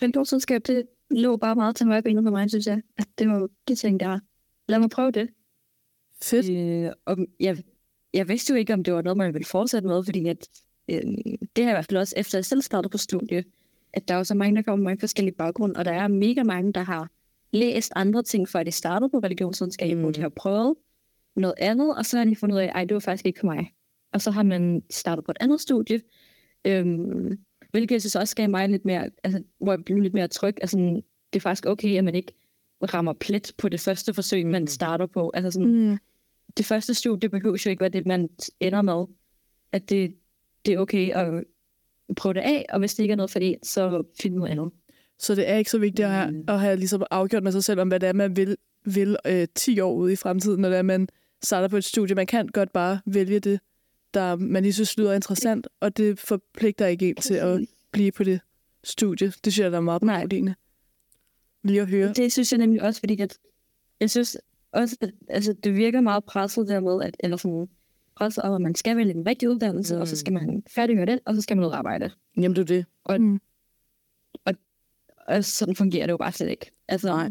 Religionsvidenskab, 0.02 0.62
det 0.66 0.86
lå 1.10 1.36
bare 1.36 1.54
meget 1.54 1.76
til 1.76 1.86
højbenet 1.86 2.24
for 2.24 2.30
mig, 2.30 2.50
synes 2.50 2.66
jeg. 2.66 2.82
At 2.98 3.06
det 3.18 3.28
var 3.28 3.48
det 3.68 3.78
tænkte 3.78 4.08
jeg, 4.08 4.20
lad 4.68 4.78
mig 4.78 4.90
prøve 4.90 5.10
det. 5.10 5.28
Fedt. 6.22 6.50
Øh, 6.50 6.92
og 7.04 7.18
jeg, 7.40 7.56
jeg 8.14 8.28
vidste 8.28 8.52
jo 8.52 8.58
ikke, 8.58 8.72
om 8.72 8.84
det 8.84 8.94
var 8.94 9.02
noget, 9.02 9.16
man 9.16 9.34
ville 9.34 9.46
fortsætte 9.46 9.88
med, 9.88 10.04
fordi 10.04 10.28
at, 10.28 10.48
øh, 10.88 11.02
det 11.56 11.64
har 11.64 11.70
jeg 11.70 11.70
i 11.70 11.76
hvert 11.76 11.86
fald 11.86 11.98
også, 11.98 12.14
efter 12.16 12.38
jeg 12.38 12.44
selv 12.44 12.62
startede 12.62 12.90
på 12.90 12.98
studie, 12.98 13.44
at 13.92 14.08
der 14.08 14.14
er 14.14 14.18
jo 14.18 14.24
så 14.24 14.34
mange, 14.34 14.56
der 14.56 14.62
kommer 14.62 14.82
med 14.82 14.90
mange 14.90 15.00
forskellige 15.00 15.34
baggrunde, 15.34 15.78
og 15.78 15.84
der 15.84 15.92
er 15.92 16.08
mega 16.08 16.42
mange, 16.42 16.72
der 16.72 16.82
har 16.82 17.10
læst 17.56 17.92
andre 17.96 18.22
ting, 18.22 18.48
før 18.48 18.62
de 18.62 18.70
startede 18.70 19.10
på 19.10 19.18
religionsvidenskab, 19.18 19.96
mm. 19.96 20.02
hvor 20.02 20.10
de 20.10 20.20
har 20.20 20.28
prøvet 20.28 20.74
noget 21.36 21.54
andet, 21.58 21.96
og 21.96 22.06
så 22.06 22.18
har 22.18 22.24
de 22.24 22.36
fundet 22.36 22.56
ud 22.56 22.60
af, 22.60 22.72
at 22.74 22.88
det 22.88 22.94
var 22.94 23.00
faktisk 23.00 23.26
ikke 23.26 23.40
for 23.40 23.46
mig. 23.46 23.72
Og 24.12 24.20
så 24.20 24.30
har 24.30 24.42
man 24.42 24.82
startet 24.90 25.24
på 25.24 25.30
et 25.30 25.36
andet 25.40 25.60
studie, 25.60 26.00
øhm, 26.64 27.38
hvilket 27.70 27.92
jeg 27.92 28.02
synes 28.02 28.16
også 28.16 28.36
gav 28.36 28.50
mig 28.50 28.68
lidt 28.68 28.84
mere, 28.84 29.10
altså, 29.24 29.42
hvor 29.58 29.72
jeg 29.72 29.84
blev 29.84 29.98
lidt 29.98 30.14
mere 30.14 30.28
tryg. 30.28 30.54
Altså, 30.60 30.76
det 31.32 31.38
er 31.38 31.40
faktisk 31.40 31.66
okay, 31.66 31.98
at 31.98 32.04
man 32.04 32.14
ikke 32.14 32.32
rammer 32.82 33.12
plet 33.12 33.52
på 33.58 33.68
det 33.68 33.80
første 33.80 34.14
forsøg, 34.14 34.46
man 34.46 34.66
starter 34.66 35.06
på. 35.06 35.30
Altså 35.34 35.50
sådan, 35.50 35.90
Mm. 35.90 35.98
det 36.56 36.66
første 36.66 36.94
studie 36.94 37.28
behøver 37.28 37.62
jo 37.66 37.70
ikke 37.70 37.80
være 37.80 37.90
det, 37.90 38.06
man 38.06 38.28
ender 38.60 38.82
med. 38.82 39.04
At 39.72 39.90
det, 39.90 40.14
det 40.66 40.74
er 40.74 40.78
okay 40.78 41.10
at 41.10 41.44
prøve 42.16 42.34
det 42.34 42.40
af, 42.40 42.66
og 42.68 42.78
hvis 42.78 42.94
det 42.94 43.02
ikke 43.04 43.12
er 43.12 43.16
noget 43.16 43.30
for 43.30 43.38
det, 43.38 43.56
så 43.62 44.02
find 44.20 44.34
noget 44.34 44.50
andet. 44.50 44.70
Så 45.18 45.34
det 45.34 45.48
er 45.50 45.56
ikke 45.56 45.70
så 45.70 45.78
vigtigt 45.78 46.06
at 46.06 46.12
have, 46.12 46.30
Mm. 46.30 46.44
at 46.48 46.60
have 46.60 46.76
ligesom 46.76 47.02
afgjort 47.10 47.42
med 47.42 47.52
sig 47.52 47.64
selv, 47.64 47.80
om 47.80 47.88
hvad 47.88 48.00
det 48.00 48.08
er, 48.08 48.12
man 48.12 48.36
vil, 48.36 48.56
vil 48.84 49.16
øh, 49.26 49.48
10 49.54 49.80
år 49.80 49.92
ude 49.92 50.12
i 50.12 50.16
fremtiden, 50.16 50.60
når 50.60 50.68
det 50.68 50.78
er, 50.78 50.82
man 50.82 51.08
starter 51.44 51.68
på 51.68 51.76
et 51.76 51.84
studie. 51.84 52.14
Man 52.14 52.26
kan 52.26 52.48
godt 52.48 52.72
bare 52.72 53.00
vælge 53.06 53.40
det, 53.40 53.60
der 54.14 54.36
man 54.36 54.62
lige 54.62 54.72
synes 54.72 54.98
lyder 54.98 55.12
interessant, 55.14 55.68
og 55.80 55.96
det 55.96 56.18
forpligter 56.18 56.86
ikke 56.86 57.08
en 57.08 57.14
til 57.16 57.34
at 57.34 57.60
blive 57.92 58.12
på 58.12 58.24
det 58.24 58.40
studie. 58.84 59.26
Det 59.44 59.52
synes 59.52 59.58
jeg, 59.58 59.70
der 59.70 59.76
er 59.76 59.80
meget 59.80 60.00
beroligende. 60.02 60.54
Lige 61.64 61.80
at 61.80 61.88
høre. 61.88 62.12
Det 62.12 62.32
synes 62.32 62.52
jeg 62.52 62.58
nemlig 62.58 62.82
også, 62.82 63.00
fordi 63.00 63.20
at, 63.20 63.38
jeg 64.00 64.10
synes 64.10 64.36
også, 64.72 64.96
at 65.00 65.10
altså, 65.28 65.52
det 65.52 65.76
virker 65.76 66.00
meget 66.00 66.24
presset 66.24 66.68
dermed, 66.68 67.02
at, 67.04 67.16
eller 67.20 67.36
sådan, 67.36 67.68
presset 68.16 68.44
om, 68.44 68.54
at 68.54 68.60
man 68.60 68.74
skal 68.74 68.96
vælge 68.96 69.14
en 69.14 69.26
rigtig 69.26 69.48
uddannelse, 69.50 69.94
mm. 69.94 70.00
og 70.00 70.08
så 70.08 70.16
skal 70.16 70.32
man 70.32 70.62
færdiggøre 70.74 71.06
den, 71.06 71.18
og 71.26 71.34
så 71.34 71.40
skal 71.40 71.56
man 71.56 71.66
ud 71.66 71.70
og 71.70 71.78
arbejde. 71.78 72.10
Jamen, 72.36 72.56
det 72.56 72.62
er 72.62 72.64
det. 72.76 72.84
Og, 73.04 73.20
Mm. 73.20 73.40
og, 74.44 74.54
og 75.28 75.44
sådan 75.44 75.76
fungerer 75.76 76.06
det 76.06 76.12
jo 76.12 76.16
bare 76.16 76.32
slet 76.32 76.50
ikke. 76.50 76.70
Altså, 76.88 77.08
Nej. 77.08 77.28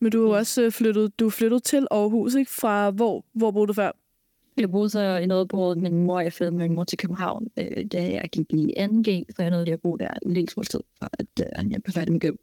Men 0.00 0.12
du 0.12 0.18
er 0.24 0.28
jo 0.28 0.30
også 0.30 0.62
øh, 0.62 0.72
flyttet, 0.72 1.20
du 1.20 1.26
er 1.26 1.30
flyttet 1.30 1.62
til 1.62 1.86
Aarhus, 1.90 2.34
ikke? 2.34 2.50
Fra 2.50 2.90
hvor, 2.90 3.24
hvor 3.32 3.50
boede 3.50 3.66
du 3.66 3.72
før? 3.72 3.90
Jeg 4.56 4.70
boede 4.70 4.90
så 4.90 5.16
i 5.16 5.26
noget 5.26 5.48
på 5.48 5.74
min 5.74 6.06
mor, 6.06 6.20
jeg 6.20 6.32
flyttede 6.32 6.56
med 6.56 6.68
min 6.68 6.74
mor 6.76 6.84
til 6.84 6.98
København, 6.98 7.48
øh, 7.56 7.84
da 7.92 8.02
jeg 8.02 8.28
gik 8.32 8.52
i 8.52 8.74
2G, 8.78 9.24
så 9.36 9.36
jeg 9.38 9.50
nåede 9.50 9.64
lige 9.64 9.74
at 9.74 9.80
bo 9.80 9.96
der 9.96 10.08
en 10.26 10.32
lille 10.32 10.46
tid, 10.46 10.80
for 10.98 11.08
at 11.12 11.26
øh, 11.40 11.72
jeg 11.72 11.82
blev 11.82 11.92
færdig 11.92 12.12
med 12.12 12.20
gym. 12.20 12.36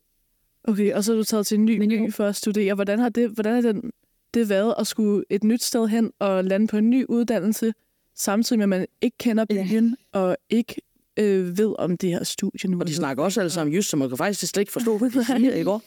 Okay, 0.63 0.93
og 0.93 1.03
så 1.03 1.13
er 1.13 1.17
du 1.17 1.23
taget 1.23 1.47
til 1.47 1.57
en 1.57 1.65
ny 1.65 1.77
Men 1.77 1.89
by 1.89 2.11
for 2.13 2.25
at 2.25 2.35
studere. 2.35 2.75
Hvordan 2.75 2.99
har 2.99 3.09
det, 3.09 3.29
hvordan 3.29 3.53
har 3.53 3.61
den, 3.61 3.91
det 4.33 4.49
været 4.49 4.73
at 4.79 4.87
skulle 4.87 5.23
et 5.29 5.43
nyt 5.43 5.63
sted 5.63 5.87
hen 5.87 6.11
og 6.19 6.43
lande 6.43 6.67
på 6.67 6.77
en 6.77 6.89
ny 6.89 7.05
uddannelse, 7.09 7.73
samtidig 8.15 8.57
med, 8.59 8.63
at 8.63 8.69
man 8.69 8.87
ikke 9.01 9.17
kender 9.17 9.45
Ja. 9.49 9.67
byen 9.69 9.97
og 10.11 10.37
ikke 10.49 10.75
øh, 11.19 11.57
ved 11.57 11.75
om 11.79 11.97
det 11.97 12.09
her 12.09 12.23
studie 12.23 12.69
nu? 12.69 12.79
Og 12.79 12.87
de 12.87 12.93
snakker 12.95 13.23
også 13.23 13.39
alle 13.41 13.49
sammen 13.49 13.75
jysk, 13.75 13.89
så 13.89 13.97
man 13.97 14.09
kan 14.09 14.17
faktisk 14.17 14.47
slet 14.51 14.61
ikke 14.61 14.71
forstå, 14.71 14.97
hvad 14.97 15.09
de 15.09 15.25
siger? 15.25 15.79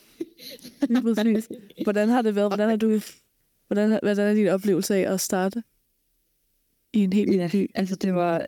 Lige 0.88 1.02
præcis. 1.02 1.48
Hvordan 1.84 2.08
har 2.08 2.22
det 2.22 2.34
været? 2.34 2.48
Hvordan 2.50 2.68
har 2.68 2.76
du, 2.76 3.00
hvordan, 3.66 3.98
hvordan 4.02 4.26
er 4.28 4.34
din 4.34 4.48
oplevelse 4.48 4.94
af 4.96 5.12
at 5.12 5.20
starte 5.20 5.62
i 6.92 6.98
en 6.98 7.12
helt 7.12 7.30
ny 7.30 7.36
Ja, 7.36 7.48
by? 7.52 7.70
altså 7.74 7.96
det 7.96 8.14
var, 8.14 8.46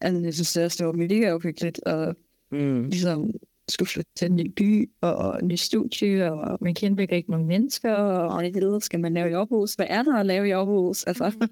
altså 0.00 0.22
jeg 0.22 0.34
synes 0.34 0.56
også, 0.56 0.76
det 0.78 0.86
var 0.86 0.92
mega 0.92 1.34
uhyggeligt, 1.34 1.80
og 1.86 2.16
Mm. 2.52 2.88
ligesom 2.88 3.30
skulle 3.68 3.88
flytte 3.88 4.10
til 4.16 4.26
en 4.30 4.36
ny 4.36 4.52
by, 4.56 4.90
og, 5.00 5.14
og 5.14 5.38
en 5.42 5.48
ny 5.48 5.54
studie, 5.54 6.32
og 6.32 6.58
man 6.60 6.74
kendte 6.74 7.14
ikke 7.16 7.30
nogen 7.30 7.46
mennesker, 7.46 7.92
og 7.94 8.40
hvad 8.40 8.52
helvede 8.52 8.80
skal 8.80 9.00
man 9.00 9.14
lave 9.14 9.30
i 9.30 9.32
Aarhus? 9.32 9.74
Hvad 9.74 9.86
er 9.88 10.02
der 10.02 10.14
at 10.16 10.26
lave 10.26 10.48
i 10.48 10.50
Aarhus? 10.50 11.04
Altså, 11.04 11.32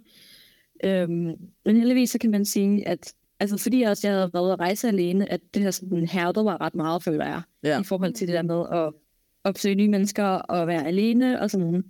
øhm, 0.84 1.32
men 1.64 1.76
heldigvis 1.76 2.10
så 2.10 2.18
kan 2.18 2.30
man 2.30 2.44
sige, 2.44 2.88
at 2.88 3.14
altså 3.40 3.56
fordi 3.58 3.80
jeg 3.80 3.90
også 3.90 4.08
jeg 4.08 4.16
havde 4.16 4.30
været 4.34 4.52
at 4.52 4.60
rejse 4.60 4.88
alene, 4.88 5.32
at 5.32 5.40
det 5.54 5.62
her 5.62 5.70
sådan 5.70 6.06
hærdet 6.06 6.44
var 6.44 6.60
ret 6.60 6.74
meget, 6.74 7.02
føler 7.02 7.26
jeg, 7.26 7.42
Ja. 7.62 7.80
i 7.80 7.84
forhold 7.84 8.12
til 8.12 8.26
det 8.28 8.34
der 8.34 8.42
med 8.42 8.64
at 8.72 8.92
opsøge 9.44 9.74
nye 9.74 9.88
mennesker 9.88 10.24
og 10.24 10.66
være 10.66 10.86
alene 10.86 11.40
og 11.40 11.50
sådan 11.50 11.84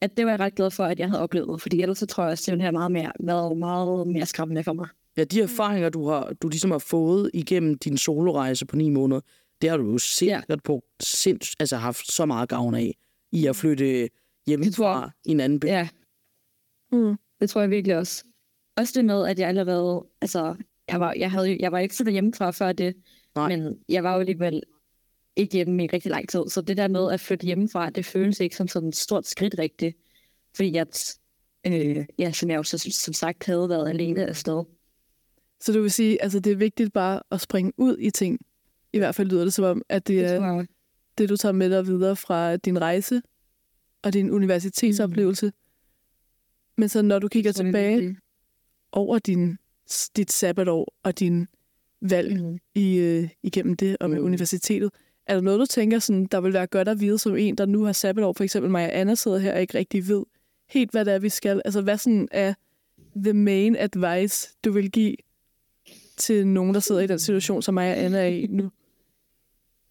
at 0.00 0.16
det 0.16 0.24
var 0.26 0.30
jeg 0.32 0.40
ret 0.40 0.54
glad 0.54 0.70
for, 0.70 0.84
at 0.84 0.98
jeg 0.98 1.08
havde 1.08 1.22
oplevet, 1.22 1.62
fordi 1.62 1.82
ellers 1.82 1.98
så 1.98 2.06
tror 2.06 2.22
jeg 2.24 2.30
også, 2.32 2.52
at 2.52 2.54
det 2.56 2.62
have 2.62 2.72
meget 2.72 2.92
mere, 2.92 3.12
været 3.20 3.56
meget 3.58 4.06
mere 4.06 4.26
skræmmende 4.26 4.64
for 4.64 4.72
mig. 4.72 4.88
Ja, 5.16 5.24
de 5.24 5.40
erfaringer, 5.40 5.88
du 5.88 6.08
har, 6.08 6.32
du 6.42 6.48
ligesom 6.48 6.70
har 6.70 6.78
fået 6.78 7.30
igennem 7.34 7.78
din 7.78 7.96
solorejse 7.98 8.66
på 8.66 8.76
ni 8.76 8.88
måneder, 8.90 9.20
det 9.62 9.70
har 9.70 9.76
du 9.76 9.90
jo 9.92 9.98
sikkert 9.98 10.44
ja. 10.48 10.56
på 10.64 10.84
sinds, 11.00 11.54
altså 11.60 11.76
haft 11.76 12.12
så 12.12 12.26
meget 12.26 12.48
gavn 12.48 12.74
af 12.74 12.94
i 13.32 13.46
at 13.46 13.56
flytte 13.56 14.08
hjemmefra 14.46 15.10
i 15.24 15.30
en 15.30 15.40
anden 15.40 15.60
by. 15.60 15.66
Ja, 15.66 15.88
Mm. 16.92 17.16
det 17.40 17.50
tror 17.50 17.60
jeg 17.60 17.70
virkelig 17.70 17.96
også. 17.96 18.24
Også 18.76 18.92
det 18.96 19.04
med, 19.04 19.26
at 19.26 19.38
jeg 19.38 19.48
allerede, 19.48 20.06
altså, 20.20 20.54
jeg 20.88 21.00
var, 21.00 21.14
jeg 21.16 21.30
havde, 21.30 21.56
jeg 21.60 21.72
var 21.72 21.78
ikke 21.78 21.94
flyttet 21.94 22.12
hjemmefra 22.12 22.50
før 22.50 22.72
det, 22.72 22.96
Nej. 23.34 23.48
men 23.48 23.78
jeg 23.88 24.04
var 24.04 24.14
jo 24.14 24.20
alligevel 24.20 24.62
ikke 25.36 25.52
hjemme 25.52 25.84
i 25.84 25.86
rigtig 25.86 26.10
lang 26.10 26.28
tid, 26.28 26.42
så 26.48 26.60
det 26.60 26.76
der 26.76 26.88
med 26.88 27.12
at 27.12 27.20
flytte 27.20 27.46
hjemmefra, 27.46 27.90
det 27.90 28.04
føles 28.04 28.40
ikke 28.40 28.56
som 28.56 28.68
sådan 28.68 28.88
et 28.88 28.96
stort 28.96 29.26
skridt 29.26 29.54
rigtigt, 29.58 29.96
fordi 30.56 30.76
at, 30.76 31.18
øh, 31.66 32.06
ja, 32.18 32.32
som 32.32 32.50
jeg 32.50 32.56
jo 32.56 32.62
så, 32.62 32.78
som 32.78 33.14
sagt 33.14 33.46
havde 33.46 33.68
været 33.68 33.88
alene 33.88 34.26
afsted. 34.26 34.64
Så 35.60 35.72
du 35.72 35.80
vil 35.82 35.90
sige, 35.90 36.22
altså 36.22 36.40
det 36.40 36.52
er 36.52 36.56
vigtigt 36.56 36.92
bare 36.92 37.20
at 37.30 37.40
springe 37.40 37.72
ud 37.76 37.96
i 37.98 38.10
ting. 38.10 38.38
I 38.92 38.98
hvert 38.98 39.14
fald 39.14 39.28
lyder 39.28 39.44
det 39.44 39.52
som 39.54 39.64
om, 39.64 39.82
at 39.88 40.06
det 40.06 40.16
Det 40.24 40.34
er 40.34 40.64
det, 41.18 41.28
du 41.28 41.36
tager 41.36 41.52
med 41.52 41.70
dig 41.70 41.86
videre 41.86 42.16
fra 42.16 42.56
din 42.56 42.80
rejse 42.80 43.22
og 44.02 44.12
din 44.12 44.30
universitetsoplevelse. 44.30 45.46
Mm. 45.46 45.52
Men 46.76 46.88
så 46.88 47.02
når 47.02 47.18
du 47.18 47.28
kigger 47.28 47.48
er 47.48 47.52
tilbage 47.52 48.16
over 48.92 49.18
din, 49.18 49.58
dit 50.16 50.32
sabbatår 50.32 50.94
og 51.02 51.18
din 51.18 51.46
valg 52.02 52.36
Mhm. 52.42 52.58
i, 52.74 52.96
øh, 52.96 53.28
igennem 53.42 53.76
det 53.76 53.96
og 54.00 54.10
med 54.10 54.18
Mm. 54.18 54.24
universitetet, 54.24 54.90
er 55.26 55.34
der 55.34 55.40
noget, 55.40 55.60
du 55.60 55.66
tænker, 55.66 55.98
sådan, 55.98 56.26
der 56.26 56.40
vil 56.40 56.52
være 56.52 56.66
godt 56.66 56.88
at 56.88 57.00
vide 57.00 57.18
som 57.18 57.36
en, 57.36 57.54
der 57.54 57.66
nu 57.66 57.84
har 57.84 57.92
sabbatår? 57.92 58.32
For 58.32 58.44
eksempel 58.44 58.70
mig 58.70 58.84
og 58.84 58.96
Anna 58.98 59.14
sidder 59.14 59.38
her 59.38 59.54
og 59.54 59.60
ikke 59.60 59.78
rigtig 59.78 60.08
ved 60.08 60.22
helt, 60.70 60.90
hvad 60.90 61.04
det 61.04 61.14
er, 61.14 61.18
vi 61.18 61.28
skal. 61.28 61.62
Altså, 61.64 61.80
hvad 61.82 61.98
sådan 61.98 62.28
er 62.30 62.54
the 63.16 63.32
main 63.32 63.76
advice, 63.76 64.48
du 64.64 64.72
vil 64.72 64.90
give 64.90 65.16
til 66.16 66.46
nogen, 66.46 66.74
der 66.74 66.80
sidder 66.80 67.00
i 67.00 67.06
den 67.06 67.18
situation, 67.18 67.62
som 67.62 67.74
mig 67.74 67.90
og 67.92 67.98
Anna 67.98 68.18
er 68.18 68.26
i 68.26 68.46
nu? 68.46 68.70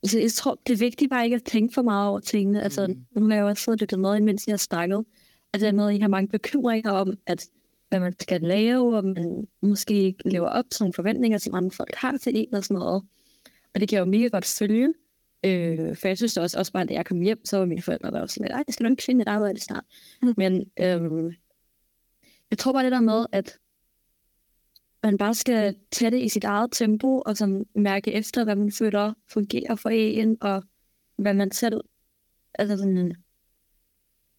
Altså, 0.04 0.20
jeg 0.20 0.32
tror, 0.32 0.60
det 0.68 0.74
er 0.74 0.78
vigtigt 0.78 1.10
bare 1.10 1.24
ikke 1.24 1.36
at 1.36 1.44
tænke 1.44 1.74
for 1.74 1.82
meget 1.82 2.10
over 2.10 2.20
tingene. 2.20 2.64
Altså, 2.64 2.88
Mhm. 2.88 3.06
nu 3.16 3.28
har 3.28 3.36
jeg 3.36 3.42
jo 3.42 3.48
også 3.48 3.64
siddet 3.64 3.80
lidt 3.82 4.00
med, 4.00 4.20
mens 4.22 4.48
jeg 4.48 4.54
har 4.54 4.58
snakket. 4.58 5.06
At 5.54 5.60
det 5.62 5.68
er 5.68 5.72
noget, 5.72 5.94
I 5.94 6.00
har 6.00 6.08
mange 6.08 6.28
bekymringer 6.28 6.92
om, 6.92 7.14
at 7.26 7.48
hvad 7.90 8.00
man 8.00 8.14
skal 8.20 8.42
lave, 8.42 8.98
og 8.98 9.04
man 9.04 9.48
måske 9.62 9.94
ikke 9.94 10.30
lever 10.30 10.48
op 10.50 10.66
til 10.72 10.84
nogle 10.84 10.94
forventninger, 10.94 11.38
som 11.38 11.56
andre 11.56 11.72
folk 11.72 11.96
har 11.96 12.18
til 12.18 12.38
en 12.38 12.56
og 12.56 12.64
sådan 12.64 12.78
noget. 12.80 13.04
Og 13.74 13.80
det 13.80 13.90
kan 13.90 13.96
jeg 13.96 14.06
jo 14.06 14.12
mega 14.12 14.28
godt 14.28 14.46
følge. 14.46 14.94
Øh, 15.44 15.96
for 15.96 16.08
jeg 16.08 16.18
synes 16.18 16.38
også, 16.38 16.60
også 16.60 16.72
bare, 16.72 16.86
da 16.86 16.94
jeg 16.94 17.06
kom 17.06 17.22
hjem, 17.22 17.46
så 17.46 17.58
var 17.58 17.66
mine 17.66 17.82
forældre 17.82 18.12
der 18.12 18.22
også 18.22 18.34
sådan 18.34 18.46
lidt, 18.46 18.54
ej, 18.54 18.64
jeg 18.68 18.74
skal 18.74 18.90
nok 18.90 19.02
finde 19.02 19.22
et 19.22 19.28
arbejde 19.28 19.60
snart. 19.60 19.84
Mm. 20.22 20.34
Men 20.38 20.54
øh, 20.80 21.34
jeg 22.52 22.58
tror 22.58 22.74
bare 22.74 22.84
det 22.84 22.92
der 22.92 23.02
med, 23.02 23.26
at 23.32 23.58
man 25.04 25.18
bare 25.18 25.34
skal 25.34 25.76
tage 25.92 26.12
det 26.12 26.22
i 26.22 26.30
sit 26.30 26.44
eget 26.44 26.70
tempo, 26.72 27.22
og 27.26 27.38
sådan 27.38 27.66
mærke 27.76 28.14
efter, 28.14 28.44
hvad 28.44 28.56
man 28.56 28.72
føler 28.72 29.14
fungerer 29.28 29.76
for 29.76 29.90
en, 29.90 30.38
og 30.42 30.64
hvad 31.18 31.34
man 31.34 31.52
selv... 31.52 31.82
Altså 32.54 32.78
sådan, 32.78 33.16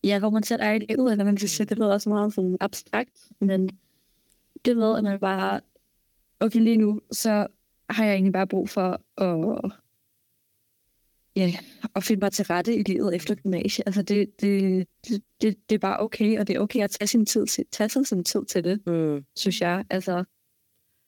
ja, 0.05 0.19
hvor 0.19 0.31
man 0.31 0.43
selv 0.43 0.63
er 0.63 0.73
i 0.73 0.79
livet, 0.79 1.13
eller 1.13 1.25
man 1.25 1.37
sige, 1.39 1.67
det 1.67 1.79
lyder 1.79 1.93
også 1.93 2.09
meget 2.09 2.35
sådan 2.35 2.57
abstrakt, 2.61 3.29
men 3.41 3.69
det 4.65 4.77
med, 4.77 4.97
at 4.99 5.05
man 5.05 5.21
bare, 5.21 5.61
okay, 6.41 6.61
lige 6.61 6.77
nu, 6.77 7.01
så 7.13 7.47
har 7.91 8.05
jeg 8.05 8.15
egentlig 8.15 8.33
bare 8.33 8.47
brug 8.47 8.69
for 8.69 9.03
at, 9.23 9.73
ja, 11.37 11.53
at 11.95 12.05
finde 12.05 12.21
mig 12.21 12.33
til 12.33 12.45
rette 12.45 12.77
i 12.77 12.83
livet 12.83 13.15
efter 13.17 13.35
gymnasiet. 13.35 13.87
Altså, 13.87 14.03
det, 14.03 14.41
det, 14.41 14.87
det, 15.09 15.23
det, 15.43 15.57
det 15.71 15.75
er 15.75 15.79
bare 15.79 16.01
okay, 16.01 16.39
og 16.41 16.47
det 16.47 16.57
er 16.57 16.61
okay 16.61 16.81
at 16.85 16.91
tage, 16.91 17.09
sin 17.09 17.27
tid, 17.27 17.47
til- 17.47 17.67
tage 17.73 17.89
sig 17.89 18.07
sin 18.07 18.25
tid 18.25 18.45
til 18.45 18.65
det, 18.65 18.87
Mm. 18.87 19.25
synes 19.37 19.61
jeg. 19.61 19.85
Altså, 19.91 20.25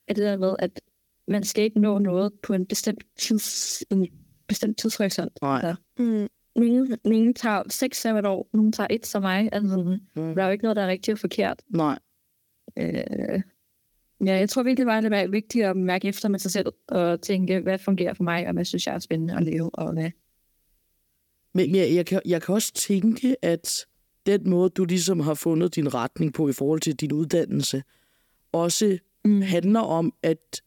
at 0.09 0.17
det 0.17 0.25
der 0.25 0.37
med, 0.37 0.55
at 0.59 0.81
man 1.29 1.45
skal 1.45 1.65
ikke 1.65 1.81
nå 1.81 1.99
noget 1.99 2.33
på 2.43 2.53
en 2.53 2.67
bestemt, 2.67 3.05
tids, 3.19 3.81
en 3.91 4.09
bestemt 4.49 4.79
tidshorisont. 4.79 5.39
Nej. 5.43 5.61
Altså, 5.65 5.83
Mm. 5.99 6.29
Nogle, 6.57 6.97
nogle 7.05 7.35
tager 7.35 8.23
6-7 8.23 8.27
år, 8.29 8.49
nogle 8.53 8.73
tager 8.73 8.87
et 8.91 9.07
som 9.07 9.23
mig. 9.23 9.49
Altså, 9.53 9.99
Mm. 10.17 10.35
Der 10.35 10.43
er 10.43 10.47
jo 10.47 10.53
ikke 10.53 10.63
noget, 10.65 10.77
der 10.77 10.83
er 10.83 10.89
rigtigt 10.89 11.13
og 11.15 11.19
forkert. 11.19 11.63
Nej. 11.69 11.99
Øh, 12.77 12.95
ja, 14.27 14.33
jeg 14.39 14.49
tror 14.49 14.63
virkelig 14.63 14.87
bare, 14.87 15.03
det 15.03 15.13
er 15.13 15.29
vigtigt 15.29 15.65
at 15.65 15.77
mærke 15.77 16.09
efter 16.09 16.29
med 16.29 16.39
sig 16.39 16.51
selv 16.51 16.73
og 16.89 17.21
tænke, 17.21 17.61
hvad 17.61 17.79
fungerer 17.79 18.15
for 18.15 18.23
mig, 18.25 18.47
og 18.47 18.53
hvad 18.53 18.65
synes 18.65 18.87
jeg 18.87 18.95
er 18.95 18.99
spændende 18.99 19.37
at 19.37 19.43
leve, 19.43 19.71
og 19.75 19.93
hvad. 19.93 20.11
Men 21.55 21.75
jeg, 21.75 21.95
jeg, 21.95 22.07
kan, 22.07 22.21
jeg 22.25 22.43
kan 22.43 22.55
også 22.55 22.73
tænke, 22.73 23.37
at 23.43 23.87
den 24.27 24.51
måde, 24.51 24.71
du 24.71 24.85
ligesom 24.85 25.21
har 25.21 25.35
fundet 25.35 25.75
din 25.77 25.95
retning 25.95 26.35
på 26.35 26.49
i 26.49 26.53
forhold 26.53 26.81
til 26.81 26.97
din 26.97 27.13
uddannelse, 27.13 27.83
også 28.53 28.99
Mm. 29.25 29.43
handler 29.43 29.81
om, 29.81 30.13
at 30.23 30.63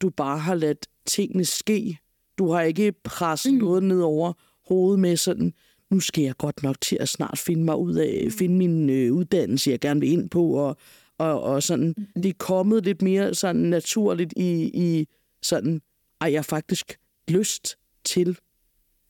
du 0.00 0.10
bare 0.10 0.38
har 0.38 0.54
ladt 0.54 0.86
tingene 1.06 1.44
ske. 1.44 1.98
Du 2.38 2.50
har 2.50 2.60
ikke 2.62 2.92
presset 2.92 3.52
mm. 3.52 3.58
Mm. 3.58 3.64
noget 3.64 3.82
ned 3.82 4.00
over 4.00 4.32
hovedet 4.68 5.00
med 5.00 5.16
sådan, 5.16 5.52
nu 5.90 6.00
skal 6.00 6.24
jeg 6.24 6.36
godt 6.36 6.62
nok 6.62 6.80
til 6.80 6.96
at 7.00 7.08
snart 7.08 7.38
finde 7.38 7.64
mig 7.64 7.76
ud 7.76 7.94
af, 7.94 8.28
finde 8.38 8.54
min 8.56 8.90
øh, 8.90 9.12
uddannelse, 9.12 9.70
jeg 9.70 9.80
gerne 9.80 10.00
vil 10.00 10.12
ind 10.12 10.30
på, 10.30 10.48
og, 10.50 10.76
og, 11.18 11.42
og 11.42 11.62
sådan. 11.62 11.94
Det 12.14 12.26
er 12.26 12.32
kommet 12.38 12.84
lidt 12.84 13.02
mere 13.02 13.34
sådan 13.34 13.62
naturligt 13.62 14.32
i, 14.36 14.70
i 14.74 15.06
sådan, 15.42 15.80
ej, 16.20 16.32
jeg 16.32 16.38
har 16.38 16.42
faktisk 16.42 16.98
lyst 17.28 17.76
til 18.04 18.38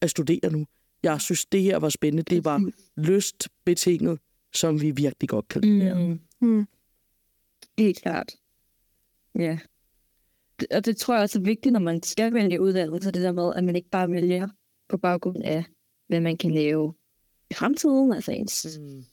at 0.00 0.10
studere 0.10 0.52
nu. 0.52 0.66
Jeg 1.02 1.20
synes, 1.20 1.46
det 1.46 1.62
her 1.62 1.76
var 1.78 1.88
spændende. 1.88 2.22
Det 2.22 2.44
var 2.44 2.70
lystbetinget, 2.96 4.18
som 4.54 4.80
vi 4.80 4.90
virkelig 4.90 5.28
godt 5.28 5.48
kan 5.48 5.60
lide. 5.62 5.94
Mm. 6.40 6.48
Mm. 6.48 6.66
Helt 7.78 8.02
klart. 8.02 8.32
Ja. 9.38 9.58
Det- 10.60 10.68
Og 10.70 10.84
det 10.84 10.96
tror 10.96 11.14
jeg 11.14 11.22
også 11.22 11.38
er 11.38 11.42
vigtigt, 11.42 11.72
når 11.72 11.80
man 11.80 12.02
skal 12.02 12.34
vælge 12.34 12.60
uddannelse, 12.60 13.10
det 13.10 13.22
der 13.22 13.32
med, 13.32 13.52
at 13.56 13.64
man 13.64 13.76
ikke 13.76 13.90
bare 13.90 14.10
vælger 14.10 14.48
på 14.88 14.96
baggrund 14.96 15.42
af, 15.44 15.64
hvad 16.06 16.20
man 16.20 16.36
kan 16.36 16.50
lave 16.50 16.94
i 17.50 17.54
fremtiden, 17.54 18.12
altså 18.12 18.32
ens 18.32 18.78
Mm. 18.80 19.04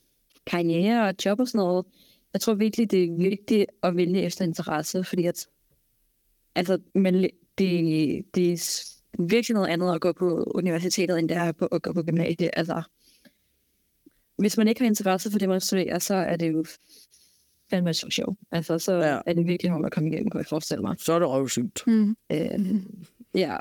karriere 0.46 1.08
og 1.08 1.14
job 1.24 1.40
og 1.40 1.48
sådan 1.48 1.58
noget. 1.58 1.86
Jeg 2.32 2.40
tror 2.40 2.54
virkelig, 2.54 2.90
det 2.90 3.04
er 3.04 3.16
vigtigt 3.16 3.66
at 3.82 3.96
vælge 3.96 4.22
efter 4.22 4.44
interesse, 4.44 5.04
fordi 5.04 5.26
at, 5.26 5.46
altså, 6.54 6.78
man, 6.94 7.14
det, 7.14 8.24
det 8.34 8.52
er 8.52 8.84
virkelig 9.18 9.54
noget 9.54 9.68
andet 9.68 9.94
at 9.94 10.00
gå 10.00 10.12
på 10.12 10.42
universitetet, 10.54 11.18
end 11.18 11.28
det 11.28 11.36
er 11.36 11.52
på, 11.52 11.66
at 11.66 11.82
gå 11.82 11.92
på 11.92 12.02
gymnasiet. 12.02 12.50
Altså, 12.52 12.82
hvis 14.36 14.56
man 14.56 14.68
ikke 14.68 14.80
har 14.80 14.86
interesse 14.86 15.30
for 15.30 15.38
det, 15.38 15.48
man 15.48 15.60
studerer, 15.60 15.98
så 15.98 16.14
er 16.14 16.36
det 16.36 16.52
jo 16.52 16.64
fandme 17.70 17.94
så 17.94 18.10
sjov. 18.10 18.36
Altså, 18.50 18.78
så 18.78 18.92
ja. 18.92 19.18
er 19.26 19.32
det 19.32 19.46
virkelig 19.46 19.72
hårdt 19.72 19.86
at 19.86 19.92
komme 19.92 20.08
igennem, 20.08 20.30
kan 20.30 20.38
jeg 20.38 20.46
forestille 20.46 20.82
mig. 20.82 20.96
Så 20.98 21.12
er 21.12 21.18
det 21.18 21.28
røvsygt. 21.28 21.86
Mm. 21.86 22.16
Øh, 22.32 22.82
ja, 23.34 23.56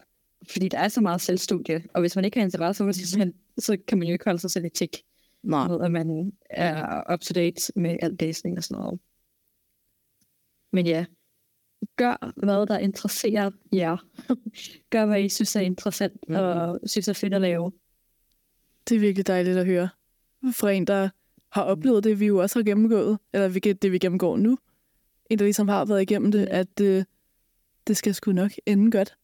fordi 0.51 0.67
der 0.67 0.79
er 0.79 0.87
så 0.87 1.01
meget 1.01 1.21
selvstudie, 1.21 1.83
og 1.93 2.01
hvis 2.01 2.15
man 2.15 2.25
ikke 2.25 2.37
har 2.37 2.45
interesse 2.45 2.83
for 2.83 2.85
det, 2.91 2.95
så, 3.07 3.31
så 3.57 3.77
kan 3.87 3.97
man 3.97 4.07
jo 4.07 4.13
ikke 4.13 4.25
holde 4.25 4.39
sig 4.39 4.51
selv 4.51 4.65
i 4.65 4.69
tik 4.69 4.97
Nej. 5.43 5.67
med, 5.67 5.81
at 5.81 5.91
man 5.91 6.31
er 6.49 7.13
up 7.13 7.19
to 7.19 7.31
date 7.33 7.61
med 7.75 7.97
alt 8.01 8.21
læsning 8.21 8.57
og 8.57 8.63
sådan 8.63 8.81
noget. 8.81 8.99
Men 10.71 10.87
ja, 10.87 11.05
gør 11.95 12.33
hvad 12.45 12.67
der 12.67 12.77
interesserer 12.77 13.51
jer. 13.73 13.97
gør 14.91 15.05
hvad 15.05 15.21
I 15.21 15.29
synes 15.29 15.55
er 15.55 15.59
interessant 15.59 16.17
Mhm. 16.27 16.35
og 16.37 16.79
synes 16.85 17.07
er 17.07 17.13
fedt 17.13 17.33
at 17.33 17.41
lave. 17.41 17.71
Det 18.89 18.95
er 18.95 18.99
virkelig 18.99 19.27
dejligt 19.27 19.57
at 19.57 19.65
høre. 19.65 19.89
Fra 20.53 20.71
en, 20.71 20.87
der 20.87 21.09
har 21.51 21.63
oplevet 21.63 22.03
det, 22.03 22.19
vi 22.19 22.25
jo 22.25 22.37
også 22.37 22.59
har 22.59 22.63
gennemgået, 22.63 23.19
eller 23.33 23.73
det, 23.81 23.91
vi 23.91 23.99
gennemgår 23.99 24.37
nu. 24.37 24.57
En, 25.29 25.39
der 25.39 25.45
ligesom 25.45 25.67
har 25.67 25.85
været 25.85 26.01
igennem 26.01 26.31
det, 26.31 26.45
at 26.45 26.79
øh, 26.81 27.03
det 27.87 27.97
skal 27.97 28.15
sgu 28.15 28.31
nok 28.31 28.51
ende 28.65 28.91
godt. 28.91 29.17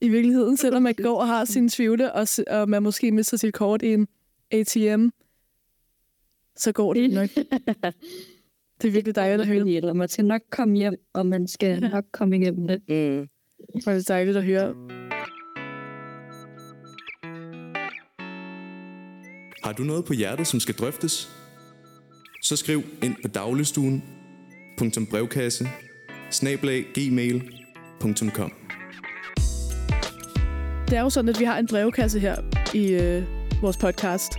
I 0.00 0.08
virkeligheden, 0.08 0.56
selvom 0.64 0.82
man 0.82 0.94
går 0.94 1.20
og 1.20 1.26
har 1.26 1.44
sine 1.44 1.68
tvivle, 1.68 2.12
og, 2.12 2.26
og 2.46 2.68
man 2.68 2.82
måske 2.82 3.12
mister 3.12 3.36
sit 3.36 3.54
kort 3.54 3.82
i 3.82 3.92
en 3.92 4.08
ATM, 4.50 5.08
så 6.56 6.72
går 6.72 6.94
det 6.94 7.10
nok. 7.10 7.28
Det 8.82 8.88
er 8.88 8.92
virkelig 8.92 9.14
dejligt 9.14 9.40
at 9.40 9.46
høre. 9.46 9.70
Eller 9.70 9.92
man 9.92 10.08
skal 10.08 10.24
nok 10.24 10.40
komme 10.50 10.76
hjem, 10.76 10.94
og 11.12 11.26
man 11.26 11.48
skal 11.48 11.80
nok 11.80 12.04
komme 12.12 12.36
igennem 12.36 12.68
det. 12.68 12.82
Mm. 12.88 13.28
Det 13.74 13.86
er 13.86 14.04
dejligt 14.08 14.36
at 14.36 14.44
høre. 14.44 14.74
Har 19.64 19.72
du 19.72 19.82
noget 19.82 20.04
på 20.04 20.12
hjertet, 20.12 20.46
som 20.46 20.60
skal 20.60 20.74
drøftes? 20.74 21.28
Så 22.42 22.56
skriv 22.56 22.82
ind 23.02 23.14
på 23.22 23.28
dagligstuen.brevkasse 23.28 25.68
gmail.com 26.94 28.67
Det 30.90 30.96
er 30.96 31.00
jo 31.00 31.10
sådan, 31.10 31.28
at 31.28 31.40
vi 31.40 31.44
har 31.44 31.58
en 31.58 31.66
brevkasse 31.66 32.20
her 32.20 32.36
i 32.74 32.92
øh, 32.92 33.22
vores 33.62 33.76
podcast. 33.76 34.32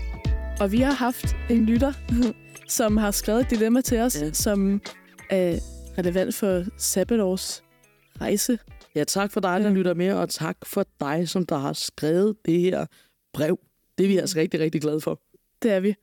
Og 0.60 0.72
vi 0.72 0.78
har 0.80 0.91
haft 0.93 1.26
en 1.50 1.66
lytter, 1.66 1.93
som 2.78 2.97
har 2.97 3.12
skrevet 3.12 3.41
et 3.41 3.50
dilemma 3.50 3.82
til 3.82 4.00
os, 4.00 4.22
Ja. 4.22 4.26
ja. 4.26 4.32
som 4.34 4.82
er 5.30 5.60
relevant 5.97 6.36
for 6.36 6.64
sabbatårs 6.78 7.64
rejse. 8.22 8.60
Ja, 8.95 9.04
tak 9.04 9.32
for 9.32 9.39
dig, 9.39 9.60
der 9.60 9.70
lytter 9.70 9.93
med, 9.93 10.14
og 10.14 10.30
tak 10.30 10.58
for 10.66 10.86
dig, 11.00 11.30
som 11.30 11.45
der 11.45 11.58
har 11.58 11.74
skrevet 11.74 12.36
det 12.45 12.60
her 12.60 12.86
brev. 13.34 13.60
Det 13.97 14.04
er 14.04 14.08
vi 14.08 14.18
altså 14.18 14.39
rigtig, 14.39 14.60
rigtig 14.60 14.82
glade 14.82 15.02
for. 15.02 15.22
Det 15.62 15.72
er 15.72 15.80
vi. 15.80 15.95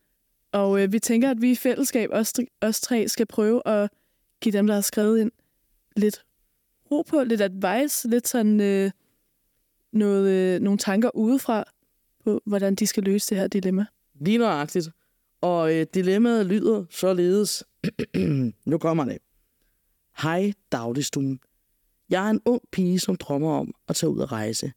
Og 0.53 0.83
øh, 0.83 0.93
vi 0.93 0.99
tænker, 0.99 1.31
at 1.31 1.41
vi 1.41 1.51
i 1.51 1.55
fællesskab, 1.57 2.11
os, 2.13 2.33
os 2.63 2.81
tre, 2.81 3.09
skal 3.09 3.27
prøve 3.27 3.69
at 3.69 3.91
give 4.41 4.53
dem, 4.53 4.67
der 4.67 4.75
har 4.75 4.81
skrevet 4.81 5.21
ind, 5.21 5.31
lidt 5.97 6.25
ro 6.91 7.03
på, 7.03 7.23
lidt 7.25 7.41
advice, 7.41 8.09
lidt 8.09 8.29
sådan 8.29 8.61
øh, 8.61 8.91
noget, 9.97 10.31
øh, 10.31 10.61
nogle 10.61 10.79
tanker 10.79 11.17
udefra 11.17 11.65
på, 12.25 12.41
hvordan 12.47 12.75
de 12.75 12.87
skal 12.87 13.03
løse 13.03 13.31
det 13.31 13.39
her 13.39 13.47
dilemma. 13.47 13.87
Lige 14.21 14.39
nøjagtigt. 14.39 14.89
Og 15.41 15.75
øh, 15.75 15.87
dilemmaet 15.95 16.47
lyder 16.47 16.85
således. 16.91 17.65
nu 18.67 18.79
kommer 18.79 19.05
det. 19.05 19.19
Hej, 20.23 20.53
dagligstuen. 20.73 21.41
Jeg 22.11 22.27
er 22.27 22.31
en 22.31 22.41
ung 22.45 22.63
pige, 22.73 23.01
som 23.01 23.17
drømmer 23.17 23.53
om 23.53 23.75
at 23.89 23.97
tage 23.97 24.11
ud 24.11 24.19
og 24.19 24.33
rejse. 24.33 24.73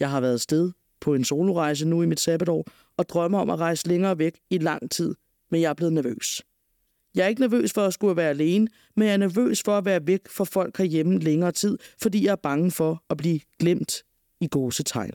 Jeg 0.00 0.10
har 0.10 0.20
været 0.20 0.40
sted 0.40 0.72
på 1.00 1.14
en 1.14 1.24
solorejse 1.24 1.88
nu 1.88 2.02
i 2.02 2.06
mit 2.06 2.20
sabbatår, 2.20 2.64
og 2.96 3.08
drømmer 3.08 3.38
om 3.38 3.50
at 3.50 3.58
rejse 3.58 3.88
længere 3.88 4.18
væk 4.18 4.38
i 4.50 4.58
lang 4.58 4.90
tid, 4.90 5.14
men 5.50 5.60
jeg 5.60 5.70
er 5.70 5.74
blevet 5.74 5.92
nervøs. 5.92 6.42
Jeg 7.14 7.24
er 7.24 7.28
ikke 7.28 7.40
nervøs 7.40 7.72
for 7.72 7.82
at 7.82 7.94
skulle 7.94 8.16
være 8.16 8.30
alene, 8.30 8.68
men 8.96 9.06
jeg 9.06 9.12
er 9.12 9.18
nervøs 9.18 9.62
for 9.62 9.78
at 9.78 9.84
være 9.84 10.06
væk 10.06 10.28
fra 10.28 10.44
folk 10.44 10.78
herhjemme 10.78 11.18
længere 11.18 11.52
tid, 11.52 11.78
fordi 12.02 12.24
jeg 12.24 12.32
er 12.32 12.36
bange 12.36 12.70
for 12.70 13.02
at 13.10 13.16
blive 13.16 13.40
glemt 13.58 14.04
i 14.44 14.46
gåsetegn. 14.46 15.12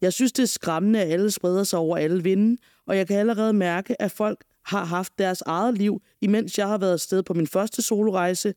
Jeg 0.00 0.12
synes, 0.12 0.32
det 0.32 0.42
er 0.42 0.46
skræmmende, 0.46 1.02
at 1.02 1.12
alle 1.12 1.30
spreder 1.30 1.64
sig 1.64 1.78
over 1.78 1.96
alle 1.96 2.22
vinde, 2.22 2.60
og 2.86 2.96
jeg 2.96 3.06
kan 3.06 3.16
allerede 3.16 3.52
mærke, 3.52 4.02
at 4.02 4.10
folk 4.10 4.44
har 4.64 4.84
haft 4.84 5.12
deres 5.18 5.42
eget 5.46 5.78
liv, 5.78 6.02
imens 6.20 6.58
jeg 6.58 6.68
har 6.68 6.78
været 6.78 6.92
afsted 6.92 7.22
på 7.22 7.34
min 7.34 7.46
første 7.46 7.82
solorejse, 7.82 8.54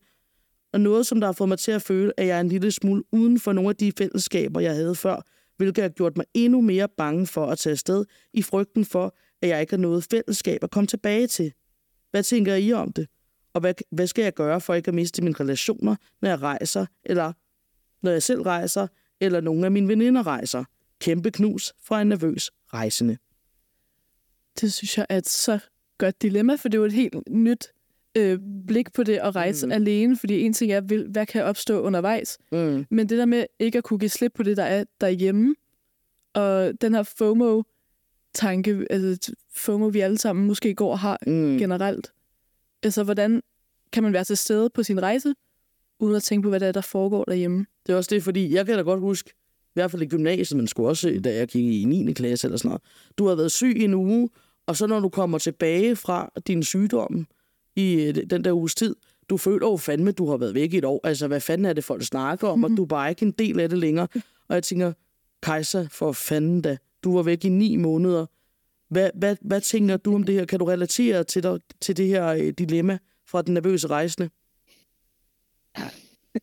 og 0.72 0.80
noget, 0.80 1.06
som 1.06 1.20
der 1.20 1.28
har 1.28 1.32
fået 1.32 1.48
mig 1.48 1.58
til 1.58 1.72
at 1.72 1.82
føle, 1.82 2.12
at 2.16 2.26
jeg 2.26 2.36
er 2.36 2.40
en 2.40 2.48
lille 2.48 2.70
smule 2.70 3.02
uden 3.12 3.40
for 3.40 3.52
nogle 3.52 3.70
af 3.70 3.76
de 3.76 3.92
fællesskaber, 3.98 4.60
jeg 4.60 4.74
havde 4.74 4.94
før, 4.94 5.22
hvilket 5.56 5.82
har 5.82 5.88
gjort 5.88 6.16
mig 6.16 6.26
endnu 6.34 6.60
mere 6.60 6.88
bange 6.88 7.26
for 7.26 7.46
at 7.46 7.58
tage 7.58 7.72
afsted, 7.72 8.04
i 8.32 8.42
frygten 8.42 8.84
for, 8.84 9.16
at 9.42 9.48
jeg 9.48 9.60
ikke 9.60 9.72
har 9.72 9.78
noget 9.78 10.04
fællesskab 10.10 10.64
at 10.64 10.70
komme 10.70 10.86
tilbage 10.86 11.26
til. 11.26 11.52
Hvad 12.10 12.22
tænker 12.22 12.54
I 12.54 12.72
om 12.72 12.92
det? 12.92 13.08
Og 13.54 13.60
hvad, 13.60 13.74
hvad 13.90 14.06
skal 14.06 14.22
jeg 14.22 14.34
gøre 14.34 14.60
for 14.60 14.74
ikke 14.74 14.88
at 14.88 14.94
miste 14.94 15.22
mine 15.22 15.36
relationer, 15.40 15.96
når 16.22 16.28
jeg 16.28 16.42
rejser, 16.42 16.86
eller 17.04 17.32
når 18.02 18.10
jeg 18.10 18.22
selv 18.22 18.42
rejser, 18.42 18.86
eller 19.24 19.40
nogle 19.40 19.64
af 19.64 19.70
mine 19.72 19.88
veninder 19.88 20.26
rejser? 20.26 20.64
Kæmpe 21.00 21.30
knus 21.30 21.72
fra 21.82 22.00
en 22.02 22.06
nervøs 22.08 22.50
rejsende. 22.74 23.16
Det 24.60 24.72
synes 24.72 24.98
jeg 24.98 25.06
er 25.08 25.18
et 25.18 25.28
så 25.28 25.58
godt 25.98 26.22
dilemma, 26.22 26.54
for 26.54 26.68
det 26.68 26.74
er 26.78 26.80
jo 26.80 26.84
et 26.84 26.92
helt 26.92 27.14
nyt 27.30 27.66
øh, 28.16 28.38
blik 28.66 28.92
på 28.92 29.02
det 29.02 29.16
at 29.16 29.36
rejse 29.36 29.66
Mm. 29.66 29.72
alene, 29.72 30.16
fordi 30.16 30.40
en 30.40 30.52
ting 30.52 30.72
er, 30.72 30.80
vil- 30.80 31.08
hvad 31.10 31.26
kan 31.26 31.44
opstå 31.44 31.80
undervejs, 31.80 32.38
Mm. 32.52 32.86
men 32.90 33.08
det 33.08 33.18
der 33.18 33.24
med 33.26 33.44
ikke 33.58 33.78
at 33.78 33.84
kunne 33.84 33.98
give 33.98 34.08
slip 34.08 34.32
på 34.34 34.42
det, 34.42 34.56
der 34.56 34.64
er 34.64 34.84
derhjemme, 35.00 35.54
og 36.34 36.72
den 36.80 36.94
her 36.94 37.02
FOMO-tanke, 37.02 38.86
altså 38.90 39.32
FOMO, 39.54 39.86
vi 39.86 40.00
alle 40.00 40.18
sammen 40.18 40.46
måske 40.46 40.74
går 40.74 40.90
og 40.90 40.98
har 40.98 41.18
Mm. 41.26 41.58
generelt. 41.58 42.12
Altså, 42.82 43.04
hvordan 43.04 43.42
kan 43.92 44.02
man 44.02 44.12
være 44.12 44.24
til 44.24 44.36
stede 44.36 44.70
på 44.70 44.82
sin 44.82 45.02
rejse, 45.02 45.34
uden 46.00 46.16
at 46.16 46.22
tænke 46.22 46.42
på, 46.42 46.48
hvad 46.48 46.60
der 46.60 46.66
er, 46.66 46.72
der 46.72 46.80
foregår 46.80 47.24
derhjemme? 47.24 47.66
Det 47.86 47.92
er 47.92 47.96
også 47.96 48.14
det, 48.14 48.22
fordi 48.22 48.54
jeg 48.54 48.66
kan 48.66 48.76
da 48.76 48.82
godt 48.82 49.00
huske, 49.00 49.30
i 49.66 49.74
hvert 49.74 49.90
fald 49.90 50.02
i 50.02 50.06
gymnasiet, 50.06 50.56
men 50.56 50.66
skulle 50.68 50.88
også, 50.88 51.20
da 51.24 51.34
jeg 51.34 51.48
gik 51.48 51.64
i 51.64 51.84
9. 51.84 52.12
klasse 52.12 52.46
eller 52.46 52.58
sådan 52.58 52.68
noget, 52.68 52.82
du 53.18 53.26
har 53.26 53.34
været 53.34 53.52
syg 53.52 53.76
i 53.76 53.84
en 53.84 53.94
uge, 53.94 54.28
Og 54.66 54.76
så 54.76 54.86
når 54.86 55.00
du 55.00 55.08
kommer 55.08 55.38
tilbage 55.38 55.96
fra 55.96 56.30
din 56.46 56.62
sygdom 56.62 57.26
i 57.76 57.94
øh, 57.94 58.14
den 58.30 58.44
der 58.44 58.52
uges 58.52 58.74
tid, 58.74 58.96
du 59.28 59.36
føler 59.36 59.66
jo 59.66 59.76
fandme, 59.76 60.08
at 60.08 60.18
du 60.18 60.30
har 60.30 60.36
været 60.36 60.54
væk 60.54 60.74
i 60.74 60.78
et 60.78 60.84
år. 60.84 61.00
Altså, 61.04 61.26
hvad 61.28 61.40
fanden 61.40 61.64
er 61.64 61.72
det, 61.72 61.84
folk 61.84 62.02
snakker 62.02 62.48
om? 62.48 62.64
Og 62.64 62.70
du 62.76 62.82
er 62.82 62.86
bare 62.86 63.10
ikke 63.10 63.26
en 63.26 63.30
del 63.30 63.60
af 63.60 63.68
det 63.68 63.78
længere. 63.78 64.08
Og 64.48 64.54
jeg 64.54 64.62
tænker, 64.62 64.92
Kajsa, 65.42 65.86
for 65.90 66.12
fanden 66.12 66.62
da, 66.62 66.76
du 67.04 67.14
var 67.16 67.22
væk 67.22 67.44
i 67.44 67.48
ni 67.48 67.76
måneder. 67.76 68.26
Hvad, 68.90 69.10
hvad, 69.14 69.36
hvad 69.40 69.60
tænker 69.60 69.96
du 69.96 70.14
om 70.14 70.22
det 70.22 70.34
her? 70.34 70.44
Kan 70.44 70.58
du 70.58 70.64
relatere 70.64 71.24
til, 71.24 71.42
dig, 71.42 71.60
til 71.80 71.96
det 71.96 72.06
her 72.06 72.26
øh, 72.26 72.48
dilemma 72.58 72.98
fra 73.26 73.42
den 73.42 73.54
nervøse 73.54 73.86
rejsende? 73.86 74.30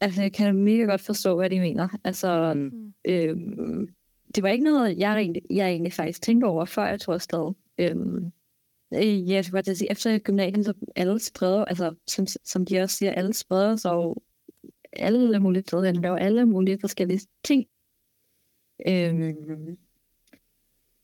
Altså, 0.02 0.22
jeg 0.22 0.34
kan 0.34 0.56
mega 0.56 0.84
godt 0.84 1.02
forstå, 1.02 1.36
hvad 1.36 1.50
de 1.50 1.60
mener. 1.60 1.88
Altså, 2.04 2.54
Mm. 2.54 2.94
øhm, 3.08 3.88
det 4.36 4.44
var 4.44 4.50
ikke 4.50 4.64
noget, 4.64 4.98
jeg 4.98 5.18
egentlig, 5.20 5.42
jeg 5.50 5.70
egentlig 5.70 5.94
faktisk 5.94 6.22
tænkte 6.22 6.46
over, 6.46 6.66
før 6.66 6.86
jeg 6.86 7.00
tog 7.00 7.14
afsted. 7.16 7.54
Øhm, 7.78 8.26
øh, 8.94 9.30
ja, 9.30 9.34
jeg 9.34 9.46
skal 9.46 9.54
godt 9.64 9.78
sige, 9.78 9.92
efter 9.92 10.20
gymnasiet, 10.20 10.66
så 10.66 10.74
alle 10.96 11.20
spreder, 11.20 11.66
altså, 11.66 11.96
som, 12.08 12.28
som 12.28 12.66
de 12.66 12.80
også 12.80 12.96
siger, 12.96 13.12
alle 13.12 13.34
spreder 13.34 13.76
sig 13.76 13.92
jo 13.92 14.16
alle 14.94 15.40
mulige 15.40 15.64
steder, 15.64 15.84
eller 15.84 16.02
laver 16.02 16.18
alle 16.18 16.46
mulige 16.46 16.78
forskellige 16.82 17.20
ting. 17.44 17.66
Øhm, 18.88 19.78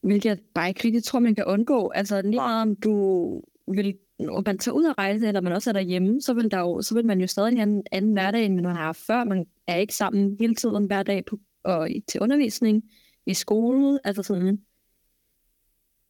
hvilket 0.01 0.30
jeg 0.30 0.38
bare 0.53 0.69
ikke 0.69 0.82
rigtig 0.86 1.03
tror, 1.03 1.19
man 1.19 1.36
kan 1.36 1.45
undgå. 1.45 1.89
Altså, 1.89 2.21
lige 2.21 2.36
meget 2.36 2.61
om 2.61 2.75
du 2.75 3.43
vil 3.67 3.97
når 4.20 4.43
man 4.45 4.57
tager 4.57 4.76
ud 4.76 4.84
og 4.84 4.97
rejse, 4.97 5.28
eller 5.28 5.41
man 5.41 5.53
også 5.53 5.70
er 5.70 5.74
derhjemme, 5.74 6.22
så 6.22 6.34
vil, 6.34 6.51
der 6.51 6.59
jo, 6.59 6.82
så 6.82 6.93
vil 6.95 7.05
man 7.05 7.22
jo 7.22 7.28
stadig 7.28 7.57
have 7.57 7.70
en 7.70 7.84
anden 7.91 8.13
hverdag, 8.13 8.45
end 8.45 8.59
man 8.61 8.76
har 8.76 8.93
før. 8.93 9.24
Man 9.24 9.45
er 9.68 9.76
ikke 9.76 9.95
sammen 9.95 10.38
hele 10.39 10.55
tiden 10.55 10.86
hver 10.86 11.03
dag 11.03 11.26
på, 11.26 11.39
og 11.63 11.89
til 12.07 12.22
undervisning, 12.22 12.84
i 13.26 13.34
skole, 13.34 13.99
altså 14.03 14.24
sådan. 14.24 14.61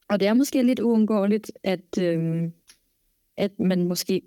Og 0.10 0.20
det 0.20 0.28
er 0.28 0.34
måske 0.34 0.64
lidt 0.64 0.80
uundgåeligt, 0.80 1.52
at, 1.64 1.98
øhm, 2.02 2.52
at 3.38 3.60
man 3.60 3.88
måske 3.88 4.22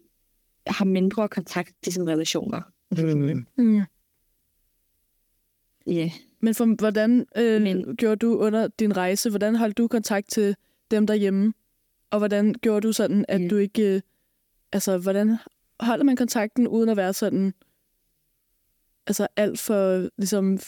har 0.66 0.84
mindre 0.84 1.28
kontakt 1.28 1.72
til 1.82 1.92
sine 1.92 2.12
relationer. 2.12 2.60
Mm. 2.90 3.46
Mm. 3.56 3.76
Ja. 5.86 5.92
Yeah. 5.92 6.10
Men 6.40 6.54
for, 6.54 6.76
hvordan 6.78 7.26
øh, 7.36 7.62
Men- 7.62 7.96
gjorde 7.96 8.16
du 8.16 8.38
under 8.38 8.68
din 8.68 8.96
rejse? 8.96 9.30
Hvordan 9.30 9.56
holdt 9.56 9.78
du 9.78 9.88
kontakt 9.88 10.30
til 10.30 10.56
dem 10.90 11.06
derhjemme? 11.06 11.52
Og 12.10 12.18
hvordan 12.18 12.54
gjorde 12.54 12.86
du 12.86 12.92
sådan, 12.92 13.24
at 13.28 13.42
Ja. 13.42 13.48
du 13.48 13.56
ikke... 13.56 13.94
Øh, 13.94 14.00
altså, 14.72 14.98
hvordan 14.98 15.36
holder 15.80 16.04
man 16.04 16.16
kontakten 16.16 16.68
uden 16.68 16.88
at 16.88 16.96
være 16.96 17.12
sådan... 17.12 17.54
Altså 19.06 19.26
alt 19.36 19.58
for 19.58 20.08
ligesom... 20.18 20.58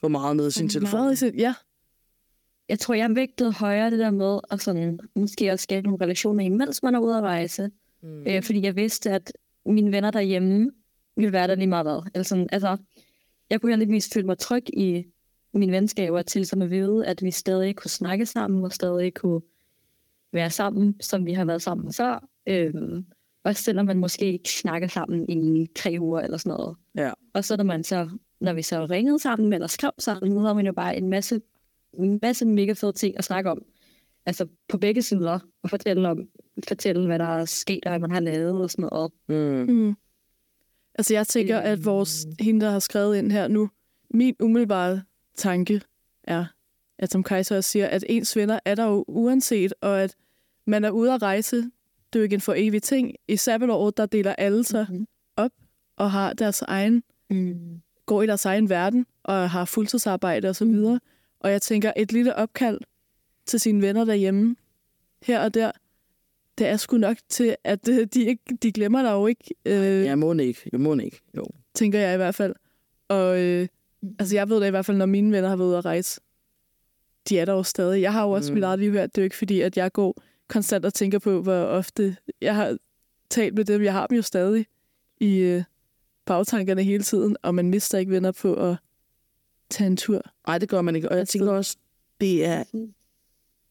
For 0.00 0.08
meget 0.08 0.36
ned 0.36 0.48
i 0.48 0.50
sin 0.50 0.68
telefon. 0.68 1.16
Sin, 1.16 1.34
ja. 1.38 1.54
Jeg 2.68 2.78
tror, 2.78 2.94
jeg 2.94 3.14
vægtede 3.14 3.52
højere 3.52 3.90
det 3.90 3.98
der 3.98 4.10
med 4.10 4.40
at 4.50 4.60
sådan, 4.60 4.98
måske 5.16 5.52
også 5.52 5.62
skabe 5.62 5.86
nogle 5.86 6.04
relationer, 6.04 6.44
imens 6.44 6.82
man 6.82 6.94
er 6.94 6.98
ude 6.98 7.16
at 7.16 7.22
rejse. 7.22 7.70
Mm. 8.02 8.26
Øh, 8.26 8.42
fordi 8.42 8.62
jeg 8.62 8.76
vidste, 8.76 9.10
at 9.10 9.32
mine 9.66 9.92
venner 9.92 10.10
derhjemme 10.10 10.70
ville 11.16 11.32
være 11.32 11.46
der 11.48 11.54
lige 11.54 11.66
meget 11.66 11.86
hvad. 11.86 12.10
Eller 12.14 12.24
sådan, 12.24 12.48
altså, 12.52 12.76
jeg 13.50 13.60
kunne 13.60 13.72
heldigvis 13.72 14.10
føle 14.14 14.26
mig 14.26 14.38
tryg 14.38 14.64
i 14.72 15.04
mine 15.52 15.72
venskaber 15.72 16.22
til 16.22 16.46
som 16.46 16.62
at 16.62 16.70
vide, 16.70 17.06
at 17.06 17.22
vi 17.22 17.30
stadig 17.30 17.76
kunne 17.76 17.90
snakke 17.90 18.26
sammen, 18.26 18.64
og 18.64 18.72
stadig 18.72 19.14
kunne 19.14 19.40
være 20.32 20.50
sammen, 20.50 21.00
som 21.00 21.26
vi 21.26 21.32
har 21.32 21.44
været 21.44 21.62
sammen 21.62 21.92
før. 21.92 22.28
Øhm, 22.46 23.04
også 23.44 23.62
selvom 23.62 23.86
man 23.86 23.98
måske 23.98 24.32
ikke 24.32 24.50
snakker 24.50 24.88
sammen 24.88 25.30
i 25.30 25.66
tre 25.76 25.96
uger 26.00 26.20
eller 26.20 26.36
sådan 26.36 26.50
noget. 26.50 26.76
Ja. 26.96 27.12
Og 27.34 27.44
så 27.44 27.56
når, 27.56 27.64
man 27.64 27.84
så, 27.84 28.08
når 28.40 28.52
vi 28.52 28.62
så 28.62 28.84
ringede 28.84 29.18
sammen 29.18 29.52
eller 29.52 29.66
skrev 29.66 29.90
sammen, 29.98 30.32
så 30.32 30.40
havde 30.40 30.54
man 30.54 30.66
jo 30.66 30.72
bare 30.72 30.96
en 30.96 31.08
masse, 31.08 31.40
en 31.94 32.18
masse 32.22 32.46
mega 32.46 32.72
fede 32.72 32.92
ting 32.92 33.18
at 33.18 33.24
snakke 33.24 33.50
om. 33.50 33.62
Altså 34.26 34.46
på 34.68 34.78
begge 34.78 35.02
sider, 35.02 35.38
og 35.62 35.70
fortælle, 35.70 36.08
om, 36.08 36.28
fortælle 36.68 37.06
hvad 37.06 37.18
der 37.18 37.24
er 37.24 37.44
sket, 37.44 37.84
og 37.84 37.90
hvad 37.90 37.98
man 37.98 38.10
har 38.10 38.20
lavet 38.20 38.62
og 38.62 38.70
sådan 38.70 38.88
noget. 38.92 39.12
Mm. 39.28 39.74
Mm. 39.74 39.96
Altså, 40.94 41.14
jeg 41.14 41.26
tænker, 41.26 41.58
at 41.58 41.84
vores, 41.84 42.26
hende, 42.40 42.60
der 42.60 42.70
har 42.70 42.78
skrevet 42.78 43.16
ind 43.16 43.32
her 43.32 43.48
nu, 43.48 43.70
min 44.10 44.34
umiddelbare 44.40 45.02
tanke 45.36 45.80
er, 46.24 46.44
at 47.00 47.10
som 47.12 47.22
Kajsa 47.22 47.56
også 47.56 47.70
siger, 47.70 47.86
at 47.86 48.04
ens 48.08 48.36
venner 48.36 48.58
er 48.64 48.74
der 48.74 48.84
jo 48.86 49.04
uanset, 49.08 49.74
og 49.80 50.02
at 50.02 50.16
man 50.66 50.84
er 50.84 50.90
ude 50.90 51.12
at 51.14 51.22
rejse, 51.22 51.56
det 51.56 51.64
er 52.12 52.18
jo 52.18 52.22
ikke 52.22 52.34
en 52.34 52.40
for 52.40 52.54
evig 52.56 52.82
ting. 52.82 53.14
I 53.28 53.36
sabbatåret, 53.36 53.96
der 53.96 54.06
deler 54.06 54.32
alle 54.38 54.64
sig 54.64 54.86
Mhm. 54.90 55.06
op 55.36 55.50
og 55.96 56.10
har 56.10 56.32
deres 56.32 56.62
egen, 56.62 57.02
Mm. 57.30 57.80
går 58.06 58.22
i 58.22 58.26
deres 58.26 58.44
egen 58.44 58.68
verden 58.68 59.06
og 59.22 59.50
har 59.50 59.64
fuldtidsarbejde 59.64 60.48
og 60.48 60.56
så 60.56 60.64
Mm. 60.64 60.72
videre. 60.72 61.00
Og 61.40 61.50
jeg 61.50 61.62
tænker, 61.62 61.92
et 61.96 62.12
lille 62.12 62.36
opkald 62.36 62.78
til 63.46 63.60
sine 63.60 63.82
venner 63.82 64.04
derhjemme, 64.04 64.56
her 65.22 65.40
og 65.44 65.54
der, 65.54 65.70
det 66.58 66.66
er 66.66 66.76
sgu 66.76 66.96
nok 66.96 67.16
til, 67.28 67.56
at 67.64 67.88
øh, 67.88 68.06
de, 68.14 68.24
ikke, 68.24 68.42
de 68.62 68.72
glemmer 68.72 69.02
dig 69.02 69.10
jo 69.12 69.26
ikke. 69.26 69.54
Øh, 69.66 70.04
Jeg 70.04 70.18
må 70.18 70.32
ikke. 70.32 70.60
Jeg 70.72 70.80
må 70.80 70.94
ikke. 70.94 71.20
Jo. 71.36 71.44
tænker 71.74 71.98
jeg 71.98 72.14
i 72.14 72.16
hvert 72.16 72.34
fald. 72.34 72.54
Og 73.08 73.40
øh, 73.40 73.68
altså, 74.18 74.34
jeg 74.36 74.48
ved 74.48 74.60
det 74.60 74.66
i 74.66 74.70
hvert 74.70 74.86
fald, 74.86 74.96
når 74.96 75.06
mine 75.06 75.32
venner 75.32 75.48
har 75.48 75.56
været 75.56 75.68
ude 75.68 75.78
at 75.78 75.84
rejse. 75.84 76.20
De 77.28 77.38
er 77.38 77.44
der 77.44 77.52
jo 77.52 77.62
stadig. 77.62 78.02
Jeg 78.02 78.12
har 78.12 78.24
jo 78.24 78.30
også 78.30 78.50
mm. 78.50 78.54
Mm. 78.54 78.54
mit 78.54 78.64
eget 78.64 78.78
liv 78.78 78.92
her. 78.92 79.06
Det 79.06 79.18
er 79.18 79.22
jo 79.22 79.24
ikke 79.24 79.36
fordi, 79.36 79.60
at 79.60 79.76
jeg 79.76 79.92
går 79.92 80.22
konstant 80.48 80.84
og 80.84 80.94
tænker 80.94 81.18
på, 81.18 81.42
hvor 81.42 81.52
ofte 81.54 82.16
jeg 82.40 82.54
har 82.54 82.76
talt 83.30 83.54
med 83.54 83.64
dem. 83.64 83.82
Jeg 83.82 83.92
har 83.92 84.06
dem 84.06 84.16
jo 84.16 84.22
stadig 84.22 84.66
i 85.20 85.36
øh, 85.38 85.62
bagtankerne 86.26 86.82
hele 86.82 87.02
tiden, 87.02 87.36
og 87.42 87.54
man 87.54 87.70
mister 87.70 87.98
ikke 87.98 88.12
venner 88.12 88.32
på 88.32 88.54
at 88.54 88.76
tage 89.70 89.86
en 89.86 89.96
tur. 89.96 90.22
Nej, 90.46 90.58
det 90.58 90.68
gør 90.68 90.80
man 90.82 90.96
ikke. 90.96 91.08
Og 91.08 91.16
jeg 91.16 91.28
tænker 91.28 91.52
også, 91.52 91.76
det 92.20 92.44
er, 92.44 92.64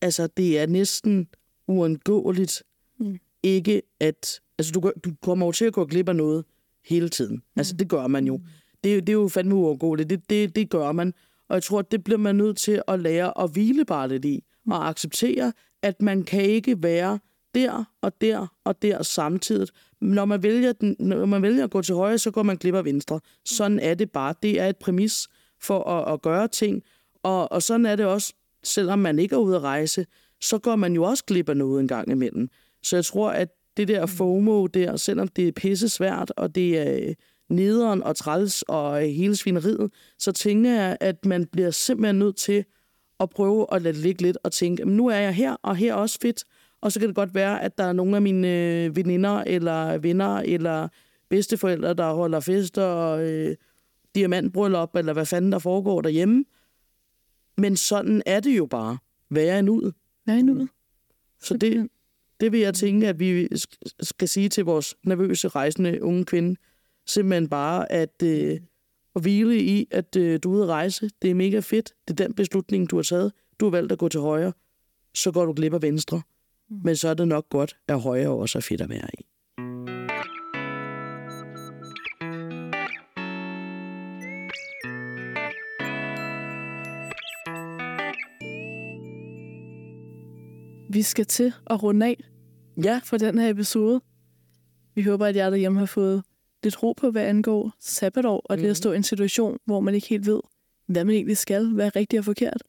altså, 0.01 0.27
det 0.27 0.59
er 0.59 0.65
næsten 0.67 1.27
uundgåeligt 1.67 2.63
Mm. 3.01 3.19
ikke 3.43 3.81
at... 3.99 4.39
Altså, 4.57 4.71
du, 4.71 4.91
du 5.03 5.11
kommer 5.21 5.45
jo 5.45 5.51
til 5.51 5.65
at 5.65 5.73
gå 5.73 5.85
glip 5.85 6.09
af 6.09 6.15
noget 6.15 6.45
hele 6.85 7.09
tiden. 7.09 7.43
Altså, 7.55 7.73
det 7.75 7.89
gør 7.89 8.07
man 8.07 8.25
jo. 8.27 8.39
Det, 8.83 8.91
er 8.91 8.95
jo- 8.95 8.99
det 8.99 9.09
er 9.09 9.13
jo 9.13 9.27
fandme 9.27 9.55
uundgåeligt. 9.55 10.09
Det, 10.09 10.29
det, 10.29 10.55
det 10.55 10.69
gør 10.69 10.91
man. 10.91 11.13
Og 11.49 11.55
jeg 11.55 11.63
tror, 11.63 11.81
det 11.81 12.03
bliver 12.03 12.17
man 12.17 12.35
nødt 12.35 12.57
til 12.57 12.81
at 12.87 12.99
lære 12.99 13.43
at 13.43 13.51
hvile 13.51 13.85
bare 13.85 14.07
lidt 14.07 14.25
i. 14.25 14.43
Og 14.71 14.89
acceptere, 14.89 15.53
at 15.81 16.01
man 16.01 16.23
kan 16.23 16.41
ikke 16.41 16.83
være 16.83 17.19
der 17.55 17.83
og 18.01 18.21
der 18.21 18.47
og 18.65 18.81
der 18.81 19.03
samtidig. 19.03 19.67
Når 20.01 20.25
man 20.25 20.43
vælger, 20.43 20.73
den, 20.73 20.95
når 20.99 21.25
man 21.25 21.41
vælger 21.41 21.63
at 21.63 21.71
gå 21.71 21.81
til 21.81 21.95
højre, 21.95 22.17
så 22.17 22.31
går 22.31 22.43
man 22.43 22.57
glip 22.57 22.75
af 22.75 22.85
venstre. 22.85 23.19
Sådan 23.45 23.79
er 23.79 23.93
det 23.93 24.11
bare. 24.11 24.33
Det 24.43 24.59
er 24.59 24.67
et 24.67 24.77
præmis 24.77 25.27
for 25.61 25.83
at, 25.83 26.13
at 26.13 26.21
gøre 26.21 26.47
ting. 26.47 26.83
Og, 27.23 27.51
og 27.51 27.63
sådan 27.63 27.85
er 27.85 27.95
det 27.95 28.05
også, 28.05 28.33
selvom 28.63 28.99
man 28.99 29.19
ikke 29.19 29.35
er 29.35 29.39
ude 29.39 29.55
at 29.55 29.61
rejse, 29.61 30.05
så 30.41 30.57
går 30.57 30.75
man 30.75 30.93
jo 30.93 31.03
også 31.03 31.23
glip 31.25 31.49
af 31.49 31.57
noget 31.57 31.79
en 31.79 31.87
gang 31.87 32.11
imellem. 32.11 32.49
Så 32.83 32.95
jeg 32.95 33.05
tror, 33.05 33.31
at 33.31 33.49
det 33.77 33.87
der 33.87 34.05
FOMO 34.05 34.67
der, 34.67 34.95
selvom 34.95 35.27
det 35.27 35.47
er 35.47 35.51
pisse 35.51 35.89
svært, 35.89 36.33
og 36.37 36.55
det 36.55 36.77
er 36.79 37.13
nederen 37.49 38.03
og 38.03 38.15
træls 38.15 38.61
og 38.61 39.03
øh, 39.03 39.09
hele 39.09 39.35
svineriet, 39.35 39.91
så 40.19 40.31
tænker 40.31 40.71
jeg, 40.71 40.97
at 40.99 41.25
man 41.25 41.45
bliver 41.45 41.71
simpelthen 41.71 42.19
nødt 42.19 42.35
til 42.35 42.65
at 43.19 43.29
prøve 43.29 43.65
at 43.71 43.81
lade 43.81 43.93
det 43.93 44.01
ligge 44.03 44.21
lidt 44.21 44.37
og 44.43 44.51
tænke, 44.51 44.81
"Jamen, 44.81 44.97
nu 44.97 45.07
er 45.07 45.15
jeg 45.15 45.33
her, 45.35 45.55
og 45.61 45.75
her 45.75 45.91
er 45.93 45.97
også 45.97 46.19
fedt. 46.21 46.43
Og 46.81 46.91
så 46.91 46.99
kan 46.99 47.07
det 47.09 47.15
godt 47.15 47.33
være, 47.35 47.61
at 47.63 47.77
der 47.77 47.83
er 47.83 47.93
nogle 47.93 48.15
af 48.15 48.21
mine 48.21 48.47
øh, 48.47 48.95
veninder, 48.95 49.43
eller 49.47 49.97
venner, 49.97 50.37
eller 50.37 50.87
bedsteforældre, 51.29 51.93
der 51.93 52.13
holder 52.13 52.39
fester 52.39 52.83
og 52.83 53.23
øh, 53.31 53.55
diamantbryllup, 54.15 54.95
eller 54.95 55.13
hvad 55.13 55.25
fanden 55.25 55.51
der 55.51 55.59
foregår 55.59 56.01
derhjemme. 56.01 56.45
Men 57.57 57.75
sådan 57.77 58.21
er 58.25 58.39
det 58.39 58.57
jo 58.57 58.65
bare. 58.65 58.97
Hvad 59.29 59.59
en 59.59 59.69
ud. 59.69 59.91
Nej, 60.25 60.41
nu. 60.41 60.67
Så 61.41 61.57
det, 61.57 61.89
det 62.39 62.51
vil 62.51 62.59
jeg 62.59 62.73
tænke, 62.73 63.07
at 63.07 63.19
vi 63.19 63.45
sk- 63.55 63.81
skal 64.01 64.27
sige 64.27 64.49
til 64.49 64.65
vores 64.65 64.95
nervøse, 65.03 65.47
rejsende 65.47 66.01
unge 66.03 66.25
kvinde. 66.25 66.55
Simpelthen 67.09 67.49
bare 67.49 67.91
at, 67.91 68.23
øh, 68.23 68.59
at 69.15 69.21
hvile 69.21 69.59
i, 69.59 69.87
at 69.91 70.15
øh, 70.15 70.39
du 70.43 70.51
er 70.51 70.55
ude 70.55 70.63
at 70.63 70.69
rejse. 70.69 71.09
Det 71.21 71.29
er 71.31 71.35
mega 71.35 71.59
fedt. 71.59 71.93
Det 72.07 72.19
er 72.19 72.25
den 72.25 72.33
beslutning, 72.33 72.89
du 72.91 72.95
har 72.95 73.03
taget. 73.03 73.31
Du 73.59 73.65
har 73.65 73.69
valgt 73.69 73.91
at 73.91 73.97
gå 73.97 74.09
til 74.09 74.19
højre. 74.19 74.53
Så 75.13 75.31
går 75.31 75.45
du 75.45 75.53
glip 75.53 75.73
af 75.73 75.81
venstre. 75.81 76.21
Men 76.83 76.95
så 76.95 77.09
er 77.09 77.13
det 77.13 77.27
nok 77.27 77.49
godt, 77.49 77.77
at 77.87 78.01
højre 78.01 78.29
også 78.29 78.57
er 78.57 78.61
fedt 78.61 78.81
at 78.81 78.89
være 78.89 79.09
i. 79.19 79.25
Vi 90.93 91.01
skal 91.01 91.25
til 91.25 91.53
at 91.67 91.83
runde 91.83 92.05
af 92.05 92.23
Ja, 92.83 93.01
for 93.03 93.17
den 93.17 93.37
her 93.39 93.49
episode. 93.49 94.01
Vi 94.95 95.03
håber, 95.03 95.25
at 95.25 95.35
jer 95.35 95.49
derhjemme 95.49 95.79
har 95.79 95.85
fået 95.85 96.23
lidt 96.63 96.83
ro 96.83 96.93
på, 96.93 97.11
hvad 97.11 97.25
angår 97.25 97.73
sabbatår, 97.79 98.41
og 98.45 98.55
mm. 98.55 98.61
det 98.61 98.69
at 98.69 98.77
stå 98.77 98.91
i 98.91 98.95
en 98.95 99.03
situation, 99.03 99.57
hvor 99.65 99.79
man 99.79 99.95
ikke 99.95 100.07
helt 100.07 100.27
ved, 100.27 100.39
hvad 100.85 101.05
man 101.05 101.15
egentlig 101.15 101.37
skal, 101.37 101.69
hvad 101.73 101.85
er 101.85 101.95
rigtigt 101.95 102.19
og 102.19 102.25
forkert. 102.25 102.63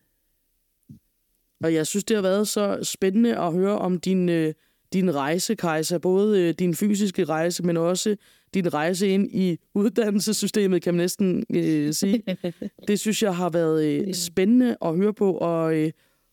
Og 1.64 1.74
jeg 1.74 1.86
synes, 1.86 2.04
det 2.04 2.16
har 2.16 2.22
været 2.22 2.48
så 2.48 2.78
spændende 2.82 3.38
at 3.38 3.52
høre 3.52 3.78
om 3.78 4.00
din, 4.00 4.28
øh, 4.28 4.54
din 4.92 5.14
rejse, 5.14 5.54
Kajsa. 5.54 5.98
Både 5.98 6.42
øh, 6.42 6.54
din 6.54 6.74
fysiske 6.74 7.24
rejse, 7.24 7.62
men 7.62 7.76
også 7.76 8.16
din 8.54 8.74
rejse 8.74 9.08
ind 9.08 9.28
i 9.32 9.58
uddannelsessystemet, 9.74 10.82
kan 10.82 10.94
man 10.94 11.02
næsten 11.02 11.44
øh, 11.54 11.92
sige. 11.92 12.22
Det 12.88 13.00
synes 13.00 13.22
jeg 13.22 13.36
har 13.36 13.50
været 13.50 13.84
øh, 13.84 14.14
spændende 14.14 14.76
at 14.82 14.96
høre 14.96 15.14
på, 15.14 15.32
og 15.32 15.76
øh, 15.76 15.92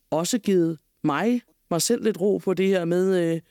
også 0.09 0.39
givet 0.39 0.77
mig 1.03 1.41
mig 1.71 1.81
selv 1.81 2.03
lidt 2.03 2.21
ro 2.21 2.37
på 2.37 2.53
det 2.53 2.67
her 2.67 2.85
med, 2.85 3.33
øh, 3.33 3.41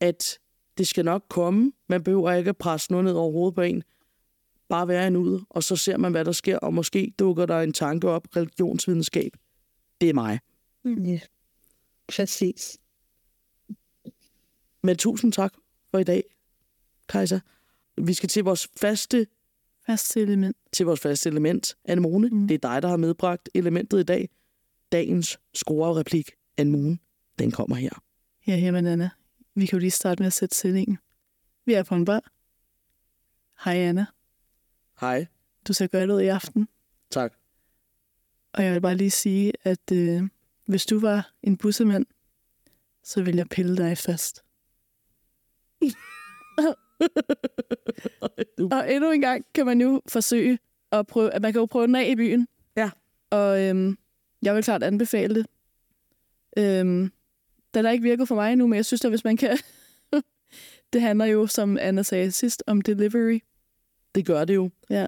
at 0.00 0.38
det 0.78 0.86
skal 0.86 1.04
nok 1.04 1.24
komme. 1.28 1.72
Man 1.88 2.02
behøver 2.02 2.32
ikke 2.32 2.48
at 2.48 2.56
presse 2.56 2.92
noget 2.92 3.04
ned 3.04 3.12
over 3.12 3.32
hovedet 3.32 3.54
på 3.54 3.60
en. 3.60 3.82
Bare 4.68 4.88
være 4.88 5.06
en 5.06 5.16
ud, 5.16 5.40
og 5.50 5.62
så 5.62 5.76
ser 5.76 5.96
man, 5.96 6.12
hvad 6.12 6.24
der 6.24 6.32
sker, 6.32 6.58
og 6.58 6.74
måske 6.74 7.14
dukker 7.18 7.46
der 7.46 7.60
en 7.60 7.72
tanke 7.72 8.08
op. 8.08 8.36
Religionsvidenskab. 8.36 9.32
Det 10.00 10.08
er 10.08 10.14
mig. 10.14 10.40
Ja, 10.84 11.20
præcis. 12.08 12.78
Men 14.82 14.96
tusind 14.96 15.32
tak 15.32 15.54
for 15.90 15.98
i 15.98 16.04
dag, 16.04 16.24
Kajsa. 17.08 17.38
Vi 17.96 18.14
skal 18.14 18.28
til 18.28 18.44
vores 18.44 18.68
faste, 18.80 19.26
Fast 19.86 20.16
element. 20.16 20.56
til 20.72 20.86
vores 20.86 21.00
faste 21.00 21.28
element, 21.28 21.76
Anemone. 21.84 22.28
Mm. 22.28 22.48
Det 22.48 22.54
er 22.54 22.68
dig, 22.68 22.82
der 22.82 22.88
har 22.88 22.96
medbragt 22.96 23.48
elementet 23.54 24.00
i 24.00 24.02
dag. 24.02 24.28
Dagens 24.92 25.38
score-replik, 25.54 26.30
Anemone, 26.56 26.98
den 27.38 27.50
kommer 27.50 27.76
her. 27.76 27.90
Ja, 28.46 28.56
jamen 28.56 28.86
Anna. 28.86 29.10
Vi 29.54 29.66
kan 29.66 29.76
jo 29.76 29.80
lige 29.80 29.90
starte 29.90 30.22
med 30.22 30.26
at 30.26 30.32
sætte 30.32 30.56
sætningen. 30.56 30.98
Vi 31.64 31.72
er 31.72 31.82
på 31.82 31.94
en 31.94 32.04
bar. 32.04 32.32
Hej 33.64 33.76
Anna. 33.76 34.06
Hej. 35.00 35.26
Du 35.68 35.72
ser 35.72 35.86
godt 35.86 36.10
ud 36.10 36.20
i 36.20 36.26
aften. 36.26 36.68
Tak. 37.10 37.34
Og 38.52 38.64
jeg 38.64 38.74
vil 38.74 38.80
bare 38.80 38.94
lige 38.94 39.10
sige, 39.10 39.52
at 39.62 39.92
øh, 39.92 40.22
hvis 40.66 40.86
du 40.86 41.00
var 41.00 41.32
en 41.42 41.56
bussemand, 41.56 42.06
så 43.02 43.22
ville 43.22 43.38
jeg 43.38 43.48
pille 43.48 43.76
dig 43.76 43.98
fast. 43.98 44.44
Og 48.72 48.92
endnu 48.92 49.10
en 49.10 49.20
gang 49.20 49.44
kan 49.54 49.66
man 49.66 49.80
jo 49.80 50.02
forsøge 50.08 50.58
at 50.92 51.06
prøve, 51.06 51.30
at 51.30 51.42
man 51.42 51.52
kan 51.52 51.60
jo 51.60 51.66
prøve 51.66 51.86
den 51.86 51.94
af 51.94 52.08
i 52.08 52.16
byen. 52.16 52.48
Ja. 52.76 52.90
Og 53.30 53.62
øhm, 53.62 53.98
jeg 54.42 54.54
vil 54.54 54.64
klart 54.64 54.82
anbefale 54.82 55.34
det. 55.34 55.46
Øhm, 56.58 57.12
den 57.74 57.84
har 57.84 57.92
ikke 57.92 58.02
virket 58.02 58.28
for 58.28 58.34
mig 58.34 58.52
endnu, 58.52 58.66
men 58.66 58.76
jeg 58.76 58.84
synes 58.84 59.04
at 59.04 59.10
hvis 59.10 59.24
man 59.24 59.36
kan... 59.36 59.58
det 60.92 61.00
handler 61.00 61.24
jo, 61.24 61.46
som 61.46 61.78
Anna 61.80 62.02
sagde 62.02 62.32
sidst, 62.32 62.62
om 62.66 62.80
delivery. 62.80 63.40
Det 64.14 64.26
gør 64.26 64.44
det 64.44 64.54
jo. 64.54 64.70
Ja. 64.90 65.06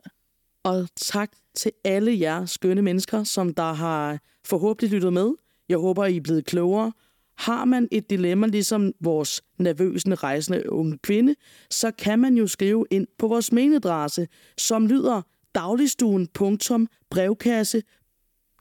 Og 0.63 0.89
tak 0.97 1.31
til 1.55 1.73
alle 1.85 2.21
jer 2.21 2.47
skønne 2.47 2.83
mennesker, 2.83 3.25
som 3.25 3.55
der 3.55 3.73
har 3.73 4.19
forhåbentlig 4.45 4.91
lyttet 4.91 5.13
med. 5.13 5.33
Jeg 5.69 5.79
håber, 5.79 6.05
I 6.05 6.17
er 6.17 6.21
blevet 6.21 6.47
klogere. 6.47 6.93
Har 7.37 7.65
man 7.65 7.89
et 7.93 8.11
dilemma, 8.11 8.47
ligesom 8.47 8.93
vores 9.01 9.43
nervøse 9.59 10.15
rejsende 10.15 10.73
unge 10.73 10.99
kvinde, 10.99 11.35
så 11.71 11.91
kan 11.91 12.19
man 12.19 12.37
jo 12.37 12.47
skrive 12.47 12.87
ind 12.91 13.07
på 13.19 13.29
vores 13.29 13.53
mailadresse, 13.53 14.29
som 14.59 14.87
lyder 14.87 15.23
dagligstuen.brevkasse 15.55 17.83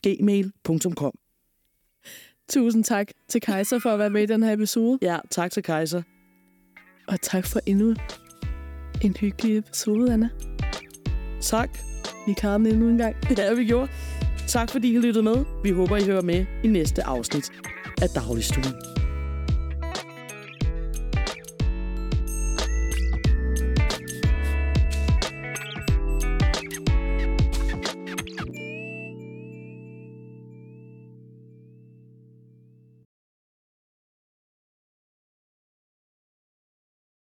gmail.com. 0.06 1.14
Tusind 2.50 2.84
tak 2.84 3.08
til 3.28 3.40
Kaiser 3.40 3.78
for 3.78 3.90
at 3.90 3.98
være 3.98 4.10
med 4.10 4.22
i 4.22 4.26
den 4.26 4.42
her 4.42 4.52
episode. 4.52 4.98
Ja, 5.02 5.18
tak 5.30 5.50
til 5.50 5.62
Kaiser. 5.62 6.02
Og 7.08 7.20
tak 7.20 7.46
for 7.46 7.60
endnu 7.66 7.94
en 9.02 9.16
hyggelig 9.20 9.58
episode, 9.58 10.12
Anna. 10.12 10.28
Tak. 11.40 11.78
Vi 12.26 12.32
klarede 12.32 12.58
den 12.58 12.66
endnu 12.66 12.88
en 12.88 12.98
gang. 12.98 13.16
Ja, 13.38 13.54
vi 13.54 13.64
gjorde. 13.64 13.88
Tak 14.48 14.70
fordi 14.70 14.94
I 14.94 14.98
lyttede 14.98 15.24
med. 15.24 15.44
Vi 15.62 15.70
håber, 15.70 15.96
I 15.96 16.04
hører 16.04 16.22
med 16.22 16.46
i 16.64 16.66
næste 16.68 17.02
afsnit 17.04 17.52
af 18.02 18.08
Dagligstuen. 18.08 18.93